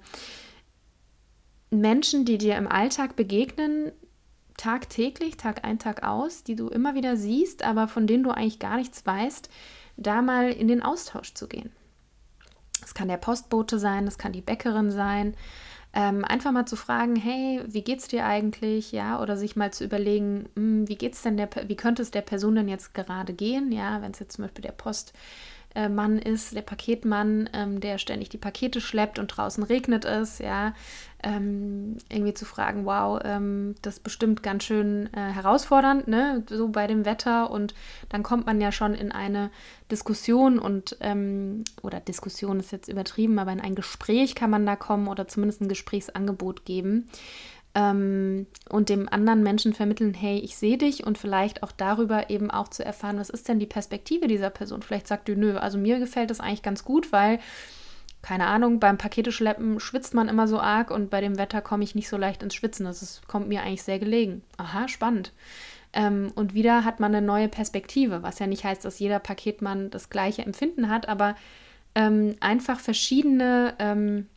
Menschen, 1.70 2.26
die 2.26 2.38
dir 2.38 2.56
im 2.56 2.68
Alltag 2.68 3.16
begegnen, 3.16 3.92
tagtäglich, 4.58 5.38
Tag 5.38 5.66
ein, 5.66 5.80
Tag 5.80 6.04
aus, 6.04 6.44
die 6.44 6.56
du 6.56 6.70
immer 6.70 6.96
wieder 6.96 7.18
siehst, 7.18 7.64
aber 7.64 7.88
von 7.88 8.08
denen 8.08 8.24
du 8.24 8.32
eigentlich 8.32 8.60
gar 8.60 8.78
nichts 8.78 9.06
weißt, 9.06 9.50
da 9.98 10.22
mal 10.22 10.52
in 10.52 10.68
den 10.68 10.82
Austausch 10.82 11.34
zu 11.34 11.48
gehen. 11.48 11.72
Das 12.82 12.94
kann 12.94 13.08
der 13.08 13.18
Postbote 13.18 13.80
sein, 13.80 14.06
das 14.06 14.18
kann 14.18 14.34
die 14.34 14.42
Bäckerin 14.42 14.92
sein. 14.92 15.36
Ähm, 15.94 16.24
einfach 16.24 16.52
mal 16.52 16.66
zu 16.66 16.78
fragen, 16.78 17.18
hey, 17.18 17.62
wie 17.68 17.82
geht's 17.84 18.08
dir 18.08 18.26
eigentlich, 18.26 18.94
ja, 18.94 19.22
oder 19.22 19.36
sich 19.36 19.58
mal 19.58 19.74
zu 19.74 19.84
überlegen, 19.84 20.50
mh, 20.56 20.62
hm, 20.62 20.88
wie 20.88 20.96
geht's 20.96 21.22
denn 21.22 21.36
der, 21.36 21.50
wie 21.68 21.76
könnte 21.76 22.02
es 22.02 22.12
der 22.12 22.22
Person 22.22 22.56
denn 22.56 22.70
jetzt 22.70 22.94
gerade 22.94 23.34
gehen, 23.34 23.74
ja, 23.74 24.02
wenn 24.02 24.12
es 24.12 24.20
jetzt 24.20 24.36
zum 24.36 24.46
Beispiel 24.46 24.64
der 24.64 24.72
Post 24.72 25.14
äh, 25.76 25.90
Mann 25.90 26.18
ist, 26.18 26.56
der 26.56 26.62
Paketmann, 26.62 27.50
ähm, 27.54 27.80
der 27.80 27.98
ständig 27.98 28.30
die 28.30 28.38
Pakete 28.38 28.82
schleppt 28.82 29.20
und 29.20 29.28
draußen 29.28 29.64
regnet 29.64 30.06
es, 30.06 30.40
ja, 30.40 30.74
ähm, 31.24 31.98
irgendwie 32.10 32.34
zu 32.34 32.46
fragen, 32.46 32.86
wow, 32.86 33.20
ähm, 33.24 33.76
das 33.82 33.96
ist 33.96 34.04
bestimmt 34.04 34.44
ganz 34.44 34.64
schön 34.64 35.10
äh, 35.14 35.20
herausfordernd, 35.20 36.08
ne, 36.08 36.44
so 36.50 36.70
bei 36.70 36.88
dem 36.88 37.06
Wetter. 37.06 37.52
Und 37.52 37.74
dann 38.10 38.24
kommt 38.24 38.46
man 38.46 38.60
ja 38.60 38.72
schon 38.72 38.94
in 38.94 39.12
eine 39.12 39.52
Diskussion 39.92 40.58
und, 40.60 40.98
ähm, 41.00 41.64
oder 41.84 42.00
Diskussion 42.00 42.60
ist 42.60 42.72
jetzt 42.72 42.90
übertrieben, 42.90 43.38
aber 43.40 43.52
in 43.52 43.62
ein 43.62 43.76
Gespräch 43.76 44.36
kann 44.36 44.50
man 44.50 44.66
da 44.66 44.76
kommen 44.76 45.08
oder 45.08 45.28
zumindest 45.28 45.62
ein 45.62 45.70
Gesprächsangebot 45.70 46.66
geben 46.66 47.08
ähm, 47.74 48.48
und 48.70 48.90
dem 48.90 49.08
anderen 49.10 49.44
Menschen 49.44 49.74
vermitteln, 49.74 50.14
hey, 50.14 50.40
ich 50.40 50.58
sehe 50.58 50.78
dich 50.78 51.06
und 51.06 51.18
vielleicht 51.18 51.64
auch 51.64 51.72
darüber 51.72 52.30
eben 52.30 52.52
auch 52.52 52.68
zu 52.68 52.84
erfahren, 52.84 53.18
was 53.18 53.30
ist 53.30 53.48
denn 53.48 53.60
die 53.60 53.66
Perspektive 53.66 54.28
dieser 54.28 54.50
Person. 54.50 54.82
Vielleicht 54.82 55.08
sagt 55.08 55.28
du, 55.28 55.36
nö, 55.36 55.58
also 55.58 55.78
mir 55.78 56.00
gefällt 56.00 56.30
das 56.30 56.42
eigentlich 56.42 56.64
ganz 56.64 56.84
gut, 56.84 57.12
weil, 57.12 57.40
keine 58.22 58.48
Ahnung, 58.48 58.80
beim 58.80 58.98
Paketeschleppen 58.98 59.80
schwitzt 59.80 60.14
man 60.14 60.28
immer 60.28 60.48
so 60.48 60.60
arg 60.60 60.92
und 60.92 61.10
bei 61.10 61.22
dem 61.22 61.38
Wetter 61.38 61.62
komme 61.62 61.84
ich 61.84 61.96
nicht 61.96 62.10
so 62.10 62.18
leicht 62.18 62.44
ins 62.44 62.56
Schwitzen. 62.56 62.86
Das 62.86 63.02
ist, 63.02 63.28
kommt 63.28 63.48
mir 63.48 63.62
eigentlich 63.64 63.84
sehr 63.84 64.00
gelegen. 64.00 64.44
Aha, 64.58 64.88
spannend. 64.88 65.32
Ähm, 65.94 66.32
und 66.36 66.54
wieder 66.54 66.84
hat 66.84 67.00
man 67.00 67.16
eine 67.16 67.26
neue 67.26 67.48
Perspektive, 67.48 68.22
was 68.22 68.40
ja 68.40 68.48
nicht 68.48 68.64
heißt, 68.64 68.84
dass 68.84 69.00
jeder 69.00 69.20
Paketmann 69.20 69.90
das 69.90 70.10
gleiche 70.10 70.42
Empfinden 70.42 70.90
hat, 70.90 71.08
aber 71.08 71.36
ähm, 71.96 72.36
einfach 72.40 72.80
verschiedene 72.80 73.76
ähm, 73.80 74.28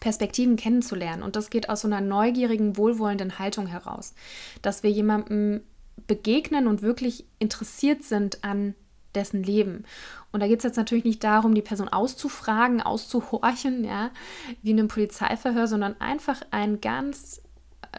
Perspektiven 0.00 0.56
kennenzulernen. 0.56 1.22
Und 1.22 1.36
das 1.36 1.50
geht 1.50 1.68
aus 1.68 1.82
so 1.82 1.88
einer 1.88 2.00
neugierigen, 2.00 2.76
wohlwollenden 2.76 3.38
Haltung 3.38 3.66
heraus, 3.66 4.14
dass 4.62 4.82
wir 4.82 4.90
jemandem 4.90 5.62
begegnen 6.06 6.66
und 6.66 6.82
wirklich 6.82 7.26
interessiert 7.38 8.02
sind 8.02 8.42
an 8.44 8.74
dessen 9.14 9.42
Leben. 9.42 9.84
Und 10.32 10.40
da 10.40 10.48
geht 10.48 10.58
es 10.58 10.64
jetzt 10.64 10.76
natürlich 10.76 11.04
nicht 11.04 11.22
darum, 11.22 11.54
die 11.54 11.62
Person 11.62 11.88
auszufragen, 11.88 12.80
auszuhorchen, 12.80 13.84
ja, 13.84 14.10
wie 14.62 14.70
in 14.70 14.78
einem 14.78 14.88
Polizeiverhör, 14.88 15.66
sondern 15.66 16.00
einfach 16.00 16.40
ein 16.50 16.80
ganz 16.80 17.41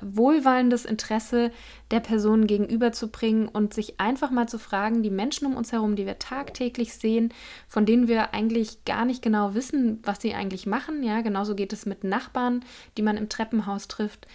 wohlwollendes 0.01 0.85
Interesse 0.85 1.51
der 1.91 1.99
Person 1.99 2.47
gegenüberzubringen 2.47 3.47
und 3.47 3.73
sich 3.73 3.99
einfach 3.99 4.31
mal 4.31 4.47
zu 4.47 4.57
fragen, 4.57 5.03
die 5.03 5.09
Menschen 5.09 5.45
um 5.45 5.55
uns 5.55 5.71
herum, 5.71 5.95
die 5.95 6.05
wir 6.05 6.19
tagtäglich 6.19 6.93
sehen, 6.95 7.33
von 7.67 7.85
denen 7.85 8.07
wir 8.07 8.33
eigentlich 8.33 8.85
gar 8.85 9.05
nicht 9.05 9.21
genau 9.21 9.53
wissen, 9.53 9.99
was 10.03 10.21
sie 10.21 10.33
eigentlich 10.33 10.65
machen. 10.65 11.03
Ja, 11.03 11.21
genauso 11.21 11.55
geht 11.55 11.73
es 11.73 11.85
mit 11.85 12.03
Nachbarn, 12.03 12.65
die 12.97 13.01
man 13.03 13.17
im 13.17 13.29
Treppenhaus 13.29 13.87
trifft. 13.87 14.27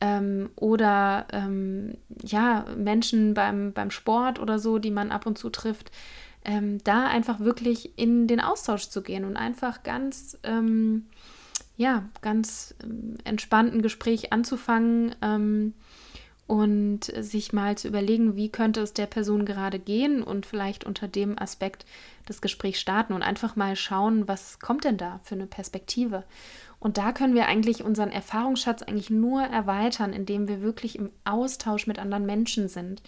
Ähm, 0.00 0.50
oder 0.56 1.26
ähm, 1.32 1.96
ja, 2.22 2.66
Menschen 2.76 3.34
beim, 3.34 3.72
beim 3.72 3.90
Sport 3.90 4.38
oder 4.38 4.58
so, 4.58 4.78
die 4.78 4.90
man 4.90 5.10
ab 5.10 5.26
und 5.26 5.38
zu 5.38 5.50
trifft. 5.50 5.90
Ähm, 6.44 6.78
da 6.84 7.06
einfach 7.06 7.40
wirklich 7.40 7.98
in 7.98 8.28
den 8.28 8.40
Austausch 8.40 8.88
zu 8.88 9.02
gehen 9.02 9.24
und 9.24 9.36
einfach 9.36 9.82
ganz 9.82 10.38
ähm, 10.44 11.06
ja, 11.76 12.08
ganz 12.22 12.74
ähm, 12.82 13.16
entspannten 13.24 13.82
Gespräch 13.82 14.32
anzufangen 14.32 15.14
ähm, 15.22 15.74
und 16.46 17.04
sich 17.04 17.52
mal 17.52 17.76
zu 17.76 17.88
überlegen, 17.88 18.36
wie 18.36 18.48
könnte 18.48 18.80
es 18.80 18.92
der 18.92 19.06
Person 19.06 19.44
gerade 19.44 19.78
gehen 19.78 20.22
und 20.22 20.46
vielleicht 20.46 20.84
unter 20.84 21.08
dem 21.08 21.38
Aspekt 21.38 21.84
das 22.24 22.40
Gespräch 22.40 22.78
starten 22.78 23.12
und 23.12 23.22
einfach 23.22 23.56
mal 23.56 23.76
schauen, 23.76 24.28
was 24.28 24.60
kommt 24.60 24.84
denn 24.84 24.96
da 24.96 25.20
für 25.24 25.34
eine 25.34 25.46
Perspektive. 25.46 26.24
Und 26.78 26.98
da 26.98 27.12
können 27.12 27.34
wir 27.34 27.46
eigentlich 27.46 27.82
unseren 27.82 28.10
Erfahrungsschatz 28.10 28.82
eigentlich 28.82 29.10
nur 29.10 29.42
erweitern, 29.42 30.12
indem 30.12 30.46
wir 30.46 30.60
wirklich 30.60 30.96
im 30.96 31.10
Austausch 31.24 31.86
mit 31.86 31.98
anderen 31.98 32.26
Menschen 32.26 32.68
sind. 32.68 33.02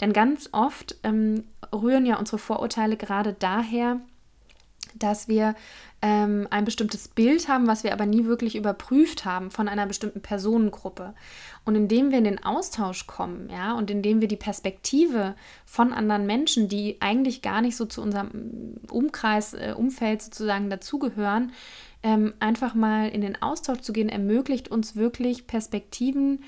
Denn 0.00 0.12
ganz 0.12 0.48
oft 0.52 0.96
ähm, 1.02 1.44
rühren 1.72 2.04
ja 2.04 2.18
unsere 2.18 2.38
Vorurteile 2.38 2.96
gerade 2.96 3.32
daher, 3.32 4.00
dass 4.94 5.28
wir 5.28 5.54
ähm, 6.00 6.48
ein 6.50 6.64
bestimmtes 6.64 7.08
Bild 7.08 7.48
haben, 7.48 7.66
was 7.66 7.84
wir 7.84 7.92
aber 7.92 8.06
nie 8.06 8.24
wirklich 8.24 8.56
überprüft 8.56 9.24
haben 9.24 9.50
von 9.50 9.68
einer 9.68 9.86
bestimmten 9.86 10.20
Personengruppe. 10.20 11.14
Und 11.64 11.76
indem 11.76 12.10
wir 12.10 12.18
in 12.18 12.24
den 12.24 12.42
Austausch 12.42 13.06
kommen, 13.06 13.48
ja, 13.50 13.74
und 13.74 13.90
indem 13.90 14.20
wir 14.20 14.28
die 14.28 14.36
Perspektive 14.36 15.36
von 15.64 15.92
anderen 15.92 16.26
Menschen, 16.26 16.68
die 16.68 16.96
eigentlich 17.00 17.40
gar 17.40 17.62
nicht 17.62 17.76
so 17.76 17.86
zu 17.86 18.02
unserem 18.02 18.80
Umkreis, 18.90 19.54
äh, 19.54 19.74
Umfeld 19.76 20.22
sozusagen 20.22 20.70
dazugehören, 20.70 21.52
ähm, 22.02 22.34
einfach 22.40 22.74
mal 22.74 23.08
in 23.08 23.20
den 23.20 23.40
Austausch 23.40 23.80
zu 23.80 23.92
gehen, 23.92 24.08
ermöglicht 24.08 24.68
uns 24.68 24.96
wirklich 24.96 25.46
Perspektiven 25.46 26.42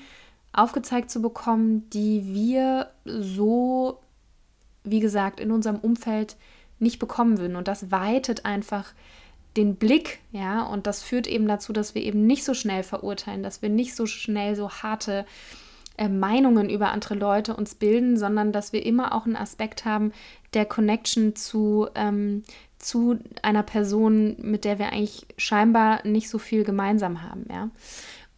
aufgezeigt 0.51 1.09
zu 1.09 1.21
bekommen, 1.21 1.89
die 1.91 2.33
wir 2.33 2.91
so, 3.05 3.99
wie 4.83 4.99
gesagt, 4.99 5.39
in 5.39 5.51
unserem 5.51 5.77
Umfeld 5.77 6.35
nicht 6.79 6.99
bekommen 6.99 7.37
würden. 7.37 7.55
Und 7.55 7.67
das 7.67 7.91
weitet 7.91 8.45
einfach 8.45 8.93
den 9.57 9.75
Blick, 9.75 10.19
ja, 10.31 10.63
und 10.63 10.85
das 10.85 11.01
führt 11.01 11.27
eben 11.27 11.47
dazu, 11.47 11.71
dass 11.71 11.95
wir 11.95 12.01
eben 12.03 12.27
nicht 12.27 12.43
so 12.43 12.53
schnell 12.53 12.83
verurteilen, 12.83 13.41
dass 13.41 13.61
wir 13.61 13.69
nicht 13.69 13.95
so 13.95 14.05
schnell 14.05 14.55
so 14.55 14.69
harte 14.69 15.25
äh, 15.97 16.09
Meinungen 16.09 16.69
über 16.69 16.91
andere 16.91 17.15
Leute 17.15 17.55
uns 17.55 17.75
bilden, 17.75 18.17
sondern 18.17 18.51
dass 18.51 18.73
wir 18.73 18.85
immer 18.85 19.13
auch 19.13 19.25
einen 19.25 19.37
Aspekt 19.37 19.85
haben 19.85 20.11
der 20.53 20.65
Connection 20.65 21.35
zu, 21.35 21.87
ähm, 21.95 22.43
zu 22.79 23.17
einer 23.41 23.63
Person, 23.63 24.35
mit 24.39 24.65
der 24.65 24.77
wir 24.77 24.91
eigentlich 24.91 25.25
scheinbar 25.37 26.05
nicht 26.05 26.29
so 26.29 26.37
viel 26.37 26.65
gemeinsam 26.65 27.23
haben, 27.23 27.45
ja. 27.49 27.69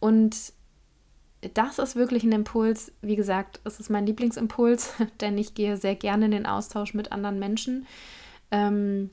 Und 0.00 0.36
das 1.54 1.78
ist 1.78 1.96
wirklich 1.96 2.24
ein 2.24 2.32
Impuls. 2.32 2.92
Wie 3.00 3.16
gesagt, 3.16 3.60
es 3.64 3.78
ist 3.80 3.90
mein 3.90 4.06
Lieblingsimpuls, 4.06 4.94
denn 5.20 5.38
ich 5.38 5.54
gehe 5.54 5.76
sehr 5.76 5.94
gerne 5.94 6.26
in 6.26 6.30
den 6.32 6.46
Austausch 6.46 6.94
mit 6.94 7.12
anderen 7.12 7.38
Menschen. 7.38 7.86
Ähm, 8.50 9.10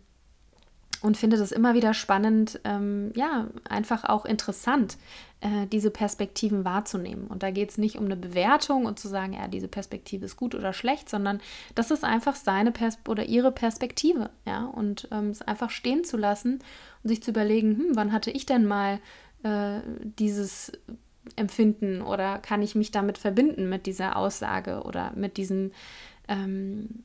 und 1.01 1.17
finde 1.17 1.37
das 1.37 1.51
immer 1.51 1.75
wieder 1.75 1.93
spannend, 1.93 2.59
ähm, 2.63 3.11
ja, 3.15 3.47
einfach 3.69 4.05
auch 4.05 4.25
interessant, 4.25 4.97
äh, 5.41 5.67
diese 5.67 5.91
Perspektiven 5.91 6.65
wahrzunehmen. 6.65 7.27
Und 7.27 7.43
da 7.43 7.51
geht 7.51 7.69
es 7.69 7.77
nicht 7.77 7.97
um 7.97 8.05
eine 8.05 8.15
Bewertung 8.15 8.85
und 8.85 8.97
zu 8.97 9.07
sagen, 9.07 9.33
ja, 9.33 9.47
diese 9.47 9.67
Perspektive 9.67 10.25
ist 10.25 10.35
gut 10.35 10.55
oder 10.55 10.73
schlecht, 10.73 11.09
sondern 11.09 11.41
das 11.75 11.91
ist 11.91 12.03
einfach 12.03 12.35
seine 12.35 12.71
Pers 12.71 12.97
oder 13.07 13.25
ihre 13.25 13.51
Perspektive, 13.51 14.31
ja, 14.45 14.65
und 14.65 15.07
ähm, 15.11 15.29
es 15.29 15.43
einfach 15.43 15.69
stehen 15.69 16.03
zu 16.03 16.17
lassen 16.17 16.59
und 17.03 17.09
sich 17.09 17.21
zu 17.21 17.31
überlegen, 17.31 17.77
hm, 17.77 17.91
wann 17.93 18.11
hatte 18.11 18.31
ich 18.31 18.47
denn 18.47 18.65
mal 18.65 18.99
äh, 19.43 19.81
dieses 20.17 20.71
Empfinden 21.35 22.01
oder 22.01 22.39
kann 22.39 22.61
ich 22.61 22.73
mich 22.73 22.91
damit 22.91 23.17
verbinden 23.17 23.69
mit 23.69 23.85
dieser 23.85 24.15
Aussage 24.15 24.81
oder 24.83 25.11
mit 25.15 25.37
diesem 25.37 25.71
ähm, 26.27 27.03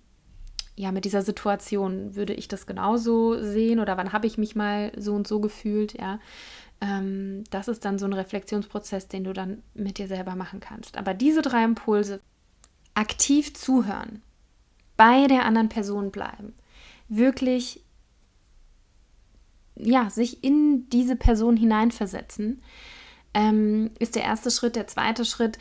ja, 0.81 0.93
mit 0.93 1.05
dieser 1.05 1.20
Situation 1.20 2.16
würde 2.16 2.33
ich 2.33 2.49
das 2.49 2.66
genauso 2.66 3.39
sehen 3.43 3.81
oder 3.81 3.99
wann 3.99 4.14
habe 4.14 4.26
ich 4.26 4.39
mich 4.39 4.57
mal 4.57 4.93
so 4.97 5.14
und 5.14 5.28
so 5.28 5.39
gefühlt, 5.39 5.93
ja. 5.99 6.18
Ähm, 6.81 7.45
das 7.51 7.68
ist 7.68 7.85
dann 7.85 7.99
so 7.99 8.07
ein 8.07 8.14
Reflexionsprozess, 8.14 9.07
den 9.07 9.24
du 9.24 9.35
dann 9.35 9.62
mit 9.74 9.99
dir 9.99 10.09
selber 10.09 10.37
machen 10.37 10.61
kannst. 10.61 10.97
Aber 10.97 11.12
diese 11.12 11.43
drei 11.43 11.64
Impulse, 11.64 12.22
aktiv 12.95 13.55
zuhören, 13.55 14.22
bei 14.97 15.26
der 15.26 15.45
anderen 15.45 15.68
Person 15.68 16.11
bleiben, 16.11 16.55
wirklich 17.09 17.85
ja, 19.76 20.09
sich 20.09 20.43
in 20.43 20.89
diese 20.89 21.16
Person 21.16 21.59
hineinversetzen, 21.59 22.62
ähm, 23.35 23.91
ist 23.99 24.16
der 24.16 24.24
erste 24.24 24.51
Schritt. 24.51 24.76
Der 24.76 24.87
zweite 24.87 25.26
Schritt, 25.26 25.59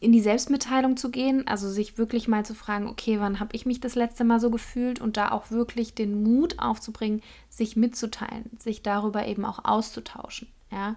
in 0.00 0.12
die 0.12 0.20
Selbstmitteilung 0.20 0.96
zu 0.96 1.10
gehen, 1.10 1.46
also 1.48 1.68
sich 1.68 1.98
wirklich 1.98 2.28
mal 2.28 2.44
zu 2.44 2.54
fragen, 2.54 2.88
okay, 2.88 3.18
wann 3.20 3.40
habe 3.40 3.56
ich 3.56 3.66
mich 3.66 3.80
das 3.80 3.94
letzte 3.94 4.24
Mal 4.24 4.38
so 4.38 4.50
gefühlt 4.50 5.00
und 5.00 5.16
da 5.16 5.32
auch 5.32 5.50
wirklich 5.50 5.94
den 5.94 6.22
Mut 6.22 6.58
aufzubringen, 6.58 7.22
sich 7.48 7.76
mitzuteilen, 7.76 8.50
sich 8.58 8.82
darüber 8.82 9.26
eben 9.26 9.44
auch 9.44 9.64
auszutauschen, 9.64 10.48
ja. 10.70 10.96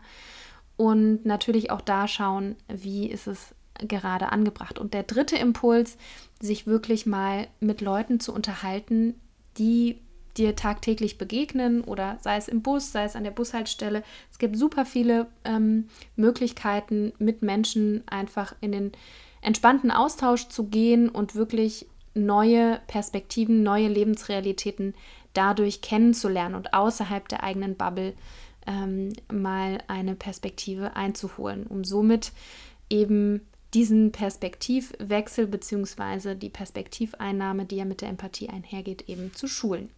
Und 0.78 1.26
natürlich 1.26 1.70
auch 1.70 1.82
da 1.82 2.08
schauen, 2.08 2.56
wie 2.68 3.08
ist 3.08 3.28
es 3.28 3.54
gerade 3.88 4.32
angebracht. 4.32 4.80
Und 4.80 4.94
der 4.94 5.04
dritte 5.04 5.36
Impuls, 5.36 5.98
sich 6.40 6.66
wirklich 6.66 7.06
mal 7.06 7.48
mit 7.60 7.82
Leuten 7.82 8.20
zu 8.20 8.34
unterhalten, 8.34 9.14
die 9.58 10.02
dir 10.38 10.56
tagtäglich 10.56 11.18
begegnen 11.18 11.82
oder 11.82 12.18
sei 12.22 12.38
es 12.38 12.48
im 12.48 12.62
Bus, 12.62 12.92
sei 12.92 13.04
es 13.04 13.16
an 13.16 13.24
der 13.24 13.32
Bushaltestelle. 13.32 14.04
Es 14.32 14.40
gibt 14.40 14.58
super 14.58 14.86
viele 14.86 15.28
ähm, 15.44 15.88
Möglichkeiten, 16.16 17.14
mit 17.20 17.42
Menschen 17.42 18.04
einfach 18.08 18.56
in 18.62 18.72
den 18.72 18.92
entspannten 19.42 19.92
Austausch 19.92 20.48
zu 20.48 20.66
gehen 20.66 21.10
und 21.10 21.36
wirklich 21.36 21.88
neue 22.14 22.80
Perspektiven, 22.88 23.64
neue 23.64 23.88
Lebensrealitäten 23.88 24.94
dadurch 25.34 25.82
kennenzulernen 25.82 26.56
und 26.56 26.74
außerhalb 26.74 27.28
der 27.28 27.44
eigenen 27.44 27.76
Bubble 27.76 28.14
ähm, 28.68 29.14
mal 29.32 29.82
eine 29.88 30.16
Perspektive 30.16 30.96
einzuholen, 30.96 31.66
um 31.68 31.84
somit 31.84 32.32
eben 32.90 33.42
diesen 33.74 34.12
Perspektivwechsel 34.12 35.48
bzw. 35.48 36.36
die 36.36 36.50
Perspektiveinnahme, 36.50 37.66
die 37.66 37.78
ja 37.78 37.86
mit 37.86 38.02
der 38.02 38.10
Empathie 38.10 38.50
einhergeht, 38.50 39.08
eben 39.08 39.34
zu 39.34 39.48
schulen. 39.48 39.90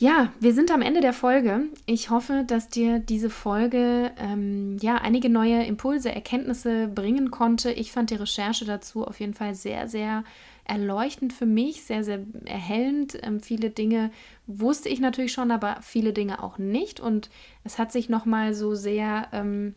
Ja, 0.00 0.32
wir 0.40 0.54
sind 0.54 0.70
am 0.70 0.80
Ende 0.80 1.02
der 1.02 1.12
Folge. 1.12 1.64
Ich 1.84 2.08
hoffe, 2.08 2.44
dass 2.46 2.70
dir 2.70 3.00
diese 3.00 3.28
Folge 3.28 4.10
ähm, 4.16 4.78
ja 4.80 4.96
einige 4.96 5.28
neue 5.28 5.62
Impulse, 5.64 6.10
Erkenntnisse 6.10 6.88
bringen 6.88 7.30
konnte. 7.30 7.70
Ich 7.70 7.92
fand 7.92 8.08
die 8.08 8.14
Recherche 8.14 8.64
dazu 8.64 9.06
auf 9.06 9.20
jeden 9.20 9.34
Fall 9.34 9.54
sehr, 9.54 9.88
sehr 9.88 10.24
erleuchtend 10.64 11.34
für 11.34 11.44
mich, 11.44 11.82
sehr, 11.82 12.02
sehr 12.02 12.20
erhellend. 12.46 13.18
Ähm, 13.22 13.40
viele 13.40 13.68
Dinge 13.68 14.10
wusste 14.46 14.88
ich 14.88 15.00
natürlich 15.00 15.32
schon, 15.32 15.50
aber 15.50 15.76
viele 15.82 16.14
Dinge 16.14 16.42
auch 16.42 16.56
nicht. 16.56 16.98
Und 16.98 17.28
es 17.64 17.78
hat 17.78 17.92
sich 17.92 18.08
nochmal 18.08 18.54
so 18.54 18.74
sehr 18.74 19.28
ähm, 19.32 19.74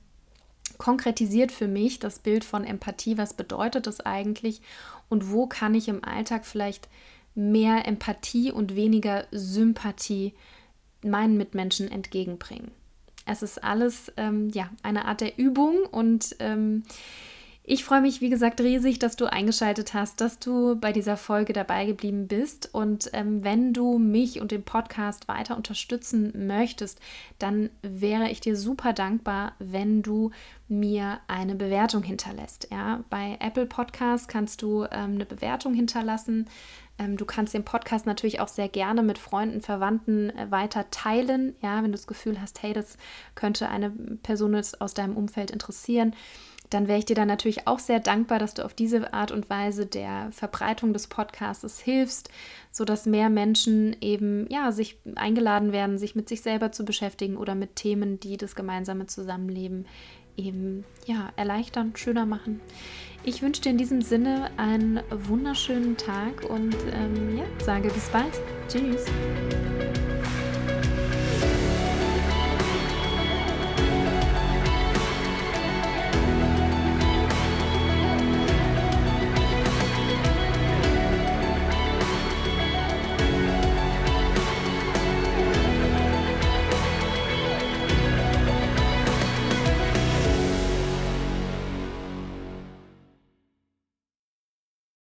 konkretisiert 0.78 1.52
für 1.52 1.68
mich 1.68 2.00
das 2.00 2.20
Bild 2.20 2.46
von 2.46 2.64
Empathie. 2.64 3.18
Was 3.18 3.34
bedeutet 3.34 3.88
das 3.88 4.00
eigentlich? 4.00 4.62
Und 5.10 5.32
wo 5.32 5.48
kann 5.48 5.76
ich 5.76 5.90
im 5.90 6.02
Alltag 6.04 6.46
vielleicht 6.46 6.88
mehr 7.36 7.88
Empathie 7.88 8.52
und 8.52 8.76
weniger 8.76 9.26
Sympathie 9.32 10.34
meinen 11.04 11.38
Mitmenschen 11.38 11.92
entgegenbringen. 11.92 12.72
Es 13.26 13.42
ist 13.42 13.64
alles 13.64 14.12
ähm, 14.18 14.50
ja 14.50 14.70
eine 14.84 15.06
Art 15.06 15.22
der 15.22 15.38
Übung 15.38 15.84
und 15.92 16.36
ähm, 16.40 16.84
ich 17.66 17.86
freue 17.86 18.02
mich, 18.02 18.20
wie 18.20 18.30
gesagt, 18.30 18.60
riesig, 18.60 19.00
dass 19.00 19.16
du 19.16 19.26
eingeschaltet 19.26 19.94
hast, 19.94 20.20
dass 20.20 20.38
du 20.38 20.76
bei 20.76 20.92
dieser 20.92 21.16
Folge 21.16 21.54
dabei 21.54 21.86
geblieben 21.86 22.28
bist. 22.28 22.70
Und 22.74 23.10
ähm, 23.14 23.42
wenn 23.46 23.72
du 23.72 23.98
mich 24.00 24.42
und 24.42 24.52
den 24.52 24.64
Podcast 24.64 25.30
weiter 25.30 25.56
unterstützen 25.56 26.46
möchtest, 26.46 27.00
dann 27.40 27.70
wäre 27.82 28.30
ich 28.30 28.42
dir 28.42 28.58
super 28.58 28.92
dankbar, 28.92 29.54
wenn 29.60 30.02
du 30.02 30.32
mir 30.68 31.22
eine 31.28 31.56
Bewertung 31.56 32.04
hinterlässt. 32.04 32.68
Ja, 32.70 33.06
bei 33.10 33.38
Apple 33.40 33.66
Podcast 33.66 34.28
kannst 34.28 34.62
du 34.62 34.84
ähm, 34.92 35.14
eine 35.14 35.26
Bewertung 35.26 35.74
hinterlassen. 35.74 36.50
Ähm, 37.00 37.16
du 37.16 37.24
kannst 37.24 37.54
den 37.54 37.64
Podcast 37.64 38.06
natürlich 38.06 38.42
auch 38.42 38.50
sehr 38.50 38.68
gerne 38.68 39.04
mit 39.04 39.18
Freunden, 39.18 39.62
Verwandten 39.62 40.32
äh, 40.32 40.52
weiter 40.52 40.92
teilen. 40.92 41.56
Ja, 41.62 41.78
wenn 41.78 41.94
du 41.94 41.98
das 41.98 42.08
Gefühl 42.08 42.42
hast, 42.42 42.62
hey, 42.62 42.74
das 42.74 42.98
könnte 43.36 43.70
eine 43.70 43.90
Person 44.22 44.54
aus 44.54 44.94
deinem 44.94 45.16
Umfeld 45.16 45.50
interessieren 45.50 46.14
dann 46.74 46.88
wäre 46.88 47.00
ich 47.00 47.06
dir 47.06 47.16
dann 47.16 47.28
natürlich 47.28 47.68
auch 47.68 47.80
sehr 47.80 48.00
dankbar, 48.00 48.40
dass 48.40 48.54
du 48.54 48.66
auf 48.66 48.74
diese 48.74 49.14
Art 49.14 49.32
und 49.32 49.50
Weise 49.50 49.86
der 49.86 50.30
Verbreitung 50.32 50.94
des 50.94 51.08
Podcasts 51.08 51.80
hilfst, 51.80 52.30
sodass 52.72 53.06
mehr 53.06 53.30
Menschen 53.30 53.96
eben 54.02 54.48
ja 54.50 54.72
sich 54.72 54.98
eingeladen 55.16 55.72
werden, 55.72 55.98
sich 55.98 56.16
mit 56.16 56.30
sich 56.30 56.42
selber 56.42 56.72
zu 56.72 56.86
beschäftigen 56.86 57.38
oder 57.38 57.56
mit 57.56 57.76
Themen, 57.76 58.20
die 58.20 58.38
das 58.38 58.56
gemeinsame 58.56 59.06
Zusammenleben 59.08 59.86
eben 60.36 60.84
ja 61.06 61.30
erleichtern, 61.36 61.96
schöner 61.96 62.26
machen. 62.26 62.60
Ich 63.24 63.42
wünsche 63.42 63.62
dir 63.62 63.70
in 63.70 63.78
diesem 63.78 64.02
Sinne 64.02 64.50
einen 64.58 65.02
wunderschönen 65.10 65.96
Tag 65.96 66.50
und 66.50 66.76
ähm, 66.92 67.38
ja, 67.38 67.46
sage 67.64 67.90
bis 67.90 68.10
bald. 68.10 68.34
Tschüss. 68.68 69.06